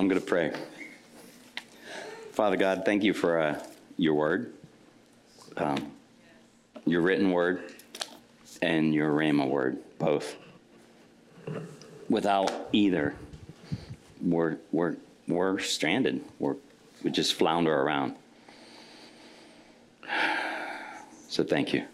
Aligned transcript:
I'm 0.00 0.08
going 0.08 0.18
to 0.18 0.26
pray. 0.26 0.50
Father 2.32 2.56
God, 2.56 2.84
thank 2.86 3.02
you 3.02 3.12
for 3.12 3.38
uh, 3.38 3.62
your 3.98 4.14
word, 4.14 4.50
um, 5.58 5.92
your 6.86 7.02
written 7.02 7.32
word, 7.32 7.74
and 8.62 8.94
your 8.94 9.12
Rhema 9.12 9.46
word, 9.46 9.76
both. 9.98 10.36
Without 12.08 12.50
either, 12.72 13.14
we're, 14.22 14.56
we're, 14.72 14.96
we're 15.28 15.58
stranded. 15.58 16.24
We're, 16.38 16.56
we 17.02 17.10
just 17.10 17.34
flounder 17.34 17.78
around. 17.78 18.14
So 21.28 21.44
thank 21.44 21.74
you. 21.74 21.84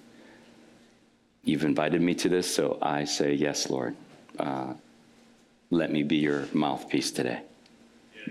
You've 1.42 1.64
invited 1.64 2.00
me 2.00 2.14
to 2.14 2.28
this, 2.28 2.54
so 2.54 2.78
I 2.80 3.02
say 3.02 3.32
yes, 3.34 3.68
Lord. 3.68 3.96
Uh, 4.38 4.74
let 5.70 5.90
me 5.90 6.04
be 6.04 6.18
your 6.18 6.46
mouthpiece 6.52 7.10
today, 7.10 7.40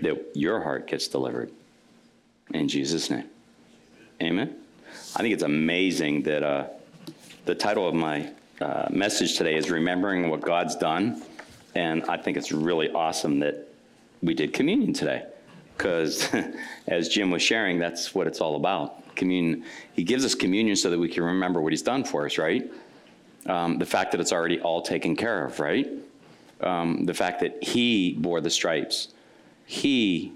that 0.02 0.24
your 0.34 0.60
heart 0.60 0.86
gets 0.86 1.08
delivered. 1.08 1.50
In 2.52 2.68
Jesus' 2.68 3.10
name. 3.10 3.28
Amen. 4.22 4.56
I 5.14 5.20
think 5.20 5.34
it's 5.34 5.42
amazing 5.42 6.22
that 6.22 6.42
uh, 6.42 6.66
the 7.44 7.54
title 7.54 7.88
of 7.88 7.94
my 7.94 8.30
uh, 8.60 8.86
message 8.90 9.36
today 9.36 9.56
is 9.56 9.70
Remembering 9.70 10.28
What 10.30 10.40
God's 10.40 10.76
Done. 10.76 11.22
And 11.74 12.04
I 12.04 12.16
think 12.16 12.36
it's 12.36 12.52
really 12.52 12.90
awesome 12.90 13.40
that 13.40 13.68
we 14.22 14.34
did 14.34 14.52
communion 14.52 14.92
today. 14.92 15.24
Because 15.76 16.34
as 16.86 17.08
Jim 17.08 17.30
was 17.30 17.42
sharing, 17.42 17.78
that's 17.78 18.14
what 18.14 18.26
it's 18.26 18.40
all 18.40 18.56
about. 18.56 19.14
Communion, 19.14 19.64
he 19.92 20.04
gives 20.04 20.24
us 20.24 20.34
communion 20.34 20.76
so 20.76 20.90
that 20.90 20.98
we 20.98 21.08
can 21.08 21.22
remember 21.22 21.60
what 21.60 21.72
he's 21.72 21.82
done 21.82 22.04
for 22.04 22.24
us, 22.24 22.38
right? 22.38 22.70
Um, 23.46 23.78
the 23.78 23.86
fact 23.86 24.12
that 24.12 24.20
it's 24.20 24.32
already 24.32 24.60
all 24.60 24.82
taken 24.82 25.16
care 25.16 25.44
of, 25.44 25.60
right? 25.60 25.88
Um, 26.60 27.04
the 27.04 27.14
fact 27.14 27.40
that 27.40 27.62
he 27.62 28.14
bore 28.14 28.40
the 28.40 28.50
stripes. 28.50 29.08
He 29.66 30.32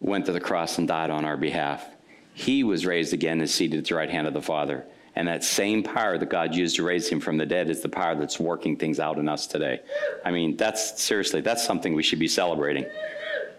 went 0.00 0.26
to 0.26 0.32
the 0.32 0.40
cross 0.40 0.78
and 0.78 0.86
died 0.86 1.10
on 1.10 1.24
our 1.24 1.36
behalf. 1.36 1.86
He 2.34 2.64
was 2.64 2.84
raised 2.84 3.14
again 3.14 3.40
and 3.40 3.48
seated 3.48 3.78
at 3.78 3.84
the 3.86 3.94
right 3.94 4.10
hand 4.10 4.26
of 4.26 4.34
the 4.34 4.42
Father. 4.42 4.84
And 5.16 5.28
that 5.28 5.44
same 5.44 5.84
power 5.84 6.18
that 6.18 6.28
God 6.28 6.54
used 6.54 6.76
to 6.76 6.82
raise 6.82 7.08
him 7.08 7.20
from 7.20 7.38
the 7.38 7.46
dead 7.46 7.70
is 7.70 7.80
the 7.80 7.88
power 7.88 8.16
that's 8.16 8.40
working 8.40 8.76
things 8.76 8.98
out 8.98 9.18
in 9.18 9.28
us 9.28 9.46
today. 9.46 9.80
I 10.24 10.32
mean, 10.32 10.56
that's 10.56 11.00
seriously, 11.00 11.40
that's 11.40 11.64
something 11.64 11.94
we 11.94 12.02
should 12.02 12.18
be 12.18 12.26
celebrating. 12.26 12.84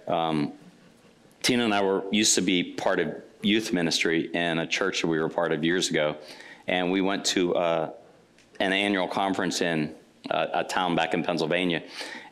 Um, 0.07 0.51
Tina 1.41 1.63
and 1.63 1.73
I 1.73 1.81
were 1.81 2.03
used 2.11 2.35
to 2.35 2.41
be 2.41 2.63
part 2.63 2.99
of 2.99 3.15
youth 3.41 3.71
ministry 3.71 4.29
in 4.33 4.59
a 4.59 4.67
church 4.67 5.01
that 5.01 5.07
we 5.07 5.19
were 5.19 5.29
part 5.29 5.53
of 5.53 5.63
years 5.63 5.89
ago, 5.89 6.17
and 6.67 6.91
we 6.91 6.99
went 6.99 7.23
to 7.25 7.55
uh, 7.55 7.91
an 8.59 8.73
annual 8.73 9.07
conference 9.07 9.61
in 9.61 9.95
uh, 10.29 10.47
a 10.53 10.63
town 10.63 10.95
back 10.95 11.13
in 11.13 11.23
Pennsylvania, 11.23 11.83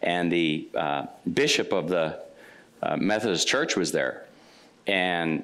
and 0.02 0.32
the 0.32 0.68
uh, 0.76 1.06
bishop 1.34 1.72
of 1.72 1.88
the 1.88 2.24
uh, 2.84 2.98
Methodist 2.98 3.48
Church 3.48 3.76
was 3.76 3.92
there, 3.92 4.26
and 4.86 5.44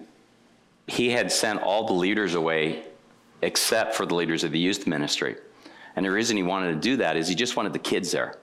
he 0.87 1.09
had 1.09 1.31
sent 1.31 1.61
all 1.61 1.85
the 1.85 1.93
leaders 1.93 2.35
away 2.35 2.83
except 3.41 3.95
for 3.95 4.05
the 4.05 4.15
leaders 4.15 4.43
of 4.43 4.51
the 4.51 4.59
youth 4.59 4.85
ministry. 4.85 5.35
And 5.95 6.05
the 6.05 6.11
reason 6.11 6.37
he 6.37 6.43
wanted 6.43 6.73
to 6.73 6.79
do 6.79 6.97
that 6.97 7.15
is 7.15 7.27
he 7.27 7.35
just 7.35 7.55
wanted 7.55 7.73
the 7.73 7.79
kids 7.79 8.11
there. 8.11 8.35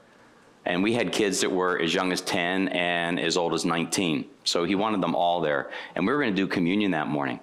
And 0.64 0.82
we 0.82 0.94
had 0.94 1.12
kids 1.12 1.40
that 1.40 1.50
were 1.50 1.78
as 1.78 1.94
young 1.94 2.12
as 2.12 2.20
10 2.22 2.68
and 2.68 3.20
as 3.20 3.36
old 3.36 3.54
as 3.54 3.64
19. 3.64 4.26
So 4.44 4.64
he 4.64 4.74
wanted 4.74 5.00
them 5.00 5.14
all 5.14 5.40
there. 5.40 5.70
And 5.94 6.06
we 6.06 6.12
were 6.12 6.20
going 6.20 6.34
to 6.34 6.36
do 6.36 6.46
communion 6.46 6.90
that 6.92 7.06
morning. 7.06 7.40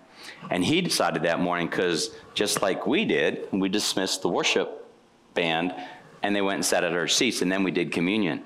And 0.50 0.64
he 0.64 0.82
decided 0.82 1.24
that 1.24 1.40
morning 1.40 1.68
because 1.68 2.12
just 2.34 2.62
like 2.62 2.86
we 2.86 3.06
did, 3.06 3.48
we 3.52 3.70
dismissed 3.70 4.22
the 4.22 4.30
worship 4.30 4.86
band 5.34 5.74
and 6.22 6.36
they 6.36 6.42
went 6.42 6.56
and 6.56 6.66
sat 6.66 6.84
at 6.84 6.94
our 6.94 7.08
seats 7.08 7.42
and 7.42 7.52
then 7.52 7.64
we 7.64 7.72
did 7.72 7.92
communion. 7.92 8.44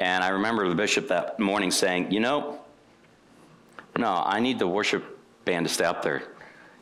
And 0.00 0.22
I 0.22 0.28
remember 0.28 0.68
the 0.68 0.74
bishop 0.74 1.08
that 1.08 1.40
morning 1.40 1.70
saying, 1.70 2.12
You 2.12 2.20
know, 2.20 2.60
no, 3.96 4.22
I 4.24 4.40
need 4.40 4.58
the 4.58 4.66
worship 4.66 5.18
band 5.44 5.66
to 5.66 5.72
stay 5.72 5.84
up 5.84 6.02
there 6.02 6.22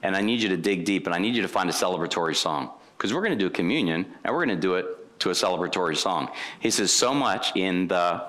and 0.03 0.15
I 0.17 0.21
need 0.21 0.43
you 0.43 0.51
to 0.51 0.57
dig 0.57 0.85
deep 0.85 1.07
and 1.07 1.15
I 1.15 1.19
need 1.19 1.35
you 1.35 1.43
to 1.43 1.49
find 1.49 1.69
a 1.69 1.73
celebratory 1.73 2.37
song 2.37 2.71
because 2.97 3.13
we're 3.13 3.23
going 3.23 3.37
to 3.37 3.45
do 3.45 3.51
communion 3.51 4.07
and 4.23 4.35
we're 4.35 4.45
going 4.45 4.57
to 4.57 4.61
do 4.61 4.75
it 4.75 5.19
to 5.21 5.31
a 5.31 5.33
celebratory 5.33 5.97
song. 5.97 6.31
He 6.61 6.71
says, 6.71 6.93
so 6.93 7.15
much 7.15 7.57
in 7.57 7.89
the 7.89 8.25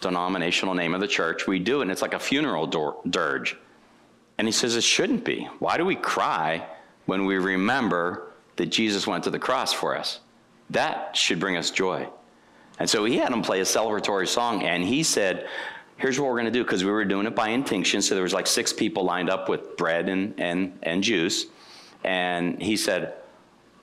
denominational 0.00 0.74
name 0.74 0.94
of 0.94 1.00
the 1.00 1.08
church, 1.08 1.46
we 1.46 1.58
do 1.58 1.80
it 1.80 1.82
and 1.82 1.90
it's 1.90 2.02
like 2.02 2.14
a 2.14 2.18
funeral 2.18 2.66
dirge. 3.08 3.56
And 4.38 4.46
he 4.46 4.52
says, 4.52 4.76
it 4.76 4.84
shouldn't 4.84 5.24
be. 5.24 5.48
Why 5.58 5.76
do 5.76 5.84
we 5.84 5.96
cry 5.96 6.66
when 7.06 7.24
we 7.24 7.36
remember 7.36 8.28
that 8.56 8.66
Jesus 8.66 9.06
went 9.06 9.24
to 9.24 9.30
the 9.30 9.38
cross 9.38 9.72
for 9.72 9.96
us? 9.96 10.20
That 10.70 11.16
should 11.16 11.40
bring 11.40 11.56
us 11.56 11.70
joy. 11.70 12.08
And 12.80 12.88
so 12.88 13.04
he 13.04 13.18
had 13.18 13.30
him 13.30 13.42
play 13.42 13.60
a 13.60 13.64
celebratory 13.64 14.26
song 14.26 14.64
and 14.64 14.82
he 14.82 15.02
said, 15.02 15.46
here's 15.98 16.18
what 16.18 16.28
we're 16.28 16.34
going 16.34 16.46
to 16.46 16.50
do 16.50 16.64
because 16.64 16.82
we 16.82 16.90
were 16.90 17.04
doing 17.04 17.26
it 17.26 17.36
by 17.36 17.50
intinction 17.50 18.00
so 18.00 18.14
there 18.14 18.24
was 18.24 18.32
like 18.32 18.46
six 18.46 18.72
people 18.72 19.04
lined 19.04 19.28
up 19.28 19.50
with 19.50 19.76
bread 19.76 20.08
and, 20.08 20.34
and, 20.38 20.76
and 20.82 21.02
juice. 21.02 21.46
And 22.02 22.60
he 22.60 22.76
said 22.76 23.14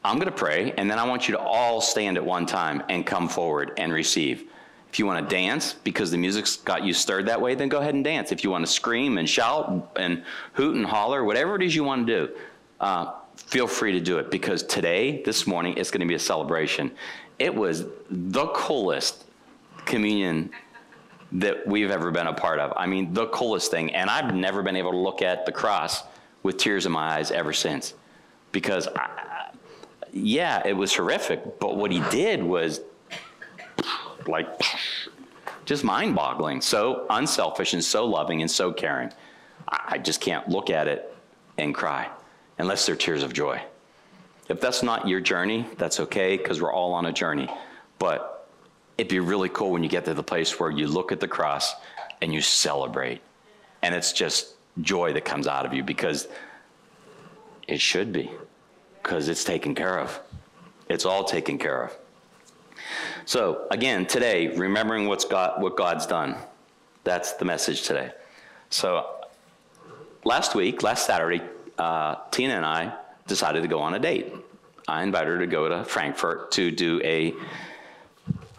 i'm 0.03 0.16
going 0.16 0.28
to 0.28 0.31
pray 0.31 0.72
and 0.78 0.90
then 0.90 1.00
i 1.00 1.03
want 1.06 1.28
you 1.28 1.34
to 1.34 1.40
all 1.40 1.81
stand 1.81 2.18
at 2.18 2.25
one 2.25 2.46
time 2.46 2.81
and 2.90 3.06
come 3.06 3.30
forward 3.30 3.72
and 3.78 3.94
receive. 3.94 4.46
If 4.90 4.97
you 4.97 5.06
want 5.06 5.28
to 5.28 5.36
dance 5.36 5.74
because 5.74 6.09
the 6.09 6.18
music's 6.18 6.56
got 6.56 6.84
you 6.84 6.94
stirred 6.94 7.28
that 7.28 7.40
way 7.40 7.53
then 7.53 7.69
go 7.69 7.80
ahead 7.80 7.94
and 7.94 8.03
dance. 8.03 8.31
If 8.31 8.44
you 8.44 8.50
want 8.50 8.66
to 8.66 8.72
scream 8.72 9.19
and 9.19 9.30
shout 9.30 9.91
and 9.96 10.24
hoot 10.53 10.75
and 10.75 10.86
holler 10.86 11.24
whatever 11.24 11.56
it 11.56 11.62
is 11.62 11.75
you 11.75 11.84
want 11.84 12.07
to 12.07 12.28
do 12.28 12.34
uh, 12.80 13.13
feel 13.36 13.68
free 13.68 13.91
to 13.91 14.00
do 14.00 14.18
it 14.18 14.31
because 14.31 14.63
today 14.63 15.22
this 15.24 15.46
morning 15.46 15.78
it's 15.78 15.91
going 15.91 16.02
to 16.02 16.07
be 16.07 16.16
a 16.16 16.19
celebration 16.19 16.91
it 17.40 17.53
was 17.53 17.86
the 18.09 18.48
coolest 18.48 19.25
communion 19.86 20.50
that 21.31 21.68
we've 21.68 21.92
ever 21.92 22.12
been 22.12 22.28
a 22.28 22.34
part 22.34 22.59
of. 22.59 22.74
I 22.75 22.86
mean, 22.86 23.14
the 23.14 23.28
coolest 23.28 23.72
thing. 23.72 23.94
And 23.94 24.09
I've 24.09 24.34
never 24.34 24.64
been 24.64 24.75
able 24.75 24.92
to 24.92 24.98
look 24.98 25.22
at 25.22 25.46
the 25.46 25.52
cross 25.52 26.03
with 26.44 26.58
tears 26.58 26.86
in 26.86 26.92
my 26.92 27.18
eyes 27.18 27.31
ever 27.31 27.53
since. 27.53 27.94
Because, 28.52 28.88
I, 28.96 29.52
yeah, 30.14 30.62
it 30.66 30.74
was 30.74 30.94
horrific, 30.96 31.59
but 31.59 31.75
what 31.75 31.92
he 31.92 32.02
did 32.09 32.42
was 32.42 32.81
like 34.25 34.48
just 35.66 35.84
mind 35.84 36.16
boggling. 36.16 36.62
So 36.62 37.06
unselfish 37.09 37.74
and 37.74 37.84
so 37.84 38.06
loving 38.06 38.42
and 38.42 38.50
so 38.50 38.72
caring. 38.72 39.12
I 39.68 39.98
just 39.98 40.22
can't 40.22 40.48
look 40.48 40.69
at 40.69 40.88
it 40.88 41.14
and 41.58 41.75
cry 41.75 42.09
unless 42.58 42.86
they're 42.86 42.96
tears 42.96 43.22
of 43.22 43.34
joy. 43.34 43.62
If 44.50 44.62
that's 44.62 44.81
not 44.81 45.08
your 45.08 45.19
journey, 45.19 45.66
that's 45.78 46.00
okay 46.00 46.38
because 46.38 46.62
we're 46.62 46.72
all 46.72 46.94
on 46.94 47.06
a 47.06 47.12
journey. 47.12 47.50
But 48.00 48.47
it'd 48.97 49.09
be 49.09 49.19
really 49.19 49.50
cool 49.50 49.72
when 49.72 49.84
you 49.84 49.90
get 49.90 50.06
to 50.06 50.13
the 50.13 50.24
place 50.24 50.59
where 50.59 50.72
you 50.72 50.88
look 50.88 51.12
at 51.12 51.19
the 51.19 51.28
cross 51.28 51.74
and 52.22 52.34
you 52.34 52.41
celebrate. 52.41 53.22
And 53.81 53.94
it's 53.94 54.13
just 54.13 54.56
joy 54.81 55.13
that 55.13 55.25
comes 55.25 55.47
out 55.47 55.66
of 55.66 55.74
you 55.74 55.84
because 55.84 56.28
it 57.68 57.81
should 57.81 58.13
be, 58.13 58.31
because 59.03 59.28
it's 59.28 59.44
taken 59.44 59.75
care 59.75 60.00
of. 60.00 60.19
It's 60.90 61.06
all 61.06 61.24
taken 61.24 61.57
care 61.57 61.84
of. 61.84 61.97
So 63.25 63.68
again, 63.72 64.06
today, 64.06 64.47
remembering 64.56 65.07
what's 65.07 65.25
God, 65.25 65.62
what 65.62 65.75
God's 65.75 66.06
done. 66.06 66.38
That's 67.03 67.34
the 67.34 67.46
message 67.46 67.81
today. 67.84 68.12
So 68.69 69.06
last 70.24 70.56
week, 70.56 70.84
last 70.84 71.06
Saturday, 71.06 71.41
uh, 71.78 72.16
Tina 72.31 72.53
and 72.53 72.66
I 72.66 72.94
decided 73.28 73.62
to 73.62 73.68
go 73.68 73.80
on 73.80 73.94
a 73.94 74.00
date. 74.00 74.34
I 74.88 75.04
invited 75.04 75.28
her 75.28 75.40
to 75.40 75.48
go 75.48 75.68
to 75.68 75.84
Frankfurt 75.84 76.52
to 76.54 76.72
do 76.72 77.02
a 77.04 77.34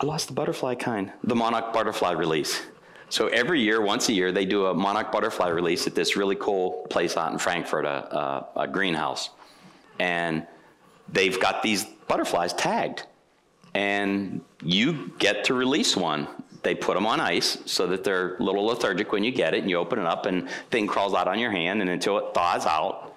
I 0.01 0.07
lost 0.07 0.29
the 0.29 0.35
butterfly 0.35 0.77
kind, 0.77 1.13
the 1.25 1.35
monarch 1.35 1.73
butterfly 1.73 2.13
release. 2.13 2.63
So 3.09 3.27
every 3.29 3.61
year, 3.61 3.81
once 3.81 4.09
a 4.09 4.13
year, 4.13 4.31
they 4.31 4.45
do 4.45 4.67
a 4.67 4.75
monarch 4.75 5.11
butterfly 5.11 5.49
release 5.49 5.87
at 5.87 5.95
this 5.95 6.15
really 6.17 6.37
cool 6.37 6.87
place 6.89 7.17
out 7.17 7.33
in 7.33 7.39
Frankfurt, 7.39 7.85
a, 7.85 8.17
a, 8.17 8.49
a 8.61 8.69
greenhouse. 8.69 9.31
And 9.99 10.47
they've 11.09 11.41
got 11.41 11.63
these 11.63 11.85
butterflies 12.07 12.53
tagged. 12.53 13.05
And 13.75 14.43
you 14.63 15.13
get 15.19 15.45
to 15.45 15.55
release 15.55 15.97
one. 15.97 16.29
They 16.63 16.75
put 16.75 16.95
them 16.95 17.07
on 17.07 17.19
ice 17.19 17.59
so 17.65 17.87
that 17.89 18.05
they're 18.05 18.37
a 18.37 18.43
little 18.43 18.67
lethargic 18.67 19.11
when 19.11 19.25
you 19.25 19.33
get 19.33 19.55
it, 19.55 19.61
and 19.61 19.71
you 19.71 19.79
open 19.79 19.99
it 19.99 20.07
up, 20.07 20.27
and 20.27 20.49
thing 20.71 20.87
crawls 20.87 21.15
out 21.15 21.29
on 21.29 21.39
your 21.39 21.51
hand, 21.51 21.81
and 21.81 21.91
until 21.91 22.19
it 22.19 22.35
thaws 22.35 22.67
out, 22.67 23.08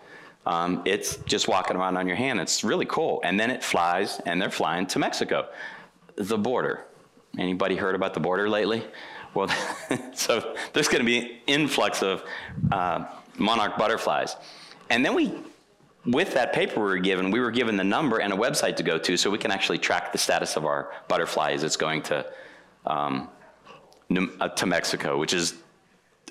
um, 0.46 0.82
it's 0.86 1.18
just 1.18 1.48
walking 1.48 1.78
around 1.78 1.98
on 1.98 2.08
your 2.08 2.16
hand. 2.16 2.40
It's 2.40 2.64
really 2.64 2.86
cool. 2.86 3.22
And 3.24 3.40
then 3.40 3.52
it 3.52 3.64
flies, 3.64 4.20
and 4.26 4.42
they're 4.42 4.50
flying 4.50 4.88
to 4.88 5.00
Mexico 5.00 5.48
the 6.16 6.38
border. 6.38 6.86
Anybody 7.38 7.76
heard 7.76 7.96
about 7.96 8.14
the 8.14 8.20
border 8.20 8.50
lately? 8.50 8.84
Well, 9.34 9.48
so 10.14 10.56
there's 10.74 10.88
going 10.88 11.00
to 11.00 11.06
be 11.06 11.18
an 11.20 11.30
influx 11.48 12.04
of 12.04 12.24
uh, 12.72 13.06
monarch 13.38 13.78
butterflies. 13.78 14.36
And 14.90 15.06
then 15.06 15.16
we, 15.16 15.34
with 16.06 16.34
that 16.34 16.54
paper 16.54 16.80
we 16.80 16.86
were 16.86 16.98
given, 16.98 17.32
we 17.32 17.40
were 17.40 17.52
given 17.52 17.78
the 17.78 17.84
number 17.84 18.20
and 18.20 18.34
a 18.34 18.36
website 18.36 18.76
to 18.78 18.84
go 18.84 18.98
to 18.98 19.16
so 19.16 19.30
we 19.30 19.38
can 19.38 19.52
actually 19.52 19.78
track 19.78 20.12
the 20.12 20.18
status 20.18 20.58
of 20.58 20.66
our 20.66 20.92
butterfly 21.08 21.52
as 21.52 21.64
it's 21.64 21.78
going 21.78 22.02
to, 22.04 22.26
um, 22.86 23.30
uh, 24.40 24.50
to 24.50 24.66
Mexico, 24.66 25.18
which 25.18 25.34
is 25.34 25.56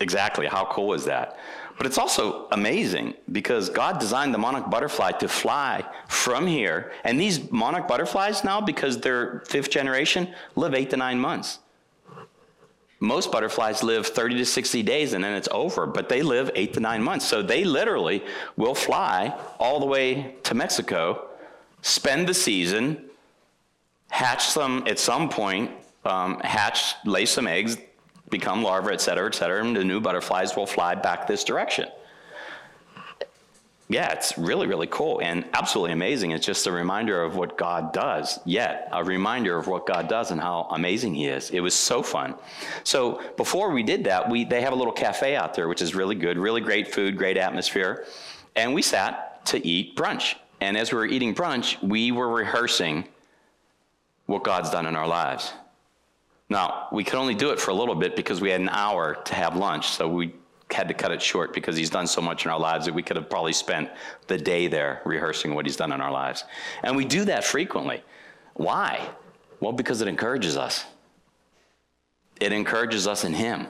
exactly 0.00 0.46
how 0.46 0.64
cool 0.66 0.94
is 0.94 1.04
that? 1.04 1.38
But 1.80 1.86
it's 1.86 1.96
also 1.96 2.46
amazing 2.52 3.14
because 3.32 3.70
God 3.70 3.98
designed 3.98 4.34
the 4.34 4.38
monarch 4.38 4.68
butterfly 4.68 5.12
to 5.12 5.28
fly 5.28 5.82
from 6.08 6.46
here. 6.46 6.92
And 7.04 7.18
these 7.18 7.50
monarch 7.50 7.88
butterflies 7.88 8.44
now, 8.44 8.60
because 8.60 9.00
they're 9.00 9.40
fifth 9.46 9.70
generation, 9.70 10.34
live 10.56 10.74
eight 10.74 10.90
to 10.90 10.98
nine 10.98 11.18
months. 11.18 11.58
most 13.02 13.32
butterflies 13.32 13.82
live 13.82 14.06
30 14.08 14.36
to 14.36 14.44
60 14.44 14.82
days 14.82 15.14
and 15.14 15.24
then 15.24 15.32
it's 15.32 15.48
over, 15.52 15.86
but 15.86 16.10
they 16.10 16.20
live 16.20 16.50
eight 16.54 16.74
to 16.74 16.80
nine 16.80 17.02
months. 17.02 17.26
So 17.26 17.40
they 17.40 17.64
literally 17.64 18.22
will 18.58 18.74
fly 18.74 19.34
all 19.58 19.80
the 19.80 19.86
way 19.86 20.34
to 20.42 20.54
Mexico, 20.54 21.28
spend 21.80 22.28
the 22.28 22.34
season, 22.34 23.08
hatch 24.10 24.44
some 24.48 24.84
at 24.86 24.98
some 24.98 25.30
point, 25.30 25.70
um, 26.04 26.40
hatch, 26.40 26.94
lay 27.06 27.24
some 27.24 27.46
eggs, 27.46 27.78
become 28.30 28.62
larvae, 28.62 28.92
et 28.92 29.00
cetera, 29.00 29.26
et 29.26 29.34
cetera, 29.34 29.64
and 29.64 29.76
the 29.76 29.84
new 29.84 30.00
butterflies 30.00 30.56
will 30.56 30.66
fly 30.66 30.94
back 30.94 31.26
this 31.26 31.44
direction 31.44 31.88
yeah, 33.90 34.12
it's 34.12 34.38
really, 34.38 34.68
really 34.68 34.86
cool 34.86 35.20
and 35.20 35.44
absolutely 35.52 35.90
amazing. 35.90 36.30
It's 36.30 36.46
just 36.46 36.68
a 36.68 36.72
reminder 36.72 37.24
of 37.24 37.34
what 37.34 37.58
God 37.58 37.92
does, 37.92 38.38
yet 38.44 38.88
a 38.92 39.02
reminder 39.02 39.58
of 39.58 39.66
what 39.66 39.84
God 39.84 40.08
does 40.08 40.30
and 40.30 40.40
how 40.40 40.68
amazing 40.70 41.12
He 41.12 41.26
is. 41.26 41.50
It 41.50 41.58
was 41.58 41.74
so 41.74 42.00
fun. 42.00 42.36
So 42.84 43.20
before 43.36 43.72
we 43.72 43.82
did 43.82 44.04
that, 44.04 44.30
we, 44.30 44.44
they 44.44 44.60
have 44.60 44.72
a 44.72 44.76
little 44.76 44.92
cafe 44.92 45.34
out 45.34 45.54
there, 45.54 45.66
which 45.66 45.82
is 45.82 45.92
really 45.92 46.14
good, 46.14 46.38
really 46.38 46.60
great 46.60 46.94
food, 46.94 47.18
great 47.18 47.36
atmosphere. 47.36 48.06
And 48.54 48.72
we 48.74 48.80
sat 48.80 49.44
to 49.46 49.66
eat 49.66 49.96
brunch. 49.96 50.36
And 50.60 50.76
as 50.76 50.92
we 50.92 50.98
were 50.98 51.06
eating 51.06 51.34
brunch, 51.34 51.82
we 51.82 52.12
were 52.12 52.28
rehearsing 52.28 53.08
what 54.26 54.44
God's 54.44 54.70
done 54.70 54.86
in 54.86 54.94
our 54.94 55.08
lives. 55.08 55.52
Now, 56.50 56.88
we 56.90 57.04
could 57.04 57.14
only 57.14 57.36
do 57.36 57.50
it 57.50 57.60
for 57.60 57.70
a 57.70 57.74
little 57.74 57.94
bit 57.94 58.16
because 58.16 58.40
we 58.40 58.50
had 58.50 58.60
an 58.60 58.68
hour 58.68 59.14
to 59.24 59.34
have 59.34 59.56
lunch. 59.56 59.88
So 59.90 60.08
we 60.08 60.34
had 60.70 60.88
to 60.88 60.94
cut 60.94 61.12
it 61.12 61.22
short 61.22 61.54
because 61.54 61.76
he's 61.76 61.90
done 61.90 62.08
so 62.08 62.20
much 62.20 62.44
in 62.44 62.50
our 62.50 62.58
lives 62.58 62.86
that 62.86 62.94
we 62.94 63.02
could 63.02 63.16
have 63.16 63.30
probably 63.30 63.52
spent 63.52 63.88
the 64.26 64.36
day 64.36 64.66
there 64.66 65.00
rehearsing 65.04 65.54
what 65.54 65.64
he's 65.64 65.76
done 65.76 65.92
in 65.92 66.00
our 66.00 66.10
lives. 66.10 66.44
And 66.82 66.96
we 66.96 67.04
do 67.04 67.24
that 67.26 67.44
frequently. 67.44 68.02
Why? 68.54 69.08
Well, 69.60 69.72
because 69.72 70.00
it 70.00 70.08
encourages 70.08 70.56
us. 70.56 70.84
It 72.40 72.52
encourages 72.52 73.06
us 73.06 73.24
in 73.24 73.32
him. 73.32 73.68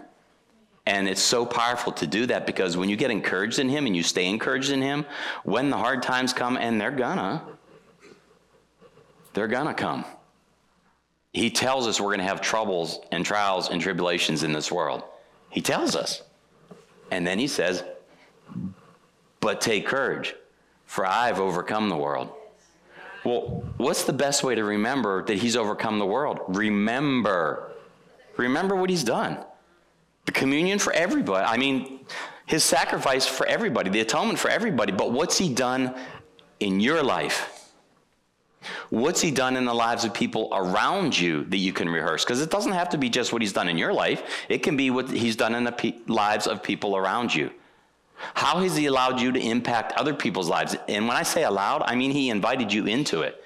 And 0.87 1.07
it's 1.07 1.21
so 1.21 1.45
powerful 1.45 1.93
to 1.93 2.07
do 2.07 2.27
that 2.27 2.47
because 2.47 2.77
when 2.77 2.89
you 2.89 2.97
get 2.97 3.11
encouraged 3.11 3.59
in 3.59 3.69
him 3.69 3.87
and 3.87 3.95
you 3.95 4.03
stay 4.03 4.27
encouraged 4.27 4.71
in 4.71 4.81
him, 4.81 5.05
when 5.45 5.69
the 5.69 5.77
hard 5.77 6.03
times 6.03 6.33
come, 6.33 6.57
and 6.57 6.81
they're 6.81 6.91
gonna, 6.91 7.45
they're 9.35 9.49
gonna 9.49 9.75
come. 9.75 10.05
He 11.33 11.51
tells 11.51 11.87
us 11.87 12.01
we're 12.01 12.11
gonna 12.11 12.25
have 12.25 12.41
troubles 12.41 13.01
and 13.13 13.25
trials 13.25 13.71
and 13.71 13.81
tribulations 13.81 14.43
in 14.43 14.53
this 14.53 14.71
world. 14.71 15.03
He 15.51 15.61
tells 15.61 15.95
us. 15.95 16.23
And 17.11 17.27
then 17.27 17.39
he 17.39 17.47
says, 17.47 17.85
But 19.41 19.61
take 19.61 19.87
courage, 19.87 20.35
for 20.87 21.07
I've 21.07 21.41
overcome 21.41 21.89
the 21.89 21.97
world. 21.97 22.31
Well, 23.25 23.65
what's 23.77 24.05
the 24.05 24.13
best 24.13 24.43
way 24.43 24.55
to 24.55 24.65
remember 24.65 25.25
that 25.25 25.39
he's 25.39 25.57
overcome 25.57 25.99
the 25.99 26.07
world? 26.07 26.41
Remember. 26.49 27.73
Remember 28.37 28.75
what 28.75 28.89
he's 28.89 29.05
done. 29.05 29.39
The 30.25 30.33
communion 30.33 30.79
for 30.79 30.93
everybody. 30.93 31.45
I 31.45 31.59
mean, 31.59 32.01
his 32.47 32.65
sacrifice 32.65 33.27
for 33.27 33.47
everybody, 33.47 33.91
the 33.91 34.01
atonement 34.01 34.39
for 34.39 34.49
everybody. 34.49 34.93
But 34.93 35.13
what's 35.13 35.37
he 35.37 35.53
done 35.53 35.95
in 36.61 36.81
your 36.81 37.03
life? 37.03 37.60
What's 38.91 39.21
he 39.21 39.31
done 39.31 39.57
in 39.57 39.65
the 39.65 39.75
lives 39.75 40.05
of 40.05 40.13
people 40.13 40.51
around 40.53 41.19
you 41.19 41.45
that 41.45 41.57
you 41.57 41.73
can 41.73 41.89
rehearse? 41.89 42.25
Because 42.25 42.41
it 42.43 42.51
doesn't 42.51 42.73
have 42.73 42.91
to 42.91 42.99
be 42.99 43.09
just 43.09 43.33
what 43.33 43.41
he's 43.41 43.53
done 43.53 43.69
in 43.69 43.79
your 43.79 43.93
life, 43.93 44.23
it 44.49 44.59
can 44.59 44.77
be 44.77 44.91
what 44.91 45.11
he's 45.11 45.37
done 45.37 45.55
in 45.55 45.65
the 45.65 45.73
pe- 45.73 45.95
lives 46.07 46.47
of 46.47 46.63
people 46.63 46.97
around 46.97 47.35
you. 47.35 47.51
How 48.35 48.61
has 48.61 48.77
he 48.77 48.87
allowed 48.87 49.19
you 49.21 49.33
to 49.33 49.41
impact 49.41 49.93
other 49.93 50.13
people's 50.13 50.49
lives? 50.49 50.77
And 50.89 51.09
when 51.09 51.17
I 51.17 51.23
say 51.23 51.45
allowed, 51.45 51.83
I 51.87 51.95
mean 51.95 52.11
he 52.11 52.29
invited 52.29 52.73
you 52.73 52.87
into 52.87 53.23
it. 53.23 53.43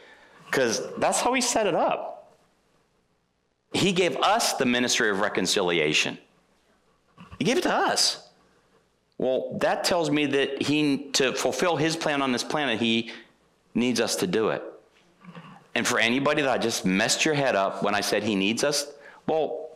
Because 0.46 0.82
that's 0.96 1.20
how 1.20 1.32
he 1.32 1.40
set 1.40 1.66
it 1.66 1.74
up. 1.74 2.32
He 3.72 3.92
gave 3.92 4.16
us 4.16 4.54
the 4.54 4.66
ministry 4.66 5.10
of 5.10 5.20
reconciliation, 5.20 6.18
he 7.38 7.44
gave 7.44 7.58
it 7.58 7.62
to 7.62 7.74
us. 7.74 8.20
Well, 9.16 9.58
that 9.60 9.84
tells 9.84 10.10
me 10.10 10.26
that 10.26 10.62
he, 10.62 11.10
to 11.12 11.32
fulfill 11.34 11.76
his 11.76 11.96
plan 11.96 12.20
on 12.20 12.32
this 12.32 12.42
planet, 12.42 12.80
he 12.80 13.12
needs 13.72 14.00
us 14.00 14.16
to 14.16 14.26
do 14.26 14.48
it. 14.48 14.62
And 15.74 15.86
for 15.86 15.98
anybody 15.98 16.42
that 16.42 16.62
just 16.62 16.84
messed 16.84 17.24
your 17.24 17.34
head 17.34 17.56
up 17.56 17.82
when 17.82 17.94
I 17.94 18.00
said 18.00 18.22
he 18.22 18.36
needs 18.36 18.62
us, 18.62 18.86
well, 19.26 19.70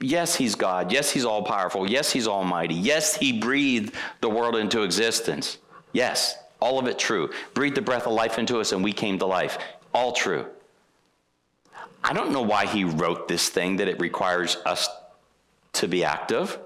yes, 0.00 0.34
he's 0.34 0.54
God. 0.54 0.92
Yes, 0.92 1.10
he's 1.10 1.24
all 1.24 1.42
powerful. 1.42 1.88
Yes, 1.88 2.10
he's 2.10 2.28
almighty. 2.28 2.74
Yes, 2.74 3.16
he 3.16 3.38
breathed 3.38 3.94
the 4.20 4.28
world 4.28 4.56
into 4.56 4.82
existence. 4.82 5.58
Yes, 5.92 6.36
all 6.60 6.78
of 6.78 6.86
it 6.86 6.98
true. 6.98 7.30
Breathed 7.54 7.76
the 7.76 7.82
breath 7.82 8.06
of 8.06 8.12
life 8.12 8.38
into 8.38 8.60
us 8.60 8.72
and 8.72 8.84
we 8.84 8.92
came 8.92 9.18
to 9.18 9.26
life. 9.26 9.58
All 9.94 10.12
true. 10.12 10.46
I 12.04 12.12
don't 12.12 12.30
know 12.30 12.42
why 12.42 12.66
he 12.66 12.84
wrote 12.84 13.26
this 13.26 13.48
thing 13.48 13.76
that 13.76 13.88
it 13.88 13.98
requires 13.98 14.58
us 14.66 14.88
to 15.74 15.88
be 15.88 16.04
active. 16.04 16.58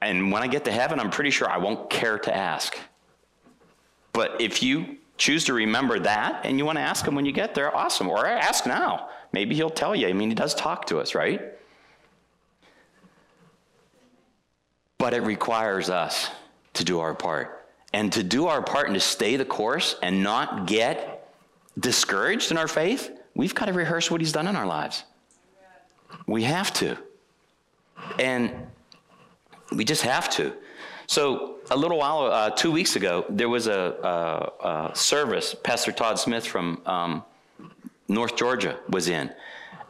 And 0.00 0.30
when 0.30 0.42
I 0.42 0.46
get 0.46 0.64
to 0.66 0.72
heaven, 0.72 1.00
I'm 1.00 1.10
pretty 1.10 1.30
sure 1.30 1.50
I 1.50 1.56
won't 1.56 1.90
care 1.90 2.18
to 2.18 2.36
ask. 2.36 2.78
But 4.12 4.40
if 4.40 4.62
you 4.62 4.97
choose 5.18 5.44
to 5.44 5.52
remember 5.52 5.98
that 5.98 6.46
and 6.46 6.56
you 6.58 6.64
want 6.64 6.78
to 6.78 6.82
ask 6.82 7.06
him 7.06 7.14
when 7.14 7.26
you 7.26 7.32
get 7.32 7.54
there, 7.54 7.76
awesome. 7.76 8.08
Or 8.08 8.24
ask 8.26 8.66
now. 8.66 9.08
Maybe 9.32 9.54
he'll 9.54 9.68
tell 9.68 9.94
you. 9.94 10.08
I 10.08 10.12
mean, 10.12 10.30
he 10.30 10.34
does 10.34 10.54
talk 10.54 10.86
to 10.86 10.98
us, 10.98 11.14
right? 11.14 11.42
But 14.96 15.12
it 15.12 15.22
requires 15.22 15.90
us 15.90 16.30
to 16.74 16.84
do 16.84 17.00
our 17.00 17.14
part. 17.14 17.66
And 17.92 18.12
to 18.12 18.22
do 18.22 18.46
our 18.46 18.62
part 18.62 18.86
and 18.86 18.94
to 18.94 19.00
stay 19.00 19.36
the 19.36 19.44
course 19.44 19.96
and 20.02 20.22
not 20.22 20.66
get 20.66 21.30
discouraged 21.78 22.50
in 22.50 22.58
our 22.58 22.68
faith, 22.68 23.10
we've 23.34 23.54
got 23.54 23.66
to 23.66 23.72
rehearse 23.72 24.10
what 24.10 24.20
he's 24.20 24.32
done 24.32 24.46
in 24.46 24.56
our 24.56 24.66
lives. 24.66 25.04
We 26.26 26.44
have 26.44 26.72
to. 26.74 26.96
And 28.18 28.52
we 29.72 29.84
just 29.84 30.02
have 30.02 30.30
to. 30.30 30.52
So 31.06 31.57
a 31.70 31.76
little 31.76 31.98
while, 31.98 32.26
uh, 32.26 32.50
two 32.50 32.70
weeks 32.70 32.96
ago, 32.96 33.24
there 33.28 33.48
was 33.48 33.66
a, 33.66 33.72
a, 34.62 34.90
a 34.90 34.96
service. 34.96 35.54
Pastor 35.54 35.92
Todd 35.92 36.18
Smith 36.18 36.46
from 36.46 36.80
um, 36.86 37.24
North 38.08 38.36
Georgia 38.36 38.78
was 38.88 39.08
in, 39.08 39.32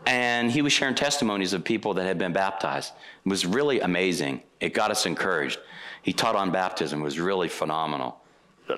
and 0.07 0.51
he 0.51 0.63
was 0.63 0.73
sharing 0.73 0.95
testimonies 0.95 1.53
of 1.53 1.65
people 1.65 1.95
that 1.95 2.05
had 2.05 2.19
been 2.19 2.33
baptized. 2.33 2.93
It 3.25 3.29
was 3.29 3.47
really 3.47 3.81
amazing. 3.81 4.43
It 4.61 4.75
got 4.75 4.91
us 4.91 5.07
encouraged. 5.07 5.59
He 6.03 6.13
taught 6.13 6.37
on 6.37 6.51
baptism. 6.51 7.01
It 7.01 7.05
was 7.05 7.21
really 7.21 7.49
phenomenal. 7.49 8.21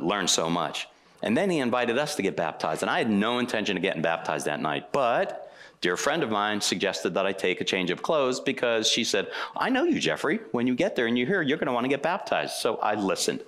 Learned 0.00 0.30
so 0.30 0.50
much. 0.50 0.88
And 1.22 1.36
then 1.36 1.50
he 1.50 1.58
invited 1.58 1.98
us 1.98 2.16
to 2.16 2.22
get 2.22 2.36
baptized, 2.36 2.82
and 2.82 2.90
I 2.90 2.98
had 2.98 3.10
no 3.10 3.38
intention 3.38 3.76
of 3.76 3.82
getting 3.82 4.02
baptized 4.02 4.46
that 4.46 4.60
night, 4.60 4.92
but 4.92 5.49
dear 5.80 5.96
friend 5.96 6.22
of 6.22 6.30
mine 6.30 6.60
suggested 6.60 7.14
that 7.14 7.26
I 7.26 7.32
take 7.32 7.60
a 7.60 7.64
change 7.64 7.90
of 7.90 8.02
clothes 8.02 8.40
because 8.40 8.88
she 8.88 9.04
said, 9.04 9.28
I 9.56 9.70
know 9.70 9.84
you, 9.84 9.98
Jeffrey. 9.98 10.40
When 10.52 10.66
you 10.66 10.74
get 10.74 10.94
there 10.94 11.06
and 11.06 11.18
you're 11.18 11.26
here, 11.26 11.42
you're 11.42 11.56
going 11.56 11.68
to 11.68 11.72
want 11.72 11.84
to 11.84 11.88
get 11.88 12.02
baptized. 12.02 12.54
So 12.54 12.76
I 12.76 12.94
listened. 12.94 13.42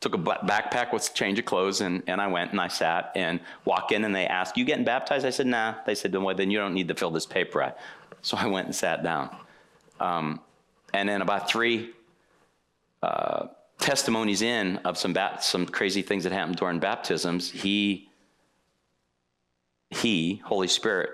Took 0.00 0.14
a 0.14 0.18
backpack 0.18 0.92
with 0.92 1.10
a 1.10 1.12
change 1.12 1.38
of 1.38 1.44
clothes 1.44 1.82
and, 1.82 2.02
and 2.06 2.20
I 2.20 2.26
went 2.26 2.52
and 2.52 2.60
I 2.60 2.68
sat 2.68 3.12
and 3.14 3.40
walk 3.64 3.92
in 3.92 4.04
and 4.04 4.14
they 4.14 4.26
asked, 4.26 4.56
You 4.56 4.64
getting 4.64 4.84
baptized? 4.84 5.26
I 5.26 5.30
said, 5.30 5.46
Nah. 5.46 5.74
They 5.84 5.94
said, 5.94 6.14
Well, 6.14 6.34
then 6.34 6.50
you 6.50 6.58
don't 6.58 6.74
need 6.74 6.88
to 6.88 6.94
fill 6.94 7.10
this 7.10 7.26
paper 7.26 7.62
out. 7.62 7.76
So 8.22 8.36
I 8.36 8.46
went 8.46 8.66
and 8.66 8.74
sat 8.74 9.02
down. 9.02 9.34
Um, 9.98 10.40
and 10.94 11.08
then 11.08 11.20
about 11.22 11.48
three 11.48 11.90
uh, 13.02 13.48
testimonies 13.78 14.42
in 14.42 14.78
of 14.78 14.96
some, 14.96 15.12
bat- 15.12 15.44
some 15.44 15.66
crazy 15.66 16.02
things 16.02 16.24
that 16.24 16.32
happened 16.32 16.56
during 16.56 16.78
baptisms, 16.78 17.50
he 17.50 18.09
he, 19.90 20.36
Holy 20.44 20.68
Spirit, 20.68 21.10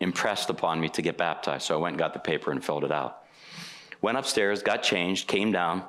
impressed 0.00 0.50
upon 0.50 0.80
me 0.80 0.88
to 0.90 1.02
get 1.02 1.16
baptized. 1.16 1.66
So 1.66 1.74
I 1.74 1.78
went 1.78 1.92
and 1.94 1.98
got 1.98 2.12
the 2.12 2.18
paper 2.18 2.50
and 2.50 2.64
filled 2.64 2.84
it 2.84 2.90
out. 2.90 3.22
Went 4.00 4.18
upstairs, 4.18 4.62
got 4.62 4.82
changed, 4.82 5.28
came 5.28 5.52
down, 5.52 5.84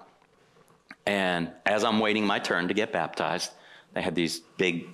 and 1.05 1.51
as 1.65 1.83
I'm 1.83 1.99
waiting 1.99 2.25
my 2.25 2.39
turn 2.39 2.67
to 2.67 2.73
get 2.73 2.91
baptized, 2.91 3.51
they 3.93 4.01
had 4.01 4.15
these 4.15 4.39
big 4.57 4.87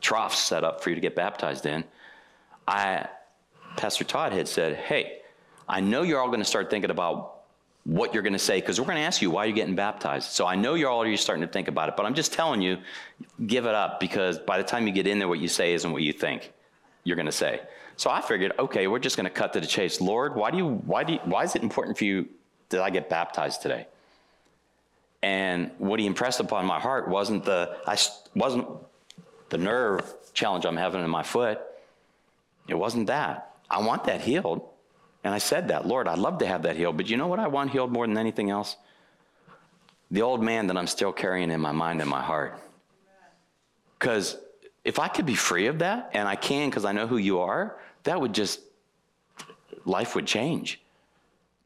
troughs 0.00 0.38
set 0.38 0.64
up 0.64 0.82
for 0.82 0.90
you 0.90 0.94
to 0.94 1.00
get 1.00 1.14
baptized 1.14 1.66
in. 1.66 1.84
I, 2.66 3.08
Pastor 3.76 4.04
Todd 4.04 4.32
had 4.32 4.46
said, 4.46 4.76
Hey, 4.76 5.18
I 5.68 5.80
know 5.80 6.02
you're 6.02 6.20
all 6.20 6.28
going 6.28 6.40
to 6.40 6.44
start 6.44 6.70
thinking 6.70 6.90
about 6.90 7.39
what 7.90 8.14
you're 8.14 8.22
going 8.22 8.34
to 8.34 8.38
say 8.38 8.60
because 8.60 8.78
we're 8.78 8.86
going 8.86 8.98
to 8.98 9.02
ask 9.02 9.20
you 9.20 9.32
why 9.32 9.44
you're 9.46 9.54
getting 9.54 9.74
baptized. 9.74 10.30
So 10.30 10.46
I 10.46 10.54
know 10.54 10.74
you're 10.74 10.92
already 10.92 11.16
starting 11.16 11.44
to 11.44 11.52
think 11.52 11.66
about 11.66 11.88
it, 11.88 11.96
but 11.96 12.06
I'm 12.06 12.14
just 12.14 12.32
telling 12.32 12.62
you, 12.62 12.78
give 13.48 13.66
it 13.66 13.74
up 13.74 13.98
because 13.98 14.38
by 14.38 14.58
the 14.58 14.62
time 14.62 14.86
you 14.86 14.92
get 14.92 15.08
in 15.08 15.18
there, 15.18 15.26
what 15.26 15.40
you 15.40 15.48
say 15.48 15.74
isn't 15.74 15.90
what 15.90 16.02
you 16.02 16.12
think 16.12 16.52
you're 17.02 17.16
going 17.16 17.26
to 17.26 17.32
say. 17.32 17.60
So 17.96 18.08
I 18.08 18.20
figured, 18.20 18.52
okay, 18.60 18.86
we're 18.86 19.00
just 19.00 19.16
going 19.16 19.24
to 19.24 19.30
cut 19.30 19.52
to 19.54 19.60
the 19.60 19.66
chase. 19.66 20.00
Lord, 20.00 20.36
why 20.36 20.52
do 20.52 20.56
you, 20.58 20.68
why 20.68 21.02
do 21.02 21.14
you, 21.14 21.18
why 21.24 21.42
is 21.42 21.56
it 21.56 21.64
important 21.64 21.98
for 21.98 22.04
you 22.04 22.28
that 22.68 22.80
I 22.80 22.90
get 22.90 23.10
baptized 23.10 23.60
today? 23.60 23.88
And 25.20 25.72
what 25.78 25.98
he 25.98 26.06
impressed 26.06 26.38
upon 26.38 26.66
my 26.66 26.78
heart 26.78 27.08
wasn't 27.08 27.44
the, 27.44 27.76
I 27.88 27.98
wasn't 28.36 28.68
the 29.48 29.58
nerve 29.58 30.14
challenge 30.32 30.64
I'm 30.64 30.76
having 30.76 31.02
in 31.02 31.10
my 31.10 31.24
foot. 31.24 31.60
It 32.68 32.74
wasn't 32.74 33.08
that. 33.08 33.56
I 33.68 33.80
want 33.80 34.04
that 34.04 34.20
healed. 34.20 34.69
And 35.22 35.34
I 35.34 35.38
said 35.38 35.68
that, 35.68 35.86
Lord, 35.86 36.08
I'd 36.08 36.18
love 36.18 36.38
to 36.38 36.46
have 36.46 36.62
that 36.62 36.76
healed, 36.76 36.96
but 36.96 37.10
you 37.10 37.16
know 37.16 37.26
what 37.26 37.38
I 37.38 37.46
want 37.46 37.70
healed 37.70 37.92
more 37.92 38.06
than 38.06 38.16
anything 38.16 38.50
else? 38.50 38.76
The 40.10 40.22
old 40.22 40.42
man 40.42 40.66
that 40.68 40.76
I'm 40.76 40.86
still 40.86 41.12
carrying 41.12 41.50
in 41.50 41.60
my 41.60 41.72
mind 41.72 42.00
and 42.00 42.08
my 42.08 42.22
heart. 42.22 42.58
Because 43.98 44.38
if 44.84 44.98
I 44.98 45.08
could 45.08 45.26
be 45.26 45.34
free 45.34 45.66
of 45.66 45.80
that, 45.80 46.10
and 46.14 46.26
I 46.26 46.36
can 46.36 46.70
because 46.70 46.84
I 46.84 46.92
know 46.92 47.06
who 47.06 47.18
you 47.18 47.40
are, 47.40 47.76
that 48.04 48.20
would 48.20 48.32
just 48.32 48.60
life 49.84 50.14
would 50.14 50.26
change. 50.26 50.80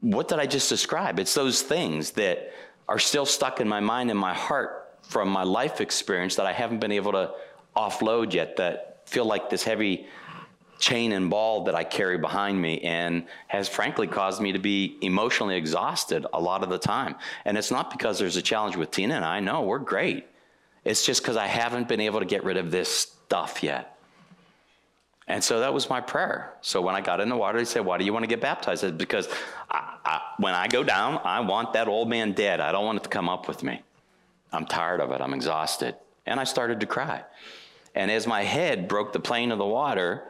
What 0.01 0.27
did 0.27 0.39
I 0.39 0.45
just 0.45 0.69
describe? 0.69 1.19
It's 1.19 1.33
those 1.33 1.61
things 1.61 2.11
that 2.11 2.51
are 2.87 2.99
still 2.99 3.25
stuck 3.25 3.61
in 3.61 3.67
my 3.67 3.79
mind 3.79 4.11
and 4.11 4.19
my 4.19 4.33
heart 4.33 4.97
from 5.01 5.29
my 5.29 5.43
life 5.43 5.81
experience 5.81 6.35
that 6.35 6.45
I 6.45 6.51
haven't 6.51 6.79
been 6.79 6.91
able 6.91 7.13
to 7.13 7.31
offload 7.75 8.33
yet, 8.33 8.57
that 8.57 9.01
feel 9.05 9.25
like 9.25 9.49
this 9.49 9.63
heavy 9.63 10.07
chain 10.85 11.13
and 11.13 11.31
ball 11.31 11.63
that 11.63 11.73
I 11.73 11.83
carry 11.83 12.15
behind 12.15 12.61
me 12.61 12.79
and 12.81 13.25
has 13.47 13.67
frankly 13.67 14.05
caused 14.05 14.39
me 14.39 14.51
to 14.51 14.59
be 14.59 14.99
emotionally 15.01 15.55
exhausted 15.55 16.27
a 16.31 16.39
lot 16.39 16.61
of 16.61 16.69
the 16.69 16.77
time. 16.77 17.15
And 17.43 17.57
it's 17.57 17.71
not 17.71 17.89
because 17.89 18.19
there's 18.19 18.35
a 18.35 18.41
challenge 18.41 18.75
with 18.75 18.91
Tina 18.91 19.15
and 19.15 19.25
I. 19.25 19.39
No, 19.39 19.63
we're 19.63 19.79
great. 19.79 20.27
It's 20.83 21.03
just 21.03 21.23
because 21.23 21.37
I 21.37 21.47
haven't 21.47 21.87
been 21.87 22.01
able 22.01 22.19
to 22.19 22.25
get 22.27 22.43
rid 22.43 22.57
of 22.57 22.69
this 22.69 22.87
stuff 22.87 23.63
yet. 23.63 23.97
And 25.27 25.43
so 25.43 25.61
that 25.61 25.73
was 25.73 25.89
my 25.89 26.01
prayer. 26.01 26.53
So 26.61 26.83
when 26.83 26.93
I 26.93 27.01
got 27.01 27.19
in 27.19 27.29
the 27.29 27.35
water, 27.35 27.57
he 27.57 27.65
said, 27.65 27.83
Why 27.83 27.97
do 27.97 28.05
you 28.05 28.13
want 28.13 28.21
to 28.21 28.27
get 28.27 28.41
baptized? 28.41 28.83
I 28.83 28.87
said, 28.87 28.99
Because 28.99 29.27
I, 29.71 29.97
I, 30.05 30.21
when 30.37 30.53
I 30.53 30.67
go 30.67 30.83
down, 30.83 31.19
I 31.23 31.39
want 31.39 31.73
that 31.73 31.87
old 31.87 32.09
man 32.09 32.33
dead. 32.33 32.59
I 32.59 32.71
don't 32.71 32.85
want 32.85 32.99
it 32.99 33.03
to 33.05 33.09
come 33.09 33.27
up 33.27 33.47
with 33.47 33.63
me. 33.63 33.81
I'm 34.53 34.67
tired 34.67 35.01
of 35.01 35.11
it. 35.11 35.19
I'm 35.19 35.33
exhausted. 35.33 35.95
And 36.27 36.39
I 36.39 36.43
started 36.43 36.79
to 36.81 36.85
cry. 36.85 37.23
And 37.95 38.11
as 38.11 38.27
my 38.27 38.43
head 38.43 38.87
broke 38.87 39.13
the 39.13 39.19
plane 39.19 39.51
of 39.51 39.57
the 39.57 39.65
water, 39.65 40.25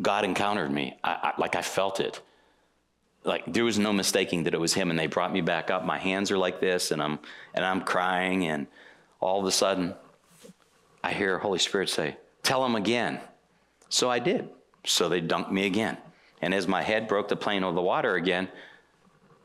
God 0.00 0.24
encountered 0.24 0.70
me. 0.70 0.96
I, 1.04 1.10
I, 1.12 1.32
like 1.38 1.56
I 1.56 1.62
felt 1.62 2.00
it. 2.00 2.20
Like 3.24 3.44
there 3.52 3.64
was 3.64 3.78
no 3.78 3.92
mistaking 3.92 4.44
that 4.44 4.54
it 4.54 4.60
was 4.60 4.74
Him. 4.74 4.90
And 4.90 4.98
they 4.98 5.06
brought 5.06 5.32
me 5.32 5.40
back 5.40 5.70
up. 5.70 5.84
My 5.84 5.98
hands 5.98 6.30
are 6.30 6.38
like 6.38 6.60
this, 6.60 6.90
and 6.90 7.02
I'm 7.02 7.18
and 7.54 7.64
I'm 7.64 7.82
crying. 7.82 8.46
And 8.46 8.66
all 9.20 9.40
of 9.40 9.46
a 9.46 9.52
sudden, 9.52 9.94
I 11.02 11.12
hear 11.12 11.38
Holy 11.38 11.58
Spirit 11.58 11.88
say, 11.88 12.16
"Tell 12.42 12.64
him 12.64 12.74
again." 12.74 13.20
So 13.88 14.10
I 14.10 14.18
did. 14.18 14.48
So 14.84 15.08
they 15.08 15.20
dunked 15.20 15.50
me 15.50 15.66
again. 15.66 15.96
And 16.42 16.52
as 16.52 16.66
my 16.66 16.82
head 16.82 17.08
broke 17.08 17.28
the 17.28 17.36
plane 17.36 17.62
of 17.62 17.74
the 17.74 17.82
water 17.82 18.16
again, 18.16 18.48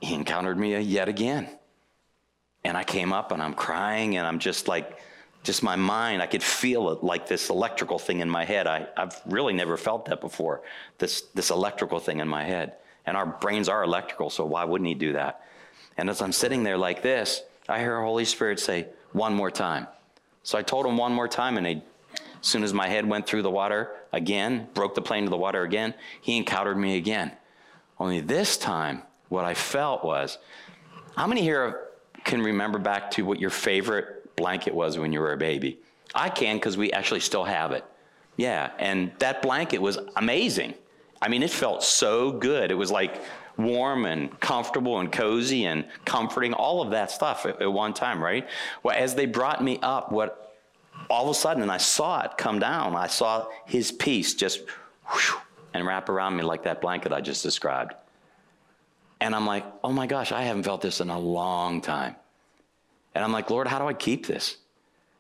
He 0.02 0.14
encountered 0.14 0.58
me 0.58 0.78
yet 0.80 1.08
again. 1.08 1.50
And 2.64 2.76
I 2.76 2.84
came 2.84 3.14
up 3.14 3.32
and 3.32 3.42
I'm 3.42 3.54
crying 3.54 4.18
and 4.18 4.28
I'm 4.28 4.40
just 4.40 4.68
like 4.68 5.00
just 5.50 5.64
my 5.64 5.76
mind, 5.76 6.22
I 6.22 6.28
could 6.28 6.44
feel 6.44 6.92
it 6.92 7.04
like 7.04 7.28
this 7.28 7.50
electrical 7.50 7.98
thing 7.98 8.20
in 8.20 8.30
my 8.30 8.46
head. 8.46 8.68
I, 8.68 8.86
I've 8.96 9.20
really 9.26 9.52
never 9.52 9.78
felt 9.78 10.06
that 10.06 10.22
before, 10.22 10.62
this, 11.00 11.22
this 11.34 11.50
electrical 11.50 12.00
thing 12.00 12.20
in 12.20 12.28
my 12.28 12.44
head. 12.44 12.74
And 13.08 13.18
our 13.18 13.26
brains 13.26 13.68
are 13.68 13.82
electrical, 13.82 14.30
so 14.30 14.46
why 14.46 14.64
wouldn't 14.64 14.88
he 14.88 14.94
do 14.94 15.14
that? 15.14 15.44
And 15.98 16.08
as 16.08 16.22
I'm 16.22 16.34
sitting 16.34 16.62
there 16.62 16.78
like 16.78 17.02
this, 17.02 17.42
I 17.68 17.80
hear 17.80 18.00
Holy 18.00 18.26
Spirit 18.26 18.60
say, 18.60 18.90
one 19.12 19.34
more 19.34 19.50
time. 19.50 19.88
So 20.44 20.56
I 20.56 20.62
told 20.62 20.86
him 20.86 20.98
one 20.98 21.14
more 21.14 21.28
time, 21.28 21.58
and 21.58 21.66
he, 21.66 21.82
as 22.14 22.22
soon 22.42 22.62
as 22.62 22.72
my 22.72 22.88
head 22.88 23.10
went 23.10 23.26
through 23.26 23.42
the 23.42 23.50
water 23.50 23.90
again, 24.12 24.68
broke 24.76 24.94
the 24.94 25.02
plane 25.02 25.24
to 25.24 25.32
the 25.32 25.38
water 25.38 25.64
again, 25.64 25.96
he 26.22 26.38
encountered 26.38 26.78
me 26.78 26.96
again. 26.96 27.32
Only 27.98 28.20
this 28.20 28.56
time, 28.56 29.02
what 29.30 29.46
I 29.46 29.56
felt 29.56 30.04
was, 30.04 30.38
how 31.16 31.26
many 31.26 31.42
here 31.42 31.88
can 32.24 32.44
remember 32.44 32.78
back 32.78 33.10
to 33.12 33.24
what 33.24 33.40
your 33.40 33.50
favorite 33.50 34.19
blanket 34.40 34.74
was 34.74 34.98
when 34.98 35.14
you 35.14 35.20
were 35.20 35.34
a 35.34 35.38
baby. 35.38 35.80
I 36.16 36.30
can 36.30 36.56
because 36.56 36.78
we 36.78 36.92
actually 36.92 37.20
still 37.20 37.44
have 37.44 37.72
it. 37.72 37.86
Yeah, 38.38 38.72
and 38.80 39.12
that 39.20 39.42
blanket 39.42 39.80
was 39.80 40.00
amazing. 40.16 40.74
I 41.22 41.28
mean, 41.28 41.44
it 41.44 41.52
felt 41.52 41.84
so 41.84 42.32
good. 42.32 42.72
It 42.72 42.76
was 42.76 42.90
like 42.90 43.22
warm 43.58 44.06
and 44.06 44.40
comfortable 44.40 45.00
and 45.00 45.12
cozy 45.12 45.66
and 45.66 45.86
comforting, 46.06 46.54
all 46.54 46.82
of 46.82 46.92
that 46.92 47.12
stuff 47.12 47.46
at, 47.46 47.62
at 47.62 47.72
one 47.72 47.94
time, 47.94 48.24
right? 48.24 48.48
Well, 48.82 48.96
as 48.98 49.16
they 49.16 49.26
brought 49.26 49.62
me 49.62 49.78
up, 49.82 50.12
what 50.12 50.56
all 51.10 51.26
of 51.26 51.36
a 51.36 51.40
sudden, 51.40 51.62
and 51.62 51.72
I 51.72 51.78
saw 51.78 52.22
it 52.22 52.38
come 52.38 52.60
down, 52.60 52.96
I 52.96 53.08
saw 53.08 53.48
his 53.66 53.92
peace 53.92 54.34
just 54.34 54.62
and 55.74 55.86
wrap 55.86 56.10
around 56.10 56.36
me 56.36 56.44
like 56.44 56.64
that 56.64 56.82
blanket 56.82 57.12
I 57.12 57.22
just 57.22 57.44
described. 57.44 57.94
And 59.22 59.36
I'm 59.36 59.46
like, 59.46 59.66
oh 59.84 59.92
my 59.92 60.08
gosh, 60.08 60.32
I 60.32 60.44
haven't 60.44 60.64
felt 60.64 60.82
this 60.82 61.02
in 61.02 61.10
a 61.10 61.20
long 61.20 61.82
time. 61.82 62.16
And 63.16 63.24
I'm 63.24 63.32
like, 63.32 63.50
Lord, 63.50 63.68
how 63.68 63.80
do 63.80 63.86
I 63.86 63.94
keep 63.94 64.28
this? 64.28 64.58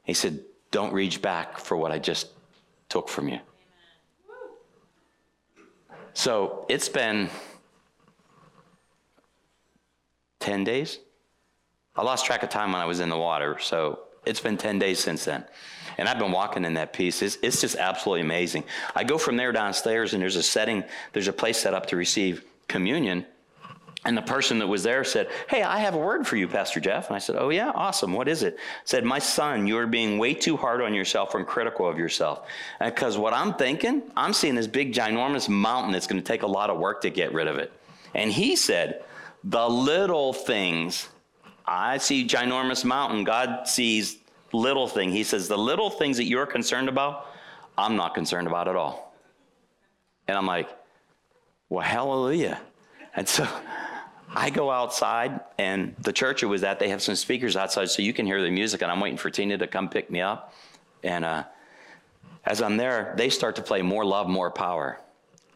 He 0.03 0.13
said, 0.13 0.39
Don't 0.71 0.93
reach 0.93 1.21
back 1.21 1.57
for 1.57 1.75
what 1.77 1.91
I 1.91 1.99
just 1.99 2.27
took 2.87 3.09
from 3.09 3.29
you. 3.29 3.39
So 6.13 6.65
it's 6.67 6.89
been 6.89 7.29
10 10.39 10.63
days. 10.63 10.99
I 11.95 12.03
lost 12.03 12.25
track 12.25 12.43
of 12.43 12.49
time 12.49 12.71
when 12.71 12.81
I 12.81 12.85
was 12.85 12.99
in 12.99 13.09
the 13.09 13.17
water, 13.17 13.57
so 13.59 13.99
it's 14.25 14.39
been 14.39 14.57
10 14.57 14.79
days 14.79 14.99
since 14.99 15.25
then. 15.25 15.45
And 15.97 16.07
I've 16.07 16.19
been 16.19 16.31
walking 16.31 16.63
in 16.65 16.75
that 16.75 16.93
peace. 16.93 17.21
It's, 17.21 17.37
it's 17.41 17.61
just 17.61 17.75
absolutely 17.75 18.21
amazing. 18.21 18.63
I 18.95 19.03
go 19.03 19.17
from 19.17 19.37
there 19.37 19.51
downstairs, 19.51 20.13
and 20.13 20.21
there's 20.21 20.35
a 20.35 20.43
setting, 20.43 20.83
there's 21.13 21.27
a 21.27 21.33
place 21.33 21.57
set 21.57 21.73
up 21.73 21.87
to 21.87 21.95
receive 21.95 22.43
communion. 22.67 23.25
And 24.05 24.15
the 24.15 24.21
person 24.21 24.59
that 24.59 24.67
was 24.67 24.83
there 24.83 25.03
said, 25.03 25.27
Hey, 25.49 25.61
I 25.61 25.79
have 25.79 25.93
a 25.93 25.97
word 25.97 26.25
for 26.25 26.37
you, 26.37 26.47
Pastor 26.47 26.79
Jeff. 26.79 27.07
And 27.07 27.15
I 27.15 27.19
said, 27.19 27.35
Oh, 27.37 27.49
yeah, 27.49 27.71
awesome. 27.75 28.13
What 28.13 28.29
is 28.29 28.43
it? 28.43 28.57
Said, 28.85 29.03
My 29.03 29.19
son, 29.19 29.67
you 29.67 29.77
are 29.77 29.87
being 29.87 30.17
way 30.17 30.33
too 30.33 30.55
hard 30.55 30.81
on 30.81 30.93
yourself 30.93 31.35
and 31.35 31.45
critical 31.45 31.87
of 31.87 31.97
yourself. 31.97 32.47
Because 32.79 33.17
what 33.17 33.33
I'm 33.33 33.53
thinking, 33.55 34.03
I'm 34.15 34.31
seeing 34.31 34.55
this 34.55 34.67
big, 34.67 34.93
ginormous 34.93 35.49
mountain 35.49 35.91
that's 35.91 36.07
going 36.07 36.21
to 36.21 36.25
take 36.25 36.43
a 36.43 36.47
lot 36.47 36.69
of 36.69 36.79
work 36.79 37.01
to 37.01 37.09
get 37.09 37.33
rid 37.33 37.47
of 37.47 37.57
it. 37.57 37.73
And 38.15 38.31
he 38.31 38.55
said, 38.55 39.03
The 39.43 39.67
little 39.67 40.31
things, 40.31 41.09
I 41.65 41.97
see 41.97 42.25
ginormous 42.25 42.85
mountain. 42.85 43.25
God 43.25 43.67
sees 43.67 44.17
little 44.53 44.87
thing. 44.87 45.11
He 45.11 45.25
says, 45.25 45.49
The 45.49 45.57
little 45.57 45.89
things 45.89 46.15
that 46.17 46.25
you're 46.25 46.45
concerned 46.45 46.87
about, 46.87 47.27
I'm 47.77 47.97
not 47.97 48.15
concerned 48.15 48.47
about 48.47 48.69
at 48.69 48.77
all. 48.77 49.13
And 50.29 50.37
I'm 50.37 50.45
like, 50.45 50.69
Well, 51.67 51.83
hallelujah. 51.83 52.61
And 53.13 53.27
so 53.27 53.45
I 54.35 54.49
go 54.51 54.69
outside, 54.69 55.39
and 55.57 55.95
the 56.01 56.13
church 56.13 56.43
it 56.43 56.45
was 56.45 56.63
at, 56.63 56.79
they 56.79 56.89
have 56.89 57.01
some 57.01 57.15
speakers 57.15 57.55
outside 57.55 57.89
so 57.89 58.01
you 58.01 58.13
can 58.13 58.25
hear 58.25 58.41
the 58.41 58.51
music, 58.51 58.81
and 58.81 58.91
I'm 58.91 58.99
waiting 58.99 59.17
for 59.17 59.29
Tina 59.29 59.57
to 59.57 59.67
come 59.67 59.89
pick 59.89 60.11
me 60.11 60.21
up. 60.21 60.53
And 61.03 61.25
uh, 61.25 61.45
as 62.45 62.61
I'm 62.61 62.77
there, 62.77 63.13
they 63.17 63.29
start 63.29 63.55
to 63.55 63.61
play 63.61 63.81
More 63.81 64.05
Love, 64.05 64.27
More 64.27 64.51
Power. 64.51 64.99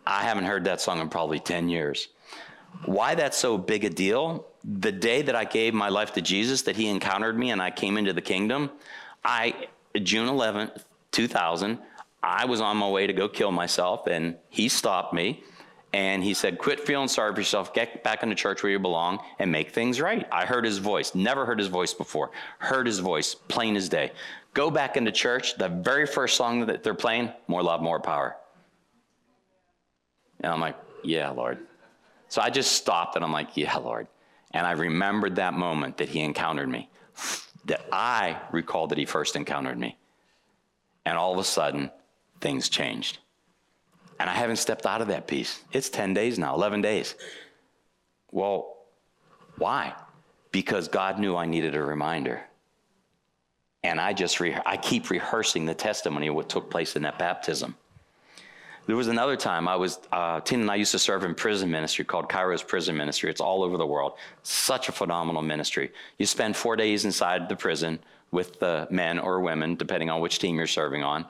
I 0.08 0.24
haven't 0.24 0.46
heard 0.46 0.64
that 0.66 0.82
song 0.82 1.00
in 1.00 1.10
probably 1.10 1.40
10 1.40 1.70
years. 1.70 2.08
Why 2.86 3.14
that's 3.16 3.38
so 3.38 3.58
big 3.58 3.84
a 3.84 3.90
deal? 3.90 4.48
The 4.64 4.92
day 4.92 5.22
that 5.22 5.36
I 5.36 5.46
gave 5.46 5.74
my 5.74 5.90
life 5.90 6.14
to 6.14 6.22
Jesus, 6.22 6.64
that 6.64 6.76
he 6.76 6.88
encountered 6.88 7.38
me 7.38 7.52
and 7.52 7.62
I 7.62 7.70
came 7.70 7.98
into 7.98 8.14
the 8.14 8.22
kingdom, 8.22 8.72
I, 9.24 9.68
June 10.02 10.28
11th, 10.28 10.84
2000, 11.12 11.78
I 12.24 12.46
was 12.46 12.60
on 12.60 12.78
my 12.78 12.90
way 12.90 13.06
to 13.06 13.14
go 13.14 13.28
kill 13.28 13.52
myself, 13.52 14.08
and 14.08 14.38
he 14.50 14.70
stopped 14.70 15.14
me 15.14 15.44
and 15.94 16.24
he 16.24 16.34
said, 16.34 16.58
Quit 16.58 16.80
feeling 16.80 17.08
sorry 17.08 17.34
for 17.34 17.40
yourself, 17.40 17.74
get 17.74 18.04
back 18.04 18.24
into 18.24 18.36
church 18.36 18.64
where 18.64 18.72
you 18.72 18.80
belong, 18.80 19.20
and 19.38 19.52
make 19.52 19.72
things 19.72 20.02
right. 20.02 20.28
I 20.32 20.46
heard 20.46 20.66
his 20.66 20.80
voice, 20.80 21.14
never 21.14 21.46
heard 21.46 21.60
his 21.60 21.68
voice 21.68 21.94
before. 21.94 22.32
Heard 22.58 22.88
his 22.88 23.00
voice, 23.00 23.36
plain 23.36 23.76
as 23.76 23.90
day. 23.90 24.12
Go 24.56 24.72
back 24.72 24.98
into 24.98 25.12
church. 25.12 25.56
The 25.56 25.70
very 25.70 26.08
first 26.08 26.36
song 26.36 26.66
that 26.66 26.84
they're 26.84 26.96
playing, 26.96 27.32
More 27.48 27.62
Love, 27.62 27.82
More 27.82 28.00
Power. 28.00 28.36
And 30.42 30.52
I'm 30.52 30.60
like, 30.60 30.76
Yeah, 31.04 31.30
Lord. 31.30 31.60
So 32.28 32.42
I 32.42 32.50
just 32.50 32.72
stopped 32.72 33.16
and 33.16 33.24
I'm 33.24 33.32
like, 33.32 33.56
Yeah, 33.56 33.78
Lord. 33.78 34.08
And 34.52 34.66
I 34.66 34.72
remembered 34.72 35.36
that 35.36 35.54
moment 35.54 35.98
that 35.98 36.10
he 36.10 36.22
encountered 36.22 36.70
me, 36.70 36.90
that 37.66 37.86
I 37.92 38.38
recalled 38.52 38.90
that 38.90 38.98
he 38.98 39.06
first 39.06 39.36
encountered 39.36 39.78
me. 39.78 39.98
And 41.06 41.18
all 41.18 41.34
of 41.34 41.40
a 41.40 41.44
sudden, 41.44 41.92
things 42.40 42.70
changed. 42.70 43.20
And 44.24 44.30
I 44.30 44.36
haven't 44.36 44.56
stepped 44.56 44.86
out 44.86 45.02
of 45.02 45.10
that 45.10 45.28
peace. 45.28 45.60
It's 45.74 45.90
10 45.90 46.14
days 46.14 46.40
now, 46.40 46.56
11 46.56 46.82
days. 46.82 47.16
Well, 48.32 48.78
why? 49.58 49.96
Because 50.54 50.88
God 50.88 51.20
knew 51.20 51.36
I 51.36 51.46
needed 51.46 51.76
a 51.76 51.84
reminder. 51.84 52.42
And 53.84 54.00
I 54.00 54.14
just 54.14 54.40
re- 54.40 54.58
I 54.66 54.78
keep 54.78 55.10
rehearsing 55.10 55.66
the 55.66 55.74
testimony 55.74 56.28
of 56.28 56.36
what 56.36 56.48
took 56.48 56.72
place 56.72 56.96
in 56.96 57.02
that 57.02 57.20
baptism. 57.20 57.76
There 58.86 58.96
was 58.96 59.10
another 59.10 59.36
time 59.36 59.68
I 59.68 59.76
was, 59.76 60.00
uh, 60.14 60.40
and 60.50 60.72
I 60.72 60.76
used 60.76 60.94
to 60.94 61.00
serve 61.00 61.26
in 61.26 61.36
prison 61.36 61.70
ministry 61.70 62.06
called 62.06 62.30
Kairos 62.30 62.66
Prison 62.66 62.96
Ministry. 62.96 63.30
It's 63.30 63.42
all 63.42 63.62
over 63.62 63.76
the 63.76 63.86
world. 63.86 64.14
Such 64.42 64.88
a 64.88 64.94
phenomenal 64.94 65.42
ministry. 65.42 65.92
You 66.18 66.28
spend 66.28 66.56
four 66.56 66.78
days 66.78 67.04
inside 67.04 67.50
the 67.50 67.58
prison 67.58 68.00
with 68.32 68.58
the 68.62 68.88
men 68.90 69.20
or 69.20 69.42
women, 69.42 69.76
depending 69.76 70.10
on 70.10 70.22
which 70.22 70.40
team 70.40 70.56
you're 70.56 70.66
serving 70.66 71.04
on. 71.04 71.26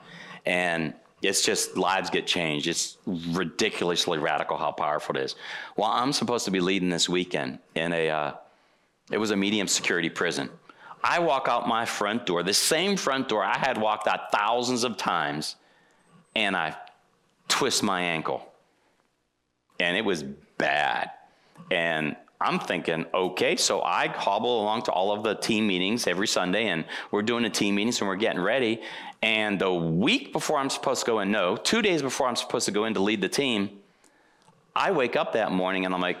And 0.46 0.94
it's 1.24 1.42
just 1.42 1.76
lives 1.76 2.10
get 2.10 2.26
changed. 2.26 2.66
It's 2.66 2.98
ridiculously 3.06 4.18
radical 4.18 4.56
how 4.56 4.72
powerful 4.72 5.16
it 5.16 5.24
is. 5.24 5.36
Well, 5.76 5.90
I'm 5.90 6.12
supposed 6.12 6.44
to 6.44 6.50
be 6.50 6.60
leading 6.60 6.90
this 6.90 7.08
weekend 7.08 7.58
in 7.74 7.92
a, 7.92 8.10
uh, 8.10 8.32
it 9.10 9.18
was 9.18 9.30
a 9.30 9.36
medium 9.36 9.66
security 9.66 10.10
prison. 10.10 10.50
I 11.02 11.18
walk 11.18 11.48
out 11.48 11.68
my 11.68 11.84
front 11.84 12.24
door, 12.26 12.42
the 12.42 12.54
same 12.54 12.96
front 12.96 13.28
door 13.28 13.44
I 13.44 13.58
had 13.58 13.76
walked 13.78 14.08
out 14.08 14.32
thousands 14.32 14.84
of 14.84 14.96
times, 14.96 15.56
and 16.34 16.56
I 16.56 16.76
twist 17.48 17.82
my 17.82 18.00
ankle. 18.00 18.50
And 19.80 19.96
it 19.96 20.04
was 20.04 20.22
bad. 20.56 21.10
And 21.70 22.16
I'm 22.44 22.58
thinking, 22.58 23.06
okay, 23.14 23.56
so 23.56 23.80
I 23.80 24.08
hobble 24.08 24.60
along 24.60 24.82
to 24.82 24.92
all 24.92 25.12
of 25.12 25.22
the 25.22 25.34
team 25.34 25.66
meetings 25.66 26.06
every 26.06 26.26
Sunday, 26.26 26.68
and 26.68 26.84
we're 27.10 27.22
doing 27.22 27.42
the 27.42 27.48
team 27.50 27.74
meetings 27.74 28.00
and 28.00 28.08
we're 28.08 28.16
getting 28.16 28.42
ready. 28.42 28.82
And 29.22 29.58
the 29.58 29.72
week 29.72 30.30
before 30.32 30.58
I'm 30.58 30.68
supposed 30.68 31.00
to 31.00 31.06
go 31.06 31.20
in, 31.20 31.30
no, 31.30 31.56
two 31.56 31.80
days 31.80 32.02
before 32.02 32.28
I'm 32.28 32.36
supposed 32.36 32.66
to 32.66 32.72
go 32.72 32.84
in 32.84 32.92
to 32.94 33.00
lead 33.00 33.22
the 33.22 33.28
team, 33.30 33.70
I 34.76 34.90
wake 34.90 35.16
up 35.16 35.32
that 35.32 35.52
morning 35.52 35.86
and 35.86 35.94
I'm 35.94 36.02
like, 36.02 36.18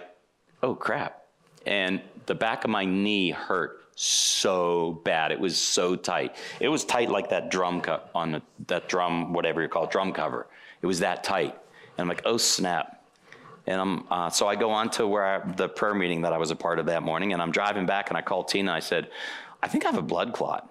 oh 0.62 0.74
crap. 0.74 1.24
And 1.66 2.00
the 2.24 2.34
back 2.34 2.64
of 2.64 2.70
my 2.70 2.86
knee 2.86 3.30
hurt 3.30 3.84
so 3.94 5.02
bad. 5.04 5.30
It 5.30 5.38
was 5.38 5.58
so 5.58 5.94
tight. 5.94 6.36
It 6.58 6.68
was 6.68 6.86
tight 6.86 7.10
like 7.10 7.28
that 7.28 7.50
drum 7.50 7.82
cut 7.82 8.10
on 8.14 8.32
the, 8.32 8.42
that 8.68 8.88
drum, 8.88 9.34
whatever 9.34 9.60
you 9.60 9.68
call 9.68 9.84
it, 9.84 9.90
drum 9.90 10.12
cover. 10.12 10.46
It 10.80 10.86
was 10.86 11.00
that 11.00 11.22
tight. 11.22 11.52
And 11.52 11.98
I'm 11.98 12.08
like, 12.08 12.22
oh 12.24 12.38
snap. 12.38 12.93
And 13.66 13.80
I'm, 13.80 14.04
uh, 14.10 14.30
so 14.30 14.46
I 14.46 14.56
go 14.56 14.70
on 14.70 14.90
to 14.90 15.06
where 15.06 15.24
I, 15.24 15.52
the 15.52 15.68
prayer 15.68 15.94
meeting 15.94 16.22
that 16.22 16.32
I 16.32 16.38
was 16.38 16.50
a 16.50 16.56
part 16.56 16.78
of 16.78 16.86
that 16.86 17.02
morning, 17.02 17.32
and 17.32 17.40
I'm 17.40 17.50
driving 17.50 17.86
back, 17.86 18.10
and 18.10 18.16
I 18.16 18.22
called 18.22 18.48
Tina. 18.48 18.72
I 18.72 18.80
said, 18.80 19.08
I 19.62 19.68
think 19.68 19.84
I 19.84 19.90
have 19.90 19.98
a 19.98 20.02
blood 20.02 20.32
clot. 20.32 20.70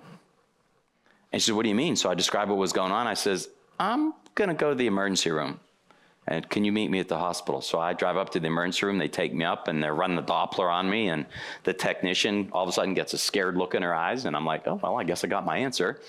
And 1.32 1.42
she 1.42 1.48
said, 1.48 1.56
What 1.56 1.64
do 1.64 1.70
you 1.70 1.76
mean? 1.76 1.96
So 1.96 2.10
I 2.10 2.14
described 2.14 2.50
what 2.50 2.60
was 2.60 2.74
going 2.74 2.92
on. 2.92 3.08
I 3.08 3.16
says, 3.16 3.50
I'm 3.80 4.14
going 4.36 4.50
to 4.50 4.54
go 4.54 4.70
to 4.70 4.76
the 4.76 4.88
emergency 4.88 5.32
room. 5.32 5.60
And 6.28 6.48
can 6.50 6.64
you 6.64 6.72
meet 6.72 6.90
me 6.90 7.00
at 7.00 7.10
the 7.10 7.18
hospital? 7.18 7.62
So 7.62 7.80
I 7.80 7.94
drive 7.94 8.16
up 8.16 8.30
to 8.32 8.40
the 8.40 8.48
emergency 8.48 8.86
room. 8.86 8.98
They 8.98 9.10
take 9.10 9.34
me 9.34 9.44
up 9.44 9.68
and 9.68 9.84
they're 9.84 9.96
running 9.96 10.16
the 10.16 10.24
Doppler 10.24 10.72
on 10.72 10.90
me. 10.90 11.10
And 11.10 11.26
the 11.64 11.74
technician 11.74 12.50
all 12.54 12.64
of 12.64 12.70
a 12.70 12.72
sudden 12.72 12.94
gets 12.94 13.14
a 13.14 13.18
scared 13.18 13.58
look 13.58 13.76
in 13.76 13.84
her 13.84 13.94
eyes. 13.94 14.24
And 14.26 14.36
I'm 14.36 14.46
like, 14.46 14.66
oh, 14.68 14.80
well, 14.82 14.98
I 14.98 15.04
guess 15.04 15.26
I 15.26 15.28
got 15.28 15.44
my 15.44 15.58
answer. 15.58 16.00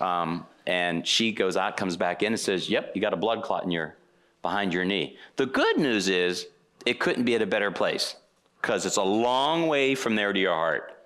Um, 0.00 0.46
and 0.66 1.06
she 1.06 1.32
goes 1.32 1.58
out, 1.58 1.76
comes 1.76 1.96
back 1.96 2.22
in 2.22 2.32
and 2.32 2.40
says, 2.40 2.70
yep, 2.70 2.92
you 2.94 3.02
got 3.02 3.12
a 3.12 3.18
blood 3.18 3.42
clot 3.42 3.64
in 3.64 3.70
your, 3.70 3.94
behind 4.42 4.72
your 4.72 4.84
knee. 4.84 5.16
The 5.36 5.46
good 5.46 5.78
news 5.78 6.08
is 6.08 6.46
it 6.86 6.98
couldn't 6.98 7.24
be 7.24 7.34
at 7.34 7.42
a 7.42 7.46
better 7.46 7.70
place 7.70 8.16
because 8.60 8.86
it's 8.86 8.96
a 8.96 9.02
long 9.02 9.68
way 9.68 9.94
from 9.94 10.16
there 10.16 10.32
to 10.32 10.38
your 10.38 10.54
heart. 10.54 10.96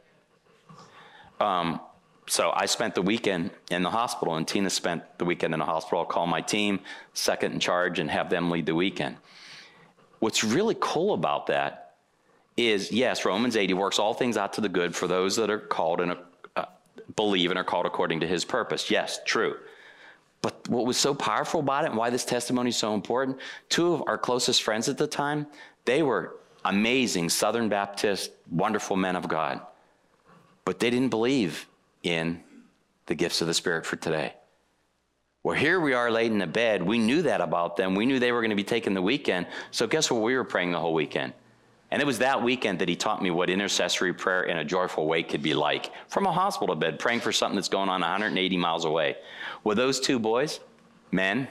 Um, 1.40 1.80
so 2.26 2.52
I 2.54 2.66
spent 2.66 2.94
the 2.94 3.02
weekend 3.02 3.50
in 3.70 3.82
the 3.82 3.90
hospital, 3.90 4.36
and 4.36 4.48
Tina 4.48 4.70
spent 4.70 5.02
the 5.18 5.24
weekend 5.24 5.52
in 5.52 5.60
the 5.60 5.66
hospital. 5.66 6.00
I'll 6.00 6.06
call 6.06 6.26
my 6.26 6.40
team, 6.40 6.80
second 7.12 7.52
in 7.52 7.60
charge, 7.60 7.98
and 7.98 8.10
have 8.10 8.30
them 8.30 8.50
lead 8.50 8.66
the 8.66 8.74
weekend. 8.74 9.16
What's 10.20 10.42
really 10.42 10.76
cool 10.80 11.12
about 11.12 11.48
that 11.48 11.96
is, 12.56 12.90
yes, 12.90 13.24
Romans 13.24 13.56
8, 13.56 13.68
he 13.68 13.74
works 13.74 13.98
all 13.98 14.14
things 14.14 14.36
out 14.36 14.54
to 14.54 14.60
the 14.60 14.68
good 14.68 14.94
for 14.96 15.06
those 15.06 15.36
that 15.36 15.50
are 15.50 15.58
called 15.58 16.00
and 16.00 16.16
uh, 16.56 16.64
believe 17.14 17.50
and 17.50 17.58
are 17.58 17.64
called 17.64 17.84
according 17.84 18.20
to 18.20 18.26
his 18.26 18.44
purpose. 18.44 18.90
Yes, 18.90 19.20
true. 19.26 19.56
But 20.44 20.68
what 20.68 20.84
was 20.84 20.98
so 20.98 21.14
powerful 21.14 21.60
about 21.60 21.84
it 21.84 21.88
and 21.88 21.96
why 21.96 22.10
this 22.10 22.26
testimony 22.26 22.68
is 22.68 22.76
so 22.76 22.92
important, 22.92 23.38
two 23.70 23.94
of 23.94 24.02
our 24.06 24.18
closest 24.18 24.62
friends 24.62 24.90
at 24.90 24.98
the 24.98 25.06
time, 25.06 25.46
they 25.86 26.02
were 26.02 26.36
amazing 26.66 27.30
Southern 27.30 27.70
Baptist, 27.70 28.30
wonderful 28.50 28.94
men 28.94 29.16
of 29.16 29.26
God. 29.26 29.62
But 30.66 30.80
they 30.80 30.90
didn't 30.90 31.08
believe 31.08 31.66
in 32.02 32.42
the 33.06 33.14
gifts 33.14 33.40
of 33.40 33.46
the 33.46 33.54
Spirit 33.54 33.86
for 33.86 33.96
today. 33.96 34.34
Well, 35.42 35.56
here 35.56 35.80
we 35.80 35.94
are 35.94 36.10
laid 36.10 36.30
in 36.30 36.36
the 36.36 36.46
bed. 36.46 36.82
We 36.82 36.98
knew 36.98 37.22
that 37.22 37.40
about 37.40 37.78
them. 37.78 37.94
We 37.94 38.04
knew 38.04 38.18
they 38.18 38.32
were 38.32 38.42
going 38.42 38.50
to 38.50 38.54
be 38.54 38.64
taking 38.64 38.92
the 38.92 39.00
weekend. 39.00 39.46
So, 39.70 39.86
guess 39.86 40.10
what? 40.10 40.20
We 40.20 40.36
were 40.36 40.44
praying 40.44 40.72
the 40.72 40.78
whole 40.78 40.92
weekend. 40.92 41.32
And 41.94 42.02
it 42.02 42.06
was 42.06 42.18
that 42.18 42.42
weekend 42.42 42.80
that 42.80 42.88
he 42.88 42.96
taught 42.96 43.22
me 43.22 43.30
what 43.30 43.48
intercessory 43.48 44.12
prayer 44.12 44.42
in 44.42 44.58
a 44.58 44.64
joyful 44.64 45.06
way 45.06 45.22
could 45.22 45.44
be 45.44 45.54
like. 45.54 45.92
From 46.08 46.26
a 46.26 46.32
hospital 46.32 46.74
bed, 46.74 46.98
praying 46.98 47.20
for 47.20 47.30
something 47.30 47.54
that's 47.54 47.68
going 47.68 47.88
on 47.88 48.00
180 48.00 48.56
miles 48.56 48.84
away. 48.84 49.14
Well, 49.62 49.76
those 49.76 50.00
two 50.00 50.18
boys, 50.18 50.58
men, 51.12 51.46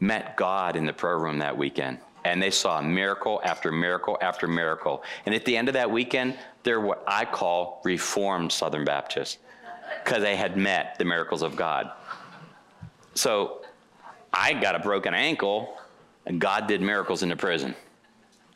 met 0.00 0.38
God 0.38 0.74
in 0.74 0.86
the 0.86 0.92
prayer 0.94 1.18
room 1.18 1.36
that 1.40 1.54
weekend. 1.54 1.98
And 2.24 2.42
they 2.42 2.50
saw 2.50 2.80
miracle 2.80 3.42
after 3.44 3.70
miracle 3.70 4.16
after 4.22 4.48
miracle. 4.48 5.04
And 5.26 5.34
at 5.34 5.44
the 5.44 5.54
end 5.54 5.68
of 5.68 5.74
that 5.74 5.90
weekend, 5.90 6.38
they're 6.62 6.80
what 6.80 7.04
I 7.06 7.26
call 7.26 7.82
Reformed 7.84 8.50
Southern 8.50 8.86
Baptists 8.86 9.36
because 10.02 10.22
they 10.22 10.36
had 10.36 10.56
met 10.56 10.96
the 10.98 11.04
miracles 11.04 11.42
of 11.42 11.56
God. 11.56 11.90
So 13.12 13.60
I 14.32 14.54
got 14.54 14.76
a 14.76 14.78
broken 14.78 15.12
ankle, 15.12 15.76
and 16.24 16.40
God 16.40 16.66
did 16.66 16.80
miracles 16.80 17.22
in 17.22 17.28
the 17.28 17.36
prison. 17.36 17.74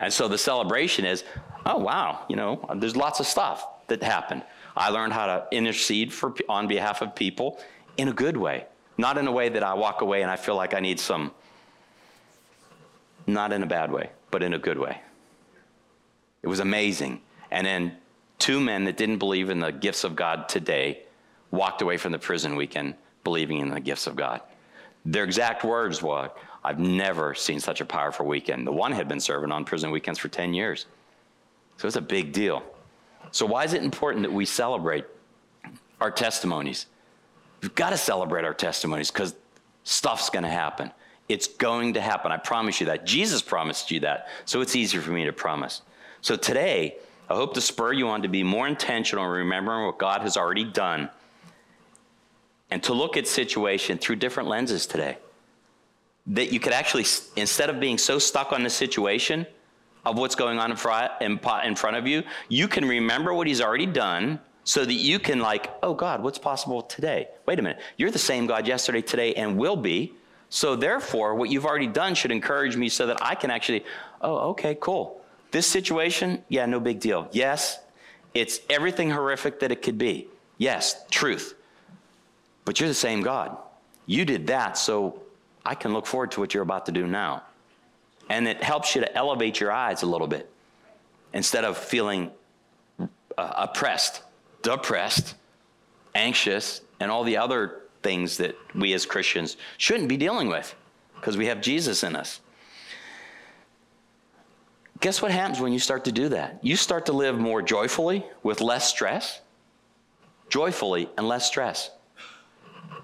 And 0.00 0.12
so 0.12 0.28
the 0.28 0.38
celebration 0.38 1.04
is, 1.04 1.24
oh, 1.66 1.78
wow, 1.78 2.24
you 2.28 2.36
know, 2.36 2.64
there's 2.76 2.96
lots 2.96 3.20
of 3.20 3.26
stuff 3.26 3.66
that 3.88 4.02
happened. 4.02 4.42
I 4.76 4.88
learned 4.88 5.12
how 5.12 5.26
to 5.26 5.46
intercede 5.52 6.12
for, 6.12 6.34
on 6.48 6.66
behalf 6.66 7.02
of 7.02 7.14
people 7.14 7.60
in 7.96 8.08
a 8.08 8.12
good 8.12 8.36
way, 8.36 8.66
not 8.96 9.18
in 9.18 9.26
a 9.26 9.32
way 9.32 9.50
that 9.50 9.62
I 9.62 9.74
walk 9.74 10.00
away 10.00 10.22
and 10.22 10.30
I 10.30 10.36
feel 10.36 10.56
like 10.56 10.74
I 10.74 10.80
need 10.80 10.98
some, 10.98 11.32
not 13.26 13.52
in 13.52 13.62
a 13.62 13.66
bad 13.66 13.92
way, 13.92 14.10
but 14.30 14.42
in 14.42 14.54
a 14.54 14.58
good 14.58 14.78
way. 14.78 15.00
It 16.42 16.48
was 16.48 16.60
amazing. 16.60 17.20
And 17.50 17.66
then 17.66 17.96
two 18.38 18.60
men 18.60 18.84
that 18.84 18.96
didn't 18.96 19.18
believe 19.18 19.50
in 19.50 19.60
the 19.60 19.70
gifts 19.70 20.04
of 20.04 20.16
God 20.16 20.48
today 20.48 21.02
walked 21.50 21.82
away 21.82 21.98
from 21.98 22.12
the 22.12 22.18
prison 22.18 22.56
weekend 22.56 22.94
believing 23.22 23.58
in 23.58 23.68
the 23.68 23.80
gifts 23.80 24.06
of 24.06 24.16
God. 24.16 24.40
Their 25.04 25.24
exact 25.24 25.64
words 25.64 26.02
were, 26.02 26.30
I've 26.62 26.78
never 26.78 27.34
seen 27.34 27.60
such 27.60 27.80
a 27.80 27.84
powerful 27.84 28.26
weekend. 28.26 28.66
The 28.66 28.72
one 28.72 28.92
had 28.92 29.08
been 29.08 29.20
serving 29.20 29.50
on 29.50 29.64
prison 29.64 29.90
weekends 29.90 30.18
for 30.18 30.28
10 30.28 30.52
years. 30.52 30.86
So 31.78 31.86
it's 31.86 31.96
a 31.96 32.02
big 32.02 32.32
deal. 32.32 32.62
So, 33.32 33.46
why 33.46 33.64
is 33.64 33.72
it 33.72 33.82
important 33.82 34.24
that 34.24 34.32
we 34.32 34.44
celebrate 34.44 35.04
our 36.00 36.10
testimonies? 36.10 36.86
We've 37.62 37.74
got 37.74 37.90
to 37.90 37.96
celebrate 37.96 38.44
our 38.44 38.54
testimonies 38.54 39.10
because 39.10 39.34
stuff's 39.84 40.30
going 40.30 40.42
to 40.42 40.50
happen. 40.50 40.90
It's 41.28 41.46
going 41.46 41.94
to 41.94 42.00
happen. 42.00 42.32
I 42.32 42.38
promise 42.38 42.80
you 42.80 42.86
that. 42.86 43.06
Jesus 43.06 43.40
promised 43.40 43.90
you 43.90 44.00
that. 44.00 44.28
So, 44.44 44.60
it's 44.60 44.74
easier 44.74 45.00
for 45.00 45.12
me 45.12 45.24
to 45.24 45.32
promise. 45.32 45.82
So, 46.22 46.36
today, 46.36 46.96
I 47.28 47.34
hope 47.34 47.54
to 47.54 47.60
spur 47.60 47.92
you 47.92 48.08
on 48.08 48.22
to 48.22 48.28
be 48.28 48.42
more 48.42 48.66
intentional 48.66 49.24
in 49.24 49.30
remembering 49.30 49.86
what 49.86 49.98
God 49.98 50.22
has 50.22 50.36
already 50.36 50.64
done 50.64 51.08
and 52.70 52.82
to 52.82 52.92
look 52.92 53.16
at 53.16 53.26
situation 53.26 53.98
through 53.98 54.16
different 54.16 54.48
lenses 54.48 54.86
today. 54.86 55.18
That 56.30 56.52
you 56.52 56.60
could 56.60 56.72
actually, 56.72 57.04
instead 57.36 57.70
of 57.70 57.80
being 57.80 57.98
so 57.98 58.18
stuck 58.18 58.52
on 58.52 58.62
the 58.62 58.70
situation 58.70 59.46
of 60.04 60.16
what's 60.16 60.34
going 60.34 60.58
on 60.58 60.70
in 60.70 60.76
front, 60.76 61.96
of 61.96 62.06
you, 62.06 62.22
you 62.48 62.68
can 62.68 62.86
remember 62.86 63.34
what 63.34 63.46
He's 63.46 63.60
already 63.60 63.86
done 63.86 64.40
so 64.64 64.84
that 64.84 64.94
you 64.94 65.18
can, 65.18 65.40
like, 65.40 65.70
oh 65.82 65.94
God, 65.94 66.22
what's 66.22 66.38
possible 66.38 66.82
today? 66.82 67.28
Wait 67.46 67.58
a 67.58 67.62
minute. 67.62 67.80
You're 67.96 68.10
the 68.10 68.18
same 68.18 68.46
God 68.46 68.66
yesterday, 68.66 69.02
today, 69.02 69.34
and 69.34 69.58
will 69.58 69.76
be. 69.76 70.14
So 70.50 70.76
therefore, 70.76 71.34
what 71.34 71.50
you've 71.50 71.66
already 71.66 71.86
done 71.86 72.14
should 72.14 72.30
encourage 72.30 72.76
me 72.76 72.88
so 72.88 73.06
that 73.06 73.18
I 73.22 73.34
can 73.34 73.50
actually, 73.50 73.84
oh, 74.20 74.50
okay, 74.50 74.76
cool. 74.80 75.20
This 75.50 75.66
situation, 75.66 76.44
yeah, 76.48 76.66
no 76.66 76.80
big 76.80 77.00
deal. 77.00 77.28
Yes, 77.32 77.78
it's 78.34 78.60
everything 78.68 79.10
horrific 79.10 79.60
that 79.60 79.72
it 79.72 79.82
could 79.82 79.98
be. 79.98 80.28
Yes, 80.58 81.04
truth. 81.10 81.54
But 82.64 82.78
you're 82.78 82.88
the 82.88 82.94
same 82.94 83.22
God. 83.22 83.56
You 84.06 84.24
did 84.24 84.46
that, 84.48 84.78
so 84.78 85.22
I 85.64 85.74
can 85.74 85.92
look 85.92 86.06
forward 86.06 86.30
to 86.32 86.40
what 86.40 86.54
you're 86.54 86.62
about 86.62 86.86
to 86.86 86.92
do 86.92 87.06
now. 87.06 87.42
And 88.28 88.46
it 88.46 88.62
helps 88.62 88.94
you 88.94 89.00
to 89.00 89.14
elevate 89.16 89.60
your 89.60 89.72
eyes 89.72 90.02
a 90.02 90.06
little 90.06 90.26
bit 90.26 90.50
instead 91.32 91.64
of 91.64 91.76
feeling 91.76 92.30
uh, 93.00 93.06
oppressed, 93.36 94.22
depressed, 94.62 95.34
anxious, 96.14 96.80
and 97.00 97.10
all 97.10 97.24
the 97.24 97.36
other 97.36 97.80
things 98.02 98.36
that 98.38 98.56
we 98.74 98.92
as 98.94 99.04
Christians 99.06 99.56
shouldn't 99.76 100.08
be 100.08 100.16
dealing 100.16 100.48
with 100.48 100.74
because 101.16 101.36
we 101.36 101.46
have 101.46 101.60
Jesus 101.60 102.02
in 102.02 102.16
us. 102.16 102.40
Guess 105.00 105.22
what 105.22 105.30
happens 105.30 105.60
when 105.60 105.72
you 105.72 105.78
start 105.78 106.04
to 106.04 106.12
do 106.12 106.28
that? 106.28 106.58
You 106.62 106.76
start 106.76 107.06
to 107.06 107.12
live 107.12 107.38
more 107.38 107.62
joyfully 107.62 108.24
with 108.42 108.60
less 108.60 108.88
stress. 108.88 109.40
Joyfully 110.50 111.08
and 111.16 111.26
less 111.26 111.46
stress. 111.46 111.90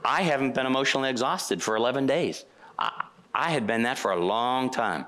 I 0.06 0.22
haven't 0.22 0.54
been 0.54 0.66
emotionally 0.66 1.10
exhausted 1.10 1.60
for 1.60 1.74
11 1.74 2.06
days. 2.06 2.44
I, 2.78 3.06
I 3.34 3.50
had 3.50 3.66
been 3.66 3.82
that 3.82 3.98
for 3.98 4.12
a 4.12 4.24
long 4.24 4.70
time. 4.70 5.04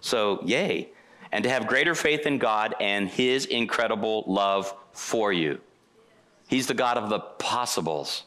So, 0.00 0.40
yay. 0.44 0.88
And 1.30 1.44
to 1.44 1.50
have 1.50 1.66
greater 1.66 1.94
faith 1.94 2.26
in 2.26 2.38
God 2.38 2.74
and 2.80 3.08
His 3.08 3.44
incredible 3.44 4.24
love 4.26 4.74
for 4.92 5.32
you. 5.32 5.60
He's 6.48 6.66
the 6.66 6.74
God 6.74 6.96
of 6.96 7.10
the 7.10 7.20
possibles. 7.20 8.24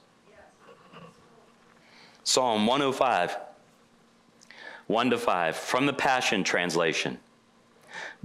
Psalm 2.24 2.68
105, 2.68 3.38
1 4.88 5.10
to 5.10 5.18
5, 5.18 5.56
from 5.56 5.86
the 5.88 5.94
Passion 5.94 6.44
Translation. 6.44 7.20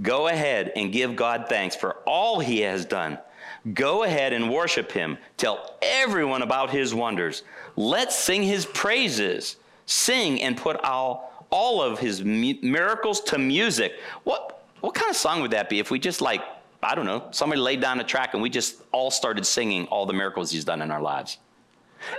Go 0.01 0.27
ahead 0.27 0.71
and 0.75 0.91
give 0.91 1.15
God 1.15 1.45
thanks 1.49 1.75
for 1.75 1.93
all 2.05 2.39
he 2.39 2.61
has 2.61 2.85
done. 2.85 3.17
Go 3.73 4.03
ahead 4.03 4.33
and 4.33 4.51
worship 4.51 4.91
him. 4.91 5.17
Tell 5.37 5.77
everyone 5.81 6.41
about 6.41 6.71
his 6.71 6.95
wonders. 6.95 7.43
Let's 7.75 8.17
sing 8.17 8.43
his 8.43 8.65
praises. 8.65 9.57
Sing 9.85 10.41
and 10.41 10.55
put 10.55 10.77
all, 10.83 11.45
all 11.49 11.81
of 11.81 11.99
his 11.99 12.23
miracles 12.23 13.21
to 13.21 13.37
music. 13.37 13.93
What, 14.23 14.63
what 14.81 14.93
kind 14.93 15.09
of 15.09 15.15
song 15.15 15.41
would 15.41 15.51
that 15.51 15.69
be 15.69 15.79
if 15.79 15.91
we 15.91 15.99
just 15.99 16.21
like, 16.21 16.41
I 16.81 16.95
don't 16.95 17.05
know, 17.05 17.27
somebody 17.31 17.61
laid 17.61 17.81
down 17.81 17.99
a 17.99 18.03
track 18.03 18.33
and 18.33 18.41
we 18.41 18.49
just 18.49 18.81
all 18.91 19.11
started 19.11 19.45
singing 19.45 19.87
all 19.87 20.05
the 20.05 20.13
miracles 20.13 20.51
he's 20.51 20.65
done 20.65 20.81
in 20.81 20.91
our 20.91 21.01
lives? 21.01 21.37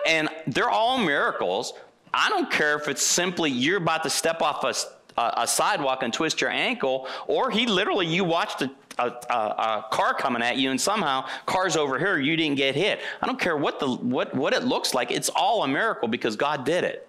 And 0.07 0.29
they're 0.47 0.71
all 0.71 0.99
miracles. 0.99 1.73
I 2.15 2.29
don't 2.29 2.51
care 2.51 2.77
if 2.77 2.88
it's 2.88 3.03
simply 3.03 3.51
you're 3.51 3.79
about 3.79 4.03
to 4.03 4.11
step 4.11 4.43
off 4.43 4.65
a 4.65 4.75
a, 5.17 5.33
a 5.38 5.47
sidewalk 5.47 6.03
and 6.03 6.12
twist 6.12 6.41
your 6.41 6.51
ankle, 6.51 7.09
or 7.27 7.51
he 7.51 7.67
literally, 7.67 8.07
you 8.07 8.25
watched 8.25 8.62
a, 8.62 8.71
a, 8.98 9.05
a, 9.05 9.85
car 9.90 10.14
coming 10.14 10.42
at 10.42 10.57
you 10.57 10.70
and 10.70 10.81
somehow 10.81 11.26
car's 11.46 11.76
over 11.76 11.98
here 11.98 12.18
you 12.18 12.37
didn't 12.37 12.57
get 12.57 12.74
hit 12.74 13.00
i 13.22 13.26
don't 13.26 13.40
care 13.40 13.57
what 13.57 13.81
the 13.81 13.88
what 13.88 14.35
what 14.35 14.52
it 14.52 14.64
looks 14.64 14.92
like 14.92 15.11
it's 15.11 15.31
all 15.31 15.64
a 15.64 15.68
miracle 15.68 16.09
because 16.09 16.37
god 16.37 16.64
did 16.64 16.85
it 16.85 17.09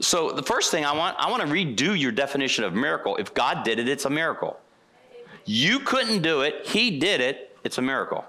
So 0.00 0.32
the 0.32 0.42
first 0.42 0.70
thing 0.70 0.84
I 0.84 0.92
want, 0.92 1.14
I 1.18 1.30
want 1.30 1.42
to 1.42 1.48
redo 1.48 1.98
your 1.98 2.10
definition 2.10 2.64
of 2.64 2.72
miracle. 2.72 3.16
If 3.16 3.34
God 3.34 3.64
did 3.64 3.78
it, 3.78 3.86
it's 3.86 4.06
a 4.06 4.10
miracle. 4.10 4.58
You 5.44 5.80
couldn't 5.80 6.22
do 6.22 6.40
it, 6.40 6.66
He 6.66 6.98
did 6.98 7.20
it, 7.20 7.56
it's 7.64 7.78
a 7.78 7.82
miracle. 7.82 8.24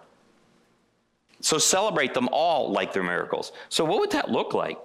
So 1.40 1.58
celebrate 1.58 2.14
them 2.14 2.30
all 2.32 2.72
like 2.72 2.94
they're 2.94 3.04
miracles. 3.04 3.52
So 3.70 3.86
what 3.86 4.00
would 4.00 4.12
that 4.12 4.30
look 4.30 4.54
like? 4.54 4.78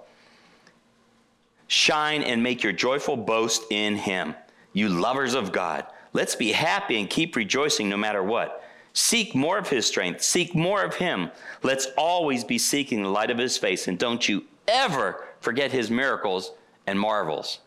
Shine 1.67 2.23
and 2.23 2.41
make 2.41 2.63
your 2.63 2.73
joyful 2.73 3.17
boast 3.17 3.63
in 3.69 3.97
Him, 3.97 4.33
you 4.73 4.87
lovers 4.87 5.33
of 5.33 5.51
God. 5.51 5.85
Let's 6.13 6.35
be 6.35 6.51
happy 6.51 6.99
and 6.99 7.09
keep 7.09 7.35
rejoicing 7.35 7.89
no 7.89 7.97
matter 7.97 8.23
what. 8.23 8.63
Seek 8.93 9.35
more 9.35 9.57
of 9.57 9.69
His 9.69 9.85
strength, 9.85 10.23
seek 10.23 10.55
more 10.55 10.83
of 10.83 10.95
Him. 10.95 11.29
Let's 11.61 11.87
always 11.97 12.43
be 12.43 12.57
seeking 12.57 13.03
the 13.03 13.09
light 13.09 13.29
of 13.29 13.37
His 13.37 13.57
face, 13.57 13.87
and 13.87 13.99
don't 13.99 14.27
you 14.27 14.45
ever 14.67 15.25
forget 15.39 15.71
His 15.71 15.91
miracles 15.91 16.53
and 16.87 16.99
marvels. 16.99 17.59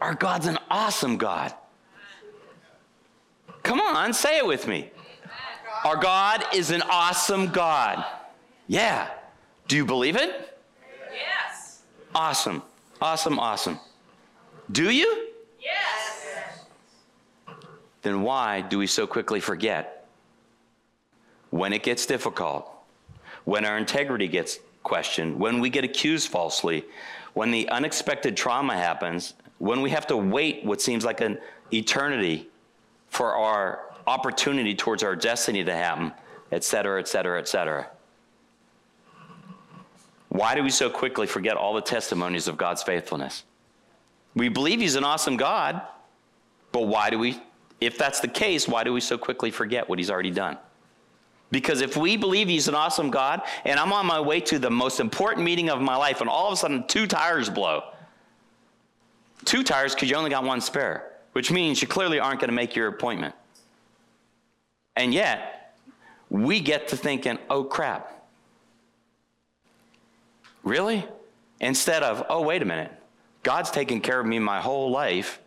Our 0.00 0.14
God's 0.14 0.46
an 0.46 0.58
awesome 0.70 1.16
God. 1.16 1.54
Come 3.62 3.80
on, 3.80 4.12
say 4.12 4.38
it 4.38 4.46
with 4.46 4.66
me. 4.66 4.90
Our 5.84 5.96
God 5.96 6.44
is 6.54 6.70
an 6.70 6.82
awesome 6.82 7.48
God. 7.48 8.04
Yeah. 8.66 9.10
Do 9.68 9.76
you 9.76 9.84
believe 9.84 10.16
it? 10.16 10.58
Yes. 11.12 11.82
Awesome. 12.14 12.62
Awesome, 13.00 13.38
awesome. 13.38 13.78
Do 14.70 14.90
you? 14.90 15.25
Then 18.06 18.22
why 18.22 18.60
do 18.60 18.78
we 18.78 18.86
so 18.86 19.04
quickly 19.04 19.40
forget? 19.40 20.06
When 21.50 21.72
it 21.72 21.82
gets 21.82 22.06
difficult, 22.06 22.70
when 23.44 23.64
our 23.64 23.76
integrity 23.76 24.28
gets 24.28 24.60
questioned, 24.84 25.36
when 25.36 25.58
we 25.58 25.70
get 25.70 25.82
accused 25.82 26.28
falsely, 26.28 26.84
when 27.34 27.50
the 27.50 27.68
unexpected 27.68 28.36
trauma 28.36 28.76
happens, 28.76 29.34
when 29.58 29.80
we 29.80 29.90
have 29.90 30.06
to 30.06 30.16
wait 30.16 30.64
what 30.64 30.80
seems 30.80 31.04
like 31.04 31.20
an 31.20 31.38
eternity 31.72 32.48
for 33.08 33.34
our 33.34 33.80
opportunity 34.06 34.76
towards 34.76 35.02
our 35.02 35.16
destiny 35.16 35.64
to 35.64 35.74
happen, 35.74 36.12
et 36.52 36.62
cetera, 36.62 37.00
et 37.00 37.08
cetera, 37.08 37.40
et 37.40 37.48
cetera. 37.48 37.88
Why 40.28 40.54
do 40.54 40.62
we 40.62 40.70
so 40.70 40.88
quickly 40.88 41.26
forget 41.26 41.56
all 41.56 41.74
the 41.74 41.80
testimonies 41.80 42.46
of 42.46 42.56
God's 42.56 42.84
faithfulness? 42.84 43.42
We 44.36 44.48
believe 44.48 44.78
He's 44.78 44.94
an 44.94 45.02
awesome 45.02 45.36
God, 45.36 45.82
but 46.70 46.82
why 46.82 47.10
do 47.10 47.18
we, 47.18 47.42
if 47.80 47.98
that's 47.98 48.20
the 48.20 48.28
case, 48.28 48.66
why 48.66 48.84
do 48.84 48.92
we 48.92 49.00
so 49.00 49.18
quickly 49.18 49.50
forget 49.50 49.88
what 49.88 49.98
He's 49.98 50.10
already 50.10 50.30
done? 50.30 50.58
Because 51.50 51.80
if 51.80 51.96
we 51.96 52.16
believe 52.16 52.48
He's 52.48 52.68
an 52.68 52.74
awesome 52.74 53.10
God, 53.10 53.42
and 53.64 53.78
I'm 53.78 53.92
on 53.92 54.06
my 54.06 54.20
way 54.20 54.40
to 54.40 54.58
the 54.58 54.70
most 54.70 55.00
important 55.00 55.44
meeting 55.44 55.70
of 55.70 55.80
my 55.80 55.96
life, 55.96 56.20
and 56.20 56.30
all 56.30 56.46
of 56.46 56.52
a 56.52 56.56
sudden 56.56 56.86
two 56.86 57.06
tires 57.06 57.50
blow, 57.50 57.84
two 59.44 59.62
tires 59.62 59.94
because 59.94 60.10
you 60.10 60.16
only 60.16 60.30
got 60.30 60.44
one 60.44 60.60
spare, 60.60 61.12
which 61.32 61.50
means 61.50 61.80
you 61.80 61.88
clearly 61.88 62.18
aren't 62.18 62.40
going 62.40 62.48
to 62.48 62.54
make 62.54 62.74
your 62.74 62.88
appointment. 62.88 63.34
And 64.96 65.12
yet, 65.12 65.76
we 66.30 66.60
get 66.60 66.88
to 66.88 66.96
thinking, 66.96 67.38
oh 67.50 67.64
crap. 67.64 68.12
Really? 70.64 71.04
Instead 71.60 72.02
of, 72.02 72.26
oh, 72.28 72.42
wait 72.42 72.62
a 72.62 72.64
minute. 72.64 72.92
God's 73.42 73.70
taken 73.70 74.00
care 74.00 74.18
of 74.18 74.26
me 74.26 74.38
my 74.38 74.60
whole 74.60 74.90
life. 74.90 75.40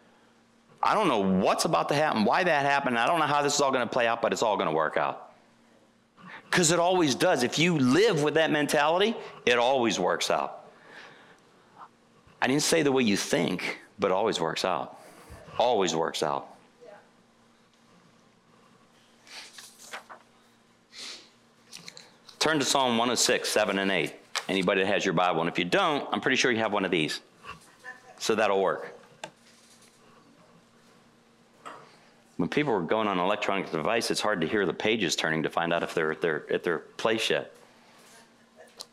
I 0.82 0.94
don't 0.94 1.08
know 1.08 1.20
what's 1.20 1.66
about 1.66 1.90
to 1.90 1.96
happen, 1.96 2.24
why 2.24 2.44
that 2.44 2.66
happened. 2.66 2.98
I 2.98 3.06
don't 3.06 3.20
know 3.20 3.26
how 3.26 3.42
this 3.42 3.56
is 3.56 3.62
all 3.62 3.72
going 3.72 3.86
to 3.86 3.92
play 3.92 4.08
out, 4.08 4.22
but 4.22 4.32
it's 4.32 4.42
all 4.42 4.56
going 4.56 4.70
to 4.70 4.76
work 4.76 4.96
out. 4.96 5.34
Because 6.50 6.72
it 6.72 6.80
always 6.80 7.16
does. 7.16 7.44
If 7.44 7.60
you 7.60 7.78
live 7.78 8.24
with 8.24 8.36
that 8.36 8.50
mentality, 8.50 9.16
it 9.46 9.58
always 9.58 10.00
works 10.00 10.32
out. 10.32 10.66
I 12.42 12.48
didn't 12.48 12.64
say 12.64 12.82
the 12.82 12.92
way 12.92 13.04
you 13.04 13.18
think, 13.18 13.80
but 14.00 14.12
always 14.12 14.40
works 14.40 14.64
out. 14.64 14.98
Always 15.58 15.96
works 15.96 16.24
out. 16.24 16.48
Turn 22.40 22.58
to 22.58 22.64
Psalm 22.64 22.92
106, 22.92 23.50
7 23.50 23.80
and 23.80 23.92
8. 23.92 24.14
Anybody 24.48 24.82
that 24.82 24.88
has 24.88 25.04
your 25.04 25.14
Bible. 25.14 25.42
And 25.42 25.50
if 25.50 25.60
you 25.60 25.66
don't, 25.66 26.08
I'm 26.12 26.22
pretty 26.22 26.38
sure 26.38 26.52
you 26.52 26.60
have 26.60 26.72
one 26.72 26.86
of 26.86 26.92
these. 26.92 27.20
So 28.18 28.34
that'll 28.34 28.62
work. 28.62 28.99
When 32.40 32.48
people 32.48 32.74
are 32.74 32.80
going 32.80 33.10
on 33.10 33.20
electronic 33.20 33.70
device, 33.70 34.10
it's 34.12 34.22
hard 34.22 34.40
to 34.40 34.48
hear 34.48 34.66
the 34.66 34.72
pages 34.72 35.14
turning 35.14 35.44
to 35.44 35.50
find 35.50 35.74
out 35.74 35.84
if 35.84 35.94
they're 35.94 36.14
at 36.14 36.22
their, 36.22 36.46
at 36.50 36.64
their 36.64 36.80
place 36.80 37.30
yet. 37.30 37.54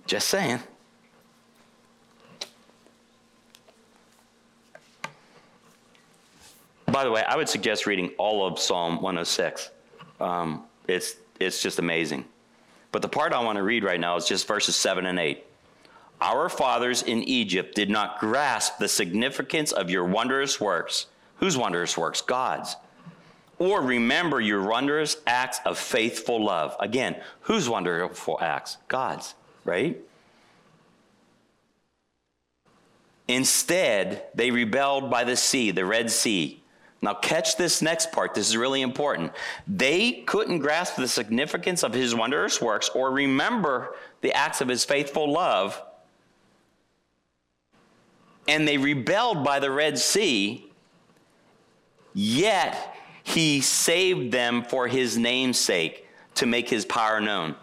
Just 0.05 0.29
saying. 0.29 0.59
By 6.87 7.05
the 7.05 7.11
way, 7.13 7.23
I 7.23 7.37
would 7.37 7.49
suggest 7.49 7.87
reading 7.87 8.11
all 8.19 8.45
of 8.45 8.59
Psalm 8.59 8.97
106. 8.97 9.71
Um, 10.19 10.65
it's, 10.89 11.15
it's 11.39 11.63
just 11.63 11.79
amazing. 11.79 12.25
But 12.91 13.01
the 13.01 13.09
part 13.09 13.33
I 13.33 13.39
want 13.45 13.59
to 13.59 13.63
read 13.63 13.85
right 13.85 14.01
now 14.01 14.17
is 14.17 14.27
just 14.27 14.49
verses 14.49 14.75
7 14.75 15.07
and 15.07 15.21
8. 15.21 15.45
Our 16.21 16.49
fathers 16.49 17.05
in 17.05 17.23
Egypt 17.23 17.77
did 17.77 17.91
not 17.91 18.19
grasp 18.19 18.79
the 18.79 18.89
significance 18.89 19.71
of 19.71 19.89
your 19.89 20.05
wondrous 20.05 20.61
works. 20.61 21.07
Whose 21.37 21.57
wondrous 21.57 21.97
works? 21.97 22.21
God's. 22.21 22.75
Or 23.59 23.81
remember 23.81 24.41
your 24.41 24.63
wondrous 24.63 25.17
acts 25.27 25.61
of 25.65 25.79
faithful 25.79 26.45
love. 26.45 26.77
Again, 26.79 27.17
whose 27.41 27.69
wonderful 27.69 28.39
acts? 28.41 28.77
God's, 28.89 29.35
right? 29.65 29.99
Instead, 33.29 34.25
they 34.35 34.51
rebelled 34.51 35.11
by 35.11 35.25
the 35.25 35.37
sea, 35.37 35.71
the 35.71 35.85
Red 35.85 36.11
Sea. 36.11 36.63
Now, 37.03 37.15
catch 37.15 37.57
this 37.57 37.83
next 37.83 38.13
part. 38.13 38.35
This 38.35 38.49
is 38.49 38.57
really 38.57 38.83
important. 38.83 39.33
They 39.67 40.23
couldn't 40.27 40.61
grasp 40.61 40.97
the 40.97 41.09
significance 41.09 41.83
of 41.83 41.93
his 41.93 42.15
wondrous 42.15 42.61
works 42.61 42.89
or 42.89 43.11
remember 43.11 43.95
the 44.23 44.33
acts 44.33 44.61
of 44.61 44.69
his 44.69 44.85
faithful 44.85 45.31
love. 45.31 45.81
And 48.49 48.67
they 48.67 48.79
rebelled 48.79 49.45
by 49.45 49.61
the 49.61 49.71
Red 49.71 49.99
Sea, 49.99 50.71
yet 52.15 52.95
he 53.27 53.61
saved 53.61 54.31
them 54.31 54.63
for 54.63 54.87
his 54.87 55.19
name's 55.19 55.59
sake 55.59 56.07
to 56.37 56.47
make 56.47 56.69
his 56.69 56.85
power 56.85 57.21
known. 57.21 57.57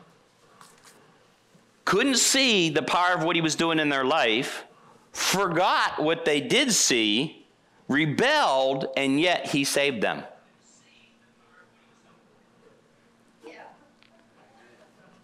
Couldn't 1.86 2.18
see 2.18 2.70
the 2.70 2.82
power 2.82 3.16
of 3.16 3.24
what 3.24 3.38
he 3.38 3.42
was 3.42 3.56
doing 3.56 3.80
in 3.80 3.88
their 3.88 4.04
life, 4.04 4.66
forgot 5.14 6.04
what 6.04 6.26
they 6.26 6.42
did 6.42 6.74
see 6.74 7.48
rebelled, 7.88 8.88
and 8.98 9.22
yet 9.22 9.48
he 9.48 9.64
saved 9.64 10.02
them. 10.02 10.24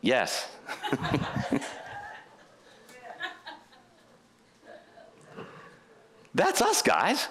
Yes. 0.01 0.49
That's 6.33 6.61
us, 6.61 6.81
guys. 6.81 7.27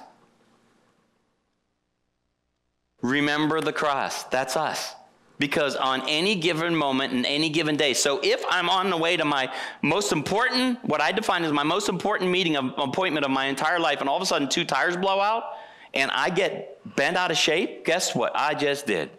Remember 3.02 3.60
the 3.60 3.72
cross. 3.72 4.24
That's 4.24 4.56
us 4.56 4.94
because 5.38 5.76
on 5.76 6.02
any 6.08 6.34
given 6.34 6.74
moment 6.74 7.12
in 7.12 7.24
any 7.24 7.48
given 7.48 7.76
day. 7.76 7.94
So 7.94 8.20
if 8.22 8.44
I'm 8.50 8.68
on 8.68 8.90
the 8.90 8.96
way 8.96 9.16
to 9.16 9.24
my 9.24 9.52
most 9.82 10.12
important, 10.12 10.84
what 10.84 11.00
I 11.00 11.12
define 11.12 11.44
as 11.44 11.52
my 11.52 11.62
most 11.62 11.88
important 11.88 12.30
meeting 12.30 12.56
of 12.56 12.74
appointment 12.76 13.24
of 13.24 13.30
my 13.30 13.46
entire 13.46 13.78
life, 13.78 14.00
and 14.00 14.08
all 14.08 14.16
of 14.16 14.22
a 14.22 14.26
sudden 14.26 14.48
two 14.48 14.64
tires 14.64 14.96
blow 14.96 15.20
out 15.20 15.44
and 15.94 16.10
I 16.10 16.30
get 16.30 16.80
bent 16.96 17.16
out 17.16 17.30
of 17.30 17.36
shape, 17.36 17.84
guess 17.84 18.14
what 18.14 18.32
I 18.34 18.54
just 18.54 18.86
did? 18.86 19.10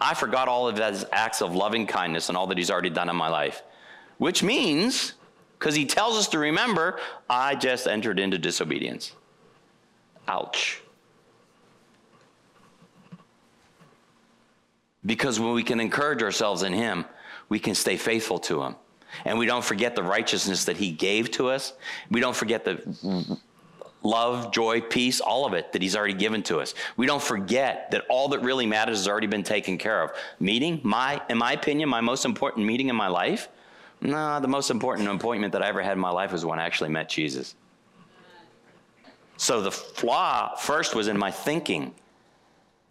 I 0.00 0.14
forgot 0.14 0.46
all 0.46 0.68
of 0.68 0.76
his 0.76 1.04
acts 1.10 1.42
of 1.42 1.54
loving 1.54 1.86
kindness 1.86 2.28
and 2.28 2.38
all 2.38 2.46
that 2.48 2.58
he's 2.58 2.70
already 2.70 2.90
done 2.90 3.08
in 3.08 3.16
my 3.16 3.28
life. 3.28 3.62
Which 4.18 4.42
means, 4.42 5.14
because 5.58 5.74
he 5.74 5.86
tells 5.86 6.16
us 6.16 6.28
to 6.28 6.38
remember, 6.38 7.00
I 7.28 7.56
just 7.56 7.88
entered 7.88 8.20
into 8.20 8.38
disobedience. 8.38 9.12
Ouch. 10.28 10.82
Because 15.08 15.40
when 15.40 15.54
we 15.54 15.62
can 15.62 15.80
encourage 15.80 16.22
ourselves 16.22 16.62
in 16.62 16.74
Him, 16.74 17.06
we 17.48 17.58
can 17.58 17.74
stay 17.74 17.96
faithful 17.96 18.38
to 18.40 18.62
Him. 18.62 18.76
And 19.24 19.38
we 19.38 19.46
don't 19.46 19.64
forget 19.64 19.96
the 19.96 20.02
righteousness 20.02 20.66
that 20.66 20.76
He 20.76 20.92
gave 20.92 21.30
to 21.32 21.48
us. 21.48 21.72
We 22.10 22.20
don't 22.20 22.36
forget 22.36 22.62
the 22.62 23.38
love, 24.02 24.52
joy, 24.52 24.82
peace, 24.82 25.20
all 25.20 25.46
of 25.46 25.54
it 25.54 25.72
that 25.72 25.80
He's 25.80 25.96
already 25.96 26.12
given 26.12 26.42
to 26.44 26.58
us. 26.58 26.74
We 26.98 27.06
don't 27.06 27.22
forget 27.22 27.90
that 27.92 28.04
all 28.10 28.28
that 28.28 28.40
really 28.40 28.66
matters 28.66 28.98
has 28.98 29.08
already 29.08 29.26
been 29.26 29.42
taken 29.42 29.78
care 29.78 30.02
of. 30.02 30.10
Meeting, 30.40 30.78
my, 30.84 31.22
in 31.30 31.38
my 31.38 31.52
opinion, 31.52 31.88
my 31.88 32.02
most 32.02 32.26
important 32.26 32.66
meeting 32.66 32.90
in 32.90 32.96
my 32.96 33.08
life. 33.08 33.48
No, 34.02 34.38
the 34.40 34.46
most 34.46 34.70
important 34.70 35.08
appointment 35.08 35.54
that 35.54 35.62
I 35.62 35.68
ever 35.68 35.80
had 35.80 35.92
in 35.92 36.00
my 36.00 36.10
life 36.10 36.32
was 36.32 36.44
when 36.44 36.58
I 36.58 36.66
actually 36.66 36.90
met 36.90 37.08
Jesus. 37.08 37.54
So 39.38 39.62
the 39.62 39.72
flaw 39.72 40.54
first 40.56 40.94
was 40.94 41.08
in 41.08 41.16
my 41.18 41.30
thinking 41.30 41.94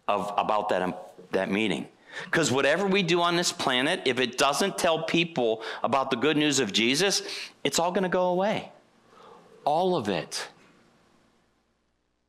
of 0.08 0.34
about 0.36 0.68
that, 0.70 0.82
um, 0.82 0.96
that 1.30 1.48
meeting. 1.48 1.86
Because 2.24 2.50
whatever 2.50 2.86
we 2.86 3.02
do 3.02 3.20
on 3.22 3.36
this 3.36 3.52
planet, 3.52 4.02
if 4.04 4.18
it 4.18 4.38
doesn't 4.38 4.76
tell 4.78 5.02
people 5.04 5.62
about 5.82 6.10
the 6.10 6.16
good 6.16 6.36
news 6.36 6.58
of 6.58 6.72
Jesus, 6.72 7.22
it's 7.64 7.78
all 7.78 7.92
going 7.92 8.02
to 8.02 8.08
go 8.08 8.26
away. 8.28 8.72
all 9.68 9.96
of 9.96 10.08
it. 10.08 10.48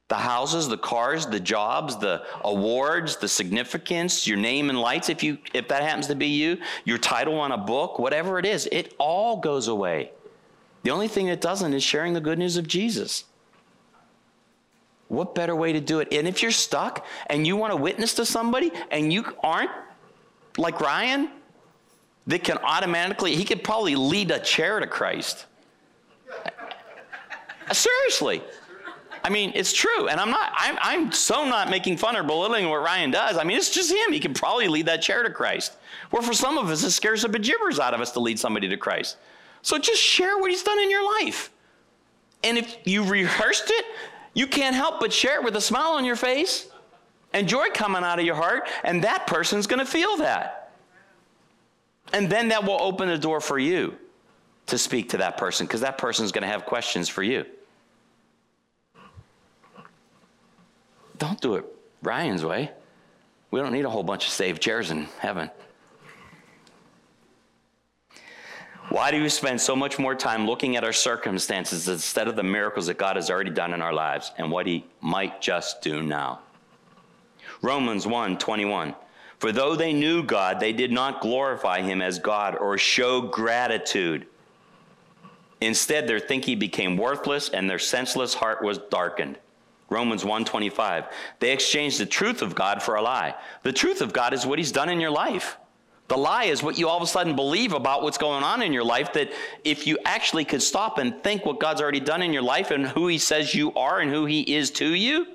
The 0.09 0.15
houses, 0.15 0.67
the 0.67 0.77
cars, 0.77 1.25
the 1.27 1.39
jobs, 1.39 1.97
the 1.97 2.25
awards, 2.41 3.15
the 3.17 3.27
significance, 3.29 4.27
your 4.27 4.37
name 4.37 4.69
and 4.69 4.79
lights, 4.79 5.07
if, 5.07 5.23
you, 5.23 5.37
if 5.53 5.69
that 5.69 5.83
happens 5.83 6.07
to 6.07 6.15
be 6.15 6.27
you, 6.27 6.57
your 6.83 6.97
title 6.97 7.39
on 7.39 7.53
a 7.53 7.57
book, 7.57 7.97
whatever 7.97 8.39
it 8.39 8.45
is, 8.45 8.67
it 8.71 8.93
all 8.97 9.37
goes 9.37 9.69
away. 9.69 10.11
The 10.83 10.91
only 10.91 11.07
thing 11.07 11.27
that 11.27 11.39
doesn't 11.39 11.73
is 11.73 11.83
sharing 11.83 12.13
the 12.13 12.21
good 12.21 12.39
news 12.39 12.57
of 12.57 12.67
Jesus. 12.67 13.23
What 15.09 15.35
better 15.35 15.55
way 15.55 15.73
to 15.73 15.81
do 15.81 15.99
it? 15.99 16.07
And 16.11 16.27
if 16.27 16.41
you're 16.41 16.51
stuck 16.51 17.05
and 17.27 17.45
you 17.45 17.55
want 17.55 17.73
to 17.73 17.77
witness 17.77 18.13
to 18.15 18.25
somebody 18.25 18.71
and 18.91 19.11
you 19.11 19.25
aren't 19.43 19.71
like 20.57 20.79
Ryan, 20.79 21.29
that 22.27 22.43
can 22.43 22.59
automatically, 22.59 23.35
he 23.35 23.43
could 23.43 23.63
probably 23.63 23.95
lead 23.95 24.29
a 24.29 24.39
chair 24.39 24.79
to 24.79 24.85
Christ. 24.85 25.47
Seriously. 27.71 28.43
I 29.23 29.29
mean, 29.29 29.51
it's 29.55 29.73
true. 29.73 30.07
And 30.07 30.19
I'm 30.19 30.29
not, 30.29 30.53
I'm, 30.55 30.77
I'm 30.81 31.11
so 31.11 31.43
not 31.43 31.71
making 31.71 31.97
fun 31.97 32.15
or 32.15 32.21
belittling 32.21 32.69
what 32.69 32.83
Ryan 32.83 33.09
does. 33.09 33.35
I 33.35 33.43
mean, 33.43 33.57
it's 33.57 33.71
just 33.71 33.91
him. 33.91 34.13
He 34.13 34.19
can 34.19 34.35
probably 34.35 34.67
lead 34.67 34.85
that 34.85 35.01
chair 35.01 35.23
to 35.23 35.31
Christ. 35.31 35.75
Where 36.11 36.21
for 36.21 36.33
some 36.33 36.57
of 36.57 36.69
us, 36.69 36.83
it 36.83 36.91
scares 36.91 37.23
the 37.23 37.29
bejibbers 37.29 37.79
out 37.79 37.95
of 37.95 37.99
us 37.99 38.11
to 38.11 38.19
lead 38.19 38.39
somebody 38.39 38.69
to 38.69 38.77
Christ. 38.77 39.17
So 39.63 39.79
just 39.79 40.01
share 40.01 40.37
what 40.37 40.51
he's 40.51 40.63
done 40.63 40.79
in 40.79 40.89
your 40.89 41.03
life. 41.19 41.51
And 42.43 42.57
if 42.57 42.77
you 42.85 43.03
rehearsed 43.03 43.71
it, 43.71 43.85
you 44.33 44.47
can't 44.47 44.75
help 44.75 44.99
but 44.99 45.11
share 45.11 45.35
it 45.39 45.43
with 45.43 45.55
a 45.55 45.61
smile 45.61 45.91
on 45.93 46.05
your 46.05 46.15
face 46.15 46.67
and 47.33 47.47
joy 47.47 47.67
coming 47.73 48.03
out 48.03 48.19
of 48.19 48.25
your 48.25 48.35
heart, 48.35 48.67
and 48.83 49.03
that 49.03 49.27
person's 49.27 49.67
going 49.67 49.79
to 49.79 49.85
feel 49.85 50.17
that. 50.17 50.71
And 52.13 52.29
then 52.29 52.49
that 52.49 52.63
will 52.63 52.81
open 52.81 53.07
the 53.07 53.17
door 53.17 53.39
for 53.39 53.59
you 53.59 53.95
to 54.67 54.77
speak 54.77 55.09
to 55.09 55.17
that 55.17 55.37
person 55.37 55.67
because 55.67 55.81
that 55.81 55.97
person's 55.97 56.31
going 56.31 56.41
to 56.41 56.47
have 56.47 56.65
questions 56.65 57.07
for 57.07 57.23
you. 57.23 57.45
Don't 61.17 61.39
do 61.41 61.55
it 61.55 61.65
Ryan's 62.01 62.45
way. 62.45 62.71
We 63.51 63.59
don't 63.59 63.73
need 63.73 63.85
a 63.85 63.89
whole 63.89 64.03
bunch 64.03 64.25
of 64.25 64.31
saved 64.31 64.61
chairs 64.61 64.91
in 64.91 65.07
heaven. 65.19 65.49
Why 68.89 69.11
do 69.11 69.21
we 69.21 69.29
spend 69.29 69.61
so 69.61 69.75
much 69.75 69.99
more 69.99 70.15
time 70.15 70.47
looking 70.47 70.75
at 70.75 70.83
our 70.83 70.93
circumstances 70.93 71.87
instead 71.87 72.27
of 72.27 72.35
the 72.35 72.43
miracles 72.43 72.87
that 72.87 72.97
God 72.97 73.17
has 73.17 73.29
already 73.29 73.51
done 73.51 73.73
in 73.75 73.83
our 73.83 73.93
lives 73.93 74.31
and 74.37 74.51
what 74.51 74.65
He 74.65 74.83
might 74.99 75.41
just 75.41 75.83
do 75.83 76.01
now? 76.01 76.39
Romans 77.61 78.07
1 78.07 78.39
21. 78.39 78.95
For 79.37 79.51
though 79.51 79.75
they 79.75 79.93
knew 79.93 80.23
God, 80.23 80.59
they 80.59 80.73
did 80.73 80.91
not 80.91 81.21
glorify 81.21 81.81
Him 81.81 82.01
as 82.01 82.17
God 82.17 82.57
or 82.57 82.79
show 82.79 83.21
gratitude. 83.21 84.25
Instead, 85.61 86.07
their 86.07 86.19
thinking 86.19 86.57
became 86.57 86.97
worthless 86.97 87.49
and 87.49 87.69
their 87.69 87.79
senseless 87.79 88.33
heart 88.33 88.63
was 88.63 88.79
darkened. 88.89 89.37
Romans 89.89 90.23
1:25. 90.23 91.05
They 91.39 91.51
exchanged 91.51 91.99
the 91.99 92.07
truth 92.07 92.41
of 92.41 92.55
God 92.55 92.81
for 92.81 92.95
a 92.95 93.01
lie. 93.03 93.35
The 93.61 93.73
truth 93.73 94.01
of 94.01 94.13
God 94.13 94.33
is 94.33 94.47
what 94.47 94.57
he's 94.57 94.71
done 94.71 94.89
in 94.89 94.99
your 94.99 95.11
life. 95.11 95.57
The 96.09 96.17
lie 96.17 96.45
is 96.45 96.63
what 96.63 96.79
you 96.79 96.89
all 96.89 96.97
of 96.97 97.03
a 97.03 97.07
sudden 97.07 97.35
believe 97.35 97.71
about 97.71 98.01
what's 98.01 98.17
going 98.17 98.43
on 98.43 98.63
in 98.63 98.73
your 98.73 98.83
life 98.83 99.13
that 99.13 99.31
if 99.63 99.85
you 99.85 99.99
actually 100.05 100.43
could 100.43 100.61
stop 100.61 100.97
and 100.97 101.23
think 101.23 101.45
what 101.45 101.59
God's 101.59 101.81
already 101.81 101.99
done 101.99 102.23
in 102.23 102.33
your 102.33 102.41
life 102.41 102.71
and 102.71 102.87
who 102.87 103.07
he 103.07 103.19
says 103.19 103.53
you 103.53 103.71
are 103.75 103.99
and 103.99 104.09
who 104.09 104.25
he 104.25 104.41
is 104.41 104.71
to 104.71 104.87
you, 104.95 105.27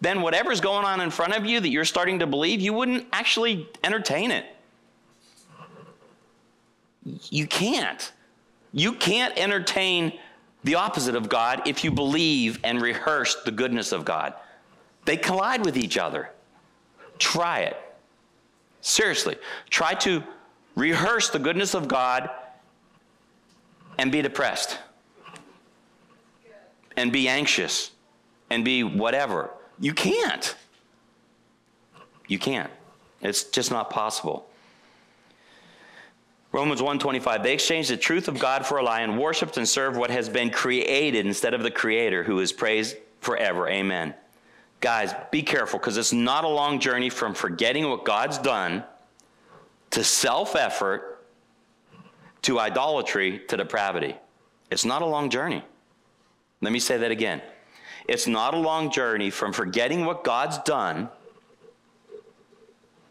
then 0.00 0.22
whatever's 0.22 0.62
going 0.62 0.86
on 0.86 1.02
in 1.02 1.10
front 1.10 1.36
of 1.36 1.44
you 1.44 1.60
that 1.60 1.68
you're 1.68 1.84
starting 1.84 2.20
to 2.20 2.26
believe, 2.26 2.62
you 2.62 2.72
wouldn't 2.72 3.06
actually 3.12 3.68
entertain 3.84 4.30
it. 4.30 4.46
You 7.28 7.46
can't. 7.46 8.10
You 8.72 8.94
can't 8.94 9.36
entertain 9.38 10.18
the 10.64 10.76
opposite 10.76 11.16
of 11.16 11.28
God 11.28 11.68
if 11.68 11.84
you 11.84 11.90
believe 11.90 12.60
and 12.64 12.80
rehearse 12.80 13.42
the 13.44 13.50
goodness 13.50 13.92
of 13.92 14.06
God. 14.06 14.32
They 15.04 15.18
collide 15.18 15.66
with 15.66 15.76
each 15.76 15.98
other. 15.98 16.30
Try 17.18 17.60
it. 17.60 17.76
Seriously. 18.84 19.38
Try 19.70 19.94
to 19.94 20.22
rehearse 20.76 21.30
the 21.30 21.38
goodness 21.38 21.72
of 21.72 21.88
God 21.88 22.28
and 23.96 24.12
be 24.12 24.20
depressed 24.20 24.78
and 26.94 27.10
be 27.10 27.26
anxious 27.26 27.92
and 28.50 28.62
be 28.62 28.84
whatever. 28.84 29.48
You 29.80 29.94
can't. 29.94 30.54
You 32.28 32.38
can't. 32.38 32.70
It's 33.22 33.44
just 33.44 33.70
not 33.70 33.88
possible. 33.88 34.50
Romans 36.52 36.82
1:25 36.82 37.42
They 37.42 37.54
exchanged 37.54 37.88
the 37.88 37.96
truth 37.96 38.28
of 38.28 38.38
God 38.38 38.66
for 38.66 38.76
a 38.76 38.82
lie 38.82 39.00
and 39.00 39.18
worshiped 39.18 39.56
and 39.56 39.66
served 39.66 39.96
what 39.96 40.10
has 40.10 40.28
been 40.28 40.50
created 40.50 41.24
instead 41.24 41.54
of 41.54 41.62
the 41.62 41.70
creator 41.70 42.22
who 42.22 42.38
is 42.38 42.52
praised 42.52 42.98
forever. 43.22 43.66
Amen. 43.66 44.14
Guys, 44.80 45.14
be 45.30 45.42
careful 45.42 45.78
because 45.78 45.96
it's 45.96 46.12
not 46.12 46.44
a 46.44 46.48
long 46.48 46.78
journey 46.78 47.08
from 47.08 47.34
forgetting 47.34 47.88
what 47.88 48.04
God's 48.04 48.38
done 48.38 48.84
to 49.90 50.04
self-effort 50.04 51.24
to 52.42 52.60
idolatry 52.60 53.40
to 53.48 53.56
depravity. 53.56 54.14
It's 54.70 54.84
not 54.84 55.02
a 55.02 55.06
long 55.06 55.30
journey. 55.30 55.62
Let 56.60 56.72
me 56.72 56.78
say 56.78 56.98
that 56.98 57.10
again. 57.10 57.40
It's 58.06 58.26
not 58.26 58.52
a 58.54 58.58
long 58.58 58.90
journey 58.90 59.30
from 59.30 59.52
forgetting 59.52 60.04
what 60.04 60.24
God's 60.24 60.58
done 60.58 61.08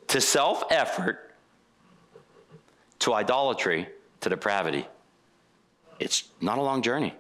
to 0.08 0.22
self-effort 0.22 1.34
to 3.00 3.14
idolatry 3.14 3.90
to 4.22 4.30
depravity. 4.30 4.88
It's 6.00 6.26
not 6.42 6.58
a 6.60 6.62
long 6.62 6.82
journey. 6.82 7.16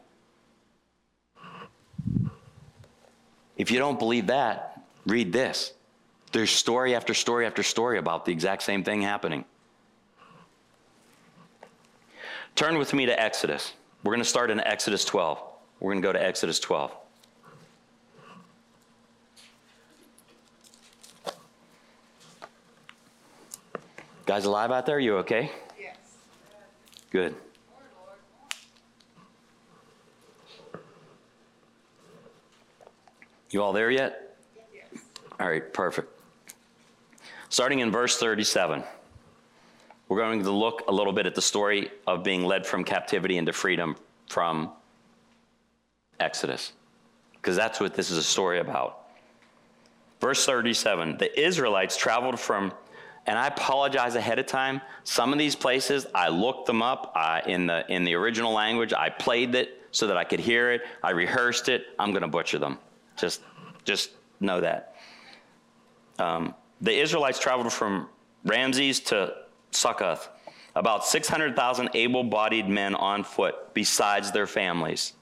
If 3.57 3.71
you 3.71 3.77
don't 3.79 3.99
believe 3.99 4.27
that, 4.27 4.81
read 5.05 5.31
this. 5.31 5.73
There's 6.31 6.49
story 6.49 6.95
after 6.95 7.13
story 7.13 7.45
after 7.45 7.61
story 7.61 7.97
about 7.97 8.25
the 8.25 8.31
exact 8.31 8.63
same 8.63 8.83
thing 8.83 9.01
happening. 9.01 9.45
Turn 12.55 12.77
with 12.77 12.93
me 12.93 13.05
to 13.05 13.19
Exodus. 13.19 13.73
We're 14.03 14.11
going 14.11 14.23
to 14.23 14.29
start 14.29 14.49
in 14.49 14.59
Exodus 14.59 15.05
12. 15.05 15.39
We're 15.79 15.91
going 15.91 16.01
to 16.01 16.07
go 16.07 16.13
to 16.13 16.23
Exodus 16.23 16.59
12. 16.59 16.91
Guys 24.25 24.45
alive 24.45 24.71
out 24.71 24.85
there? 24.85 24.99
You 24.99 25.17
okay? 25.17 25.51
Yes. 25.79 25.97
Good. 27.11 27.35
You 33.53 33.61
all 33.61 33.71
there 33.71 33.91
yet? 33.91 34.35
Yes. 34.73 35.03
All 35.39 35.47
right, 35.47 35.71
perfect. 35.71 36.09
Starting 37.49 37.79
in 37.79 37.91
verse 37.91 38.17
37, 38.17 38.83
we're 40.09 40.17
going 40.17 40.41
to 40.41 40.49
look 40.49 40.85
a 40.87 40.91
little 40.91 41.13
bit 41.13 41.27
at 41.27 41.35
the 41.35 41.41
story 41.41 41.91
of 42.07 42.23
being 42.23 42.43
led 42.43 42.65
from 42.65 42.83
captivity 42.83 43.37
into 43.37 43.53
freedom 43.53 43.95
from 44.27 44.71
Exodus, 46.19 46.73
because 47.33 47.55
that's 47.55 47.79
what 47.79 47.93
this 47.93 48.09
is 48.09 48.17
a 48.17 48.23
story 48.23 48.57
about. 48.59 49.01
Verse 50.19 50.43
37 50.47 51.19
The 51.19 51.39
Israelites 51.39 51.95
traveled 51.95 52.39
from 52.39 52.73
and 53.27 53.37
I 53.37 53.47
apologize 53.47 54.15
ahead 54.15 54.39
of 54.39 54.47
time. 54.47 54.81
Some 55.03 55.31
of 55.31 55.37
these 55.37 55.55
places, 55.55 56.07
I 56.13 56.27
looked 56.29 56.65
them 56.65 56.81
up 56.81 57.15
in, 57.47 57.67
the, 57.67 57.85
in 57.87 58.03
the 58.03 58.15
original 58.15 58.51
language. 58.51 58.93
I 58.93 59.09
played 59.09 59.55
it 59.55 59.81
so 59.91 60.07
that 60.07 60.17
I 60.17 60.25
could 60.25 60.41
hear 60.41 60.73
it. 60.73 60.81
I 61.01 61.11
rehearsed 61.11 61.69
it. 61.69 61.85
I'm 61.97 62.11
going 62.11 62.23
to 62.23 62.27
butcher 62.27 62.59
them. 62.59 62.79
Just, 63.17 63.41
just 63.86 64.12
know 64.39 64.62
that. 64.62 64.95
Um, 66.19 66.54
the 66.82 66.93
Israelites 66.99 67.39
traveled 67.39 67.71
from 67.71 68.10
Ramses 68.43 68.99
to 69.02 69.34
Succoth, 69.71 70.30
about 70.76 71.06
600,000 71.06 71.89
able 71.93 72.23
bodied 72.23 72.67
men 72.67 72.95
on 72.95 73.23
foot, 73.23 73.73
besides 73.73 74.32
their 74.32 74.47
families. 74.47 75.13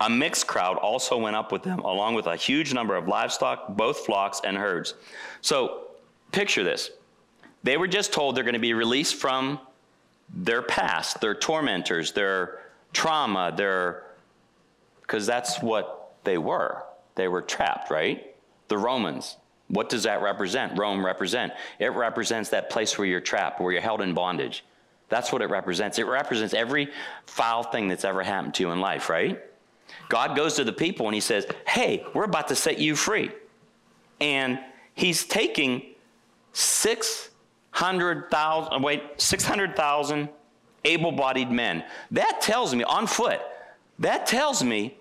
A 0.00 0.08
mixed 0.08 0.46
crowd 0.46 0.78
also 0.78 1.18
went 1.18 1.36
up 1.36 1.52
with 1.52 1.62
them, 1.62 1.80
along 1.80 2.14
with 2.14 2.26
a 2.26 2.36
huge 2.36 2.72
number 2.72 2.96
of 2.96 3.06
livestock, 3.06 3.76
both 3.76 4.06
flocks 4.06 4.40
and 4.42 4.56
herds. 4.56 4.94
So 5.42 5.90
Picture 6.32 6.62
this. 6.62 6.90
They 7.62 7.76
were 7.76 7.88
just 7.88 8.12
told 8.12 8.36
they're 8.36 8.44
going 8.44 8.54
to 8.54 8.60
be 8.60 8.74
released 8.74 9.16
from 9.16 9.60
their 10.32 10.62
past, 10.62 11.20
their 11.20 11.34
tormentors, 11.34 12.12
their 12.12 12.60
trauma, 12.92 13.52
their, 13.54 14.04
because 15.02 15.26
that's 15.26 15.60
what 15.60 15.99
they 16.24 16.38
were. 16.38 16.82
They 17.14 17.28
were 17.28 17.42
trapped, 17.42 17.90
right? 17.90 18.34
The 18.68 18.78
Romans. 18.78 19.36
What 19.68 19.88
does 19.88 20.04
that 20.04 20.22
represent? 20.22 20.78
Rome 20.78 21.04
represent. 21.04 21.52
It 21.78 21.92
represents 21.92 22.50
that 22.50 22.70
place 22.70 22.98
where 22.98 23.06
you're 23.06 23.20
trapped, 23.20 23.60
where 23.60 23.72
you're 23.72 23.80
held 23.80 24.00
in 24.00 24.14
bondage. 24.14 24.64
That's 25.08 25.32
what 25.32 25.42
it 25.42 25.50
represents. 25.50 25.98
It 25.98 26.06
represents 26.06 26.54
every 26.54 26.88
foul 27.26 27.62
thing 27.62 27.88
that's 27.88 28.04
ever 28.04 28.22
happened 28.22 28.54
to 28.54 28.64
you 28.64 28.70
in 28.70 28.80
life, 28.80 29.08
right? 29.08 29.40
God 30.08 30.36
goes 30.36 30.54
to 30.54 30.64
the 30.64 30.72
people 30.72 31.06
and 31.06 31.14
he 31.14 31.20
says, 31.20 31.46
Hey, 31.66 32.04
we're 32.14 32.24
about 32.24 32.48
to 32.48 32.56
set 32.56 32.78
you 32.78 32.96
free. 32.96 33.30
And 34.20 34.58
he's 34.94 35.24
taking 35.24 35.82
600,000, 36.52 38.82
wait, 38.82 39.02
600,000 39.16 40.28
able 40.84 41.12
bodied 41.12 41.50
men. 41.50 41.84
That 42.10 42.40
tells 42.40 42.74
me 42.74 42.84
on 42.84 43.06
foot 43.06 43.40
That 43.98 44.26
tells 44.26 44.64
me 44.64 44.96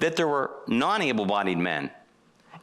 that 0.00 0.16
there 0.16 0.28
were 0.28 0.50
non 0.66 1.02
able 1.02 1.26
bodied 1.26 1.58
men 1.58 1.90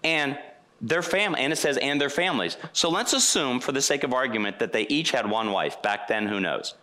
and 0.04 0.38
their 0.80 1.02
family, 1.02 1.42
and 1.42 1.52
it 1.52 1.56
says, 1.56 1.78
and 1.78 2.00
their 2.00 2.10
families. 2.10 2.58
So 2.74 2.90
let's 2.90 3.14
assume, 3.14 3.60
for 3.60 3.72
the 3.72 3.82
sake 3.82 4.04
of 4.04 4.14
argument, 4.14 4.60
that 4.60 4.74
they 4.74 4.84
each 4.88 5.12
had 5.12 5.30
one 5.30 5.52
wife. 5.52 5.82
Back 5.82 6.08
then, 6.08 6.28
who 6.28 6.40
knows? 6.40 6.76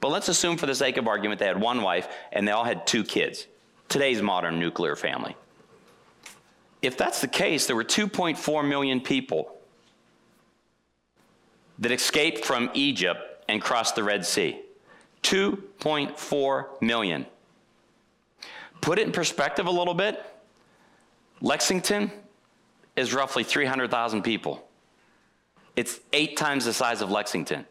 But 0.00 0.10
let's 0.10 0.28
assume, 0.28 0.56
for 0.56 0.66
the 0.66 0.74
sake 0.74 0.96
of 0.96 1.08
argument, 1.08 1.40
they 1.40 1.46
had 1.46 1.60
one 1.60 1.82
wife 1.82 2.08
and 2.32 2.46
they 2.46 2.52
all 2.52 2.64
had 2.64 2.86
two 2.86 3.04
kids. 3.04 3.46
Today's 3.88 4.22
modern 4.22 4.58
nuclear 4.58 4.96
family. 4.96 5.36
If 6.80 6.96
that's 6.96 7.20
the 7.20 7.28
case, 7.28 7.66
there 7.66 7.76
were 7.76 7.84
2.4 7.84 8.66
million 8.66 9.00
people 9.00 9.54
that 11.78 11.92
escaped 11.92 12.44
from 12.44 12.70
Egypt 12.72 13.20
and 13.48 13.60
crossed 13.60 13.94
the 13.96 14.04
Red 14.04 14.24
Sea. 14.24 14.60
2.4 15.22 16.80
million. 16.80 17.26
Put 18.80 18.98
it 18.98 19.06
in 19.06 19.12
perspective 19.12 19.66
a 19.66 19.70
little 19.70 19.94
bit. 19.94 20.24
Lexington 21.40 22.10
is 22.96 23.14
roughly 23.14 23.44
300,000 23.44 24.22
people. 24.22 24.66
It's 25.76 26.00
eight 26.12 26.36
times 26.36 26.64
the 26.64 26.72
size 26.72 27.00
of 27.00 27.10
Lexington. 27.10 27.64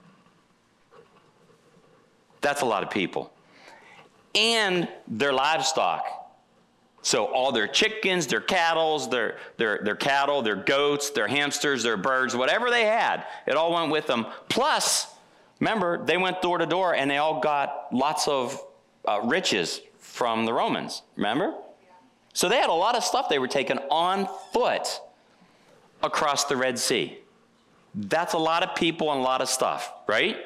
That's 2.42 2.62
a 2.62 2.66
lot 2.66 2.84
of 2.84 2.90
people. 2.90 3.32
And 4.34 4.88
their 5.08 5.34
livestock. 5.34 6.06
So 7.02 7.26
all 7.26 7.52
their 7.52 7.68
chickens, 7.68 8.28
their 8.28 8.42
cattle, 8.42 9.00
their, 9.00 9.38
their, 9.58 9.82
their 9.84 9.96
cattle, 9.96 10.42
their 10.42 10.56
goats, 10.56 11.10
their 11.12 11.28
hamsters, 11.28 11.84
their 11.84 11.98
birds, 11.98 12.36
whatever 12.36 12.70
they 12.70 12.86
had, 12.86 13.26
it 13.46 13.56
all 13.56 13.74
went 13.74 13.92
with 13.92 14.06
them. 14.06 14.28
Plus, 14.50 15.08
remember, 15.60 16.04
they 16.04 16.18
went 16.18 16.42
door 16.42 16.58
to 16.58 16.66
door 16.66 16.94
and 16.94 17.10
they 17.10 17.18
all 17.18 17.40
got 17.40 17.88
lots 17.92 18.28
of 18.28 18.62
uh, 19.08 19.22
riches 19.24 19.82
from 20.10 20.46
the 20.46 20.54
Romans. 20.54 21.04
Remember? 21.16 21.54
So 22.34 22.50
they 22.50 22.58
had 22.58 22.70
a 22.70 22.74
lot 22.74 22.96
of 22.96 23.04
stuff 23.04 23.30
they 23.30 23.40
were 23.40 23.48
taking 23.48 23.78
on 23.90 24.28
foot 24.52 25.02
across 26.02 26.46
the 26.46 26.58
Red 26.58 26.78
Sea. 26.80 27.18
That's 27.96 28.34
a 28.34 28.38
lot 28.38 28.64
of 28.64 28.76
people 28.76 29.12
and 29.12 29.20
a 29.20 29.24
lot 29.24 29.42
of 29.42 29.50
stuff, 29.50 29.92
right? 30.08 30.38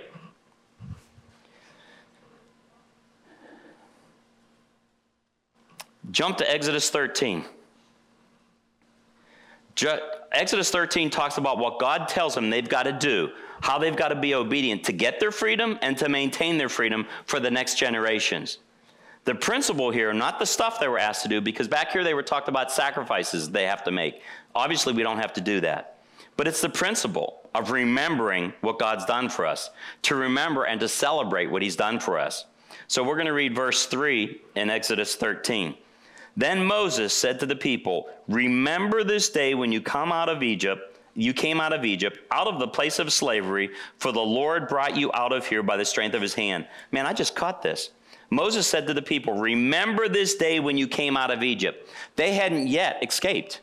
Jump 6.11 6.37
to 6.37 6.51
Exodus 6.51 6.89
13. 6.89 7.43
Exodus 10.31 10.69
13 10.69 11.09
talks 11.09 11.37
about 11.37 11.57
what 11.57 11.79
God 11.79 12.07
tells 12.07 12.35
them 12.35 12.49
they've 12.49 12.67
got 12.67 12.83
to 12.83 12.91
do, 12.91 13.29
how 13.61 13.77
they've 13.77 13.95
got 13.95 14.09
to 14.09 14.15
be 14.15 14.35
obedient 14.35 14.83
to 14.85 14.91
get 14.91 15.19
their 15.19 15.31
freedom 15.31 15.79
and 15.81 15.97
to 15.97 16.09
maintain 16.09 16.57
their 16.57 16.69
freedom 16.69 17.07
for 17.25 17.39
the 17.39 17.49
next 17.49 17.75
generations. 17.77 18.59
The 19.25 19.35
principle 19.35 19.89
here, 19.89 20.13
not 20.13 20.39
the 20.39 20.45
stuff 20.45 20.79
they 20.79 20.87
were 20.87 20.99
asked 20.99 21.23
to 21.23 21.29
do, 21.29 21.39
because 21.39 21.67
back 21.67 21.91
here 21.91 22.03
they 22.03 22.13
were 22.13 22.23
talked 22.23 22.49
about 22.49 22.71
sacrifices 22.71 23.49
they 23.49 23.65
have 23.65 23.83
to 23.85 23.91
make. 23.91 24.21
Obviously, 24.53 24.93
we 24.93 25.03
don't 25.03 25.19
have 25.19 25.33
to 25.33 25.41
do 25.41 25.61
that. 25.61 25.97
But 26.35 26.47
it's 26.47 26.61
the 26.61 26.69
principle 26.69 27.49
of 27.55 27.71
remembering 27.71 28.53
what 28.61 28.79
God's 28.79 29.05
done 29.05 29.29
for 29.29 29.45
us, 29.45 29.69
to 30.03 30.15
remember 30.15 30.65
and 30.65 30.79
to 30.79 30.89
celebrate 30.89 31.47
what 31.47 31.61
He's 31.61 31.75
done 31.75 31.99
for 31.99 32.19
us. 32.19 32.45
So 32.87 33.03
we're 33.03 33.15
going 33.15 33.27
to 33.27 33.33
read 33.33 33.55
verse 33.55 33.85
3 33.85 34.41
in 34.55 34.69
Exodus 34.69 35.15
13. 35.15 35.75
Then 36.35 36.65
Moses 36.65 37.13
said 37.13 37.39
to 37.39 37.45
the 37.45 37.55
people, 37.55 38.09
Remember 38.27 39.03
this 39.03 39.29
day 39.29 39.53
when 39.53 39.71
you 39.71 39.79
come 39.79 40.11
out 40.11 40.29
of 40.29 40.43
Egypt, 40.43 40.97
you 41.15 41.33
came 41.33 41.61
out 41.61 41.73
of 41.73 41.85
Egypt, 41.85 42.19
out 42.31 42.47
of 42.47 42.59
the 42.59 42.67
place 42.67 42.97
of 42.97 43.13
slavery, 43.13 43.69
for 43.99 44.11
the 44.11 44.19
Lord 44.19 44.67
brought 44.67 44.97
you 44.97 45.11
out 45.13 45.31
of 45.31 45.45
here 45.45 45.61
by 45.61 45.77
the 45.77 45.85
strength 45.85 46.15
of 46.15 46.21
his 46.21 46.33
hand. 46.33 46.67
Man, 46.91 47.05
I 47.05 47.13
just 47.13 47.35
caught 47.35 47.61
this. 47.61 47.91
Moses 48.33 48.67
said 48.67 48.87
to 48.87 48.93
the 48.93 49.01
people, 49.01 49.33
Remember 49.35 50.07
this 50.07 50.35
day 50.35 50.59
when 50.59 50.77
you 50.77 50.87
came 50.87 51.15
out 51.17 51.31
of 51.31 51.43
Egypt. 51.43 51.89
They 52.15 52.33
hadn't 52.33 52.67
yet 52.67 53.03
escaped. 53.03 53.61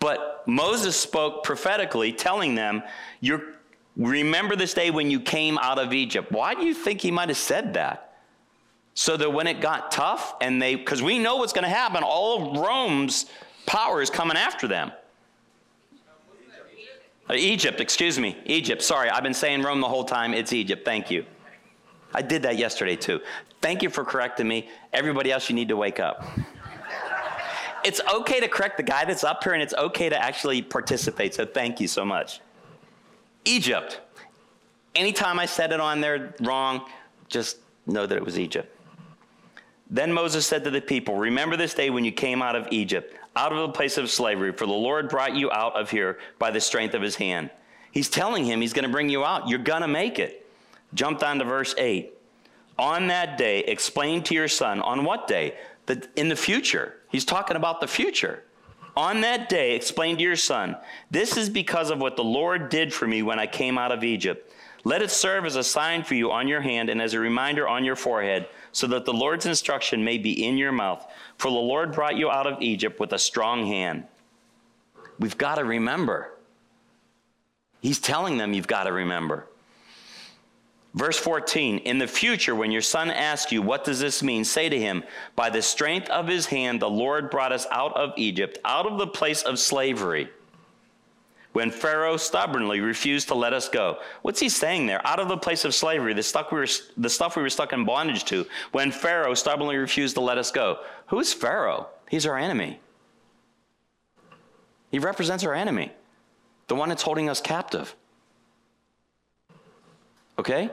But 0.00 0.44
Moses 0.46 0.96
spoke 0.96 1.42
prophetically, 1.44 2.12
telling 2.12 2.54
them, 2.54 2.82
you 3.20 3.54
Remember 3.96 4.54
this 4.54 4.74
day 4.74 4.92
when 4.92 5.10
you 5.10 5.18
came 5.18 5.58
out 5.58 5.80
of 5.80 5.92
Egypt. 5.92 6.30
Why 6.30 6.54
do 6.54 6.64
you 6.64 6.72
think 6.72 7.00
he 7.00 7.10
might 7.10 7.30
have 7.30 7.38
said 7.38 7.74
that? 7.74 8.08
so 8.98 9.16
that 9.16 9.32
when 9.32 9.46
it 9.46 9.60
got 9.60 9.92
tough 9.92 10.34
and 10.40 10.60
they, 10.60 10.74
because 10.74 11.00
we 11.00 11.20
know 11.20 11.36
what's 11.36 11.52
going 11.52 11.62
to 11.62 11.70
happen, 11.70 12.02
all 12.02 12.50
of 12.50 12.58
Rome's 12.58 13.26
power 13.64 14.02
is 14.02 14.10
coming 14.10 14.36
after 14.36 14.66
them. 14.66 14.90
Uh, 17.30 17.34
Egypt, 17.34 17.80
excuse 17.80 18.18
me, 18.18 18.36
Egypt. 18.44 18.82
Sorry, 18.82 19.08
I've 19.08 19.22
been 19.22 19.34
saying 19.34 19.62
Rome 19.62 19.80
the 19.80 19.86
whole 19.86 20.02
time. 20.02 20.34
It's 20.34 20.52
Egypt. 20.52 20.84
Thank 20.84 21.12
you. 21.12 21.24
I 22.14 22.22
did 22.22 22.42
that 22.42 22.56
yesterday 22.56 22.96
too. 22.96 23.20
Thank 23.60 23.82
you 23.82 23.90
for 23.90 24.04
correcting 24.04 24.48
me. 24.48 24.68
Everybody 24.92 25.32
else, 25.32 25.48
you 25.48 25.54
need 25.54 25.68
to 25.68 25.76
wake 25.76 26.00
up. 26.00 26.24
it's 27.84 28.00
okay 28.14 28.40
to 28.40 28.48
correct 28.48 28.76
the 28.76 28.82
guy 28.82 29.04
that's 29.04 29.24
up 29.24 29.42
here 29.44 29.52
and 29.52 29.62
it's 29.62 29.74
okay 29.74 30.08
to 30.08 30.22
actually 30.22 30.62
participate. 30.62 31.34
So 31.34 31.44
thank 31.44 31.80
you 31.80 31.88
so 31.88 32.04
much. 32.04 32.40
Egypt. 33.44 34.00
Anytime 34.94 35.38
I 35.38 35.46
said 35.46 35.72
it 35.72 35.80
on 35.80 36.00
there 36.00 36.34
wrong, 36.40 36.86
just 37.28 37.58
know 37.86 38.06
that 38.06 38.16
it 38.16 38.24
was 38.24 38.38
Egypt. 38.38 38.74
Then 39.90 40.12
Moses 40.12 40.46
said 40.46 40.64
to 40.64 40.70
the 40.70 40.80
people, 40.80 41.16
Remember 41.16 41.56
this 41.56 41.74
day 41.74 41.90
when 41.90 42.04
you 42.04 42.12
came 42.12 42.42
out 42.42 42.56
of 42.56 42.68
Egypt, 42.70 43.16
out 43.36 43.52
of 43.52 43.58
the 43.58 43.68
place 43.70 43.96
of 43.96 44.10
slavery, 44.10 44.52
for 44.52 44.66
the 44.66 44.72
Lord 44.72 45.08
brought 45.08 45.34
you 45.34 45.50
out 45.50 45.74
of 45.76 45.90
here 45.90 46.18
by 46.38 46.50
the 46.50 46.60
strength 46.60 46.94
of 46.94 47.02
his 47.02 47.16
hand. 47.16 47.50
He's 47.90 48.10
telling 48.10 48.44
him 48.44 48.60
he's 48.60 48.74
going 48.74 48.84
to 48.84 48.90
bring 48.90 49.08
you 49.08 49.24
out. 49.24 49.48
You're 49.48 49.58
going 49.58 49.80
to 49.82 49.88
make 49.88 50.18
it. 50.18 50.37
Jump 50.94 51.18
down 51.20 51.38
to 51.38 51.44
verse 51.44 51.74
8. 51.76 52.14
On 52.78 53.08
that 53.08 53.36
day, 53.36 53.60
explain 53.60 54.22
to 54.24 54.34
your 54.34 54.48
son, 54.48 54.80
on 54.80 55.04
what 55.04 55.26
day? 55.26 55.56
That 55.86 56.08
in 56.16 56.28
the 56.28 56.36
future. 56.36 56.94
He's 57.08 57.24
talking 57.24 57.56
about 57.56 57.80
the 57.80 57.86
future. 57.86 58.44
On 58.96 59.20
that 59.22 59.48
day, 59.48 59.74
explain 59.74 60.16
to 60.16 60.22
your 60.22 60.36
son, 60.36 60.76
this 61.10 61.36
is 61.36 61.48
because 61.48 61.90
of 61.90 62.00
what 62.00 62.16
the 62.16 62.24
Lord 62.24 62.68
did 62.68 62.92
for 62.92 63.06
me 63.06 63.22
when 63.22 63.38
I 63.38 63.46
came 63.46 63.78
out 63.78 63.92
of 63.92 64.04
Egypt. 64.04 64.52
Let 64.84 65.02
it 65.02 65.10
serve 65.10 65.44
as 65.44 65.56
a 65.56 65.64
sign 65.64 66.02
for 66.04 66.14
you 66.14 66.30
on 66.30 66.48
your 66.48 66.60
hand 66.60 66.88
and 66.88 67.02
as 67.02 67.14
a 67.14 67.18
reminder 67.18 67.68
on 67.68 67.84
your 67.84 67.96
forehead 67.96 68.48
so 68.72 68.86
that 68.88 69.04
the 69.04 69.12
Lord's 69.12 69.46
instruction 69.46 70.04
may 70.04 70.18
be 70.18 70.44
in 70.44 70.56
your 70.56 70.72
mouth. 70.72 71.06
For 71.36 71.50
the 71.50 71.56
Lord 71.56 71.92
brought 71.92 72.16
you 72.16 72.30
out 72.30 72.46
of 72.46 72.62
Egypt 72.62 73.00
with 73.00 73.12
a 73.12 73.18
strong 73.18 73.66
hand. 73.66 74.04
We've 75.18 75.38
got 75.38 75.56
to 75.56 75.64
remember. 75.64 76.32
He's 77.80 77.98
telling 77.98 78.38
them 78.38 78.52
you've 78.52 78.66
got 78.66 78.84
to 78.84 78.92
remember. 78.92 79.47
Verse 80.94 81.18
14, 81.18 81.78
in 81.78 81.98
the 81.98 82.06
future, 82.06 82.54
when 82.54 82.70
your 82.70 82.82
son 82.82 83.10
asks 83.10 83.52
you, 83.52 83.60
What 83.62 83.84
does 83.84 84.00
this 84.00 84.22
mean? 84.22 84.44
say 84.44 84.68
to 84.68 84.78
him, 84.78 85.04
By 85.36 85.50
the 85.50 85.62
strength 85.62 86.08
of 86.08 86.26
his 86.26 86.46
hand, 86.46 86.80
the 86.80 86.90
Lord 86.90 87.30
brought 87.30 87.52
us 87.52 87.66
out 87.70 87.94
of 87.94 88.12
Egypt, 88.16 88.58
out 88.64 88.86
of 88.86 88.98
the 88.98 89.06
place 89.06 89.42
of 89.42 89.58
slavery 89.58 90.28
when 91.52 91.70
Pharaoh 91.72 92.16
stubbornly 92.16 92.80
refused 92.80 93.26
to 93.28 93.34
let 93.34 93.52
us 93.52 93.68
go. 93.68 93.98
What's 94.22 94.38
he 94.38 94.48
saying 94.48 94.86
there? 94.86 95.04
Out 95.04 95.18
of 95.18 95.26
the 95.26 95.36
place 95.36 95.64
of 95.64 95.74
slavery, 95.74 96.14
the 96.14 96.22
stuff 96.22 96.52
we 96.52 96.58
were, 96.58 96.68
the 96.96 97.10
stuff 97.10 97.34
we 97.34 97.42
were 97.42 97.50
stuck 97.50 97.72
in 97.72 97.84
bondage 97.84 98.24
to, 98.26 98.46
when 98.70 98.92
Pharaoh 98.92 99.34
stubbornly 99.34 99.76
refused 99.76 100.14
to 100.14 100.20
let 100.20 100.38
us 100.38 100.50
go. 100.50 100.78
Who's 101.06 101.32
Pharaoh? 101.32 101.88
He's 102.08 102.26
our 102.26 102.38
enemy. 102.38 102.78
He 104.90 104.98
represents 104.98 105.42
our 105.42 105.52
enemy, 105.52 105.90
the 106.68 106.74
one 106.74 106.90
that's 106.90 107.02
holding 107.02 107.28
us 107.28 107.40
captive. 107.40 107.94
Okay? 110.38 110.70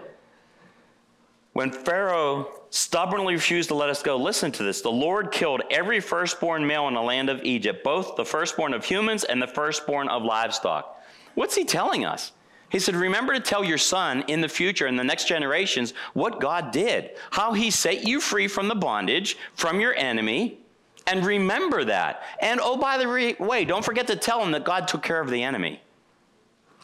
When 1.53 1.72
Pharaoh 1.72 2.51
stubbornly 2.70 3.36
refused 3.36 3.70
to 3.70 3.76
let 3.76 3.89
us 3.89 4.03
go, 4.03 4.18
listen 4.18 4.51
to 4.53 4.63
this. 4.63 4.82
The 4.82 4.91
Lord 4.91 5.32
killed 5.32 5.61
every 5.72 6.01
firstborn 6.01 6.68
male 6.68 6.89
in 6.89 6.93
the 6.93 7.01
land 7.01 7.30
of 7.30 7.41
Egypt, 7.43 7.84
both 7.84 8.18
the 8.18 8.26
firstborn 8.26 8.74
of 8.74 8.84
humans 8.84 9.24
and 9.24 9.41
the 9.41 9.47
firstborn 9.47 10.09
of 10.09 10.24
livestock. 10.24 11.01
What's 11.36 11.55
he 11.55 11.63
telling 11.63 12.05
us? 12.05 12.34
He 12.70 12.80
said, 12.80 12.95
Remember 12.95 13.34
to 13.34 13.39
tell 13.39 13.63
your 13.63 13.78
son 13.78 14.26
in 14.28 14.41
the 14.41 14.49
future, 14.49 14.88
in 14.88 14.97
the 14.97 15.03
next 15.03 15.30
generations, 15.30 15.93
what 16.13 16.41
God 16.41 16.72
did, 16.72 17.11
how 17.32 17.53
he 17.53 17.72
set 17.72 18.05
you 18.05 18.20
free 18.20 18.49
from 18.49 18.68
the 18.68 18.76
bondage, 18.76 19.38
from 19.53 19.80
your 19.80 19.95
enemy, 19.95 20.59
and 21.07 21.26
remember 21.26 21.86
that. 21.86 22.24
And 22.41 22.59
oh, 22.61 22.76
by 22.76 22.97
the 22.97 23.36
way, 23.39 23.63
don't 23.63 23.86
forget 23.86 24.07
to 24.07 24.18
tell 24.18 24.41
them 24.41 24.51
that 24.51 24.66
God 24.66 24.89
took 24.89 25.03
care 25.03 25.22
of 25.22 25.30
the 25.30 25.43
enemy. 25.43 25.82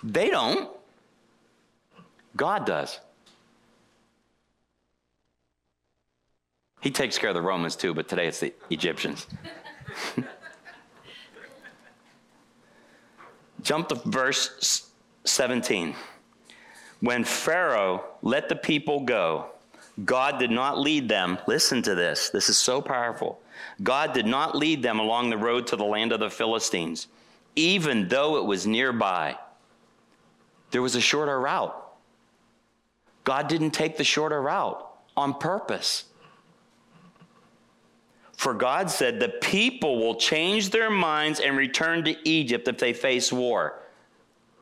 They 0.02 0.30
don't, 0.30 0.70
God 2.42 2.66
does. 2.66 3.00
He 6.82 6.90
takes 6.90 7.20
care 7.20 7.30
of 7.30 7.36
the 7.36 7.42
Romans 7.42 7.76
too, 7.76 7.94
but 7.94 8.08
today 8.08 8.26
it's 8.26 8.40
the 8.40 8.52
Egyptians. 8.72 9.28
Jump 13.62 13.90
to 13.90 13.96
verse 14.06 14.90
17. 15.24 15.94
When 17.02 17.24
Pharaoh 17.24 18.04
let 18.24 18.50
the 18.50 18.56
people 18.56 19.02
go, 19.02 19.52
God 20.04 20.40
did 20.40 20.50
not 20.50 20.80
lead 20.80 21.08
them. 21.08 21.38
Listen 21.46 21.84
to 21.84 21.94
this. 21.94 22.32
This 22.32 22.50
is 22.50 22.58
so 22.58 22.82
powerful. 22.82 23.40
God 23.84 24.14
did 24.14 24.26
not 24.26 24.58
lead 24.58 24.82
them 24.82 24.98
along 24.98 25.30
the 25.30 25.38
road 25.38 25.68
to 25.68 25.76
the 25.76 25.84
land 25.84 26.12
of 26.12 26.20
the 26.20 26.32
Philistines, 26.32 27.06
even 27.56 28.08
though 28.08 28.38
it 28.38 28.46
was 28.46 28.66
nearby. 28.66 29.38
There 30.72 30.82
was 30.82 30.96
a 30.96 31.02
shorter 31.02 31.40
route. 31.40 31.81
God 33.24 33.48
didn't 33.48 33.72
take 33.72 33.98
the 33.98 34.04
shorter 34.04 34.42
route 34.42 34.86
on 35.16 35.34
purpose. 35.34 36.06
For 38.42 38.54
God 38.54 38.90
said, 38.90 39.20
The 39.20 39.30
people 39.30 40.00
will 40.00 40.16
change 40.16 40.72
their 40.72 40.90
minds 40.90 41.40
and 41.40 41.56
return 41.56 42.04
to 42.06 42.16
Egypt 42.28 42.68
if 42.68 42.80
they 42.80 42.94
face 42.94 43.32
war. 43.32 43.80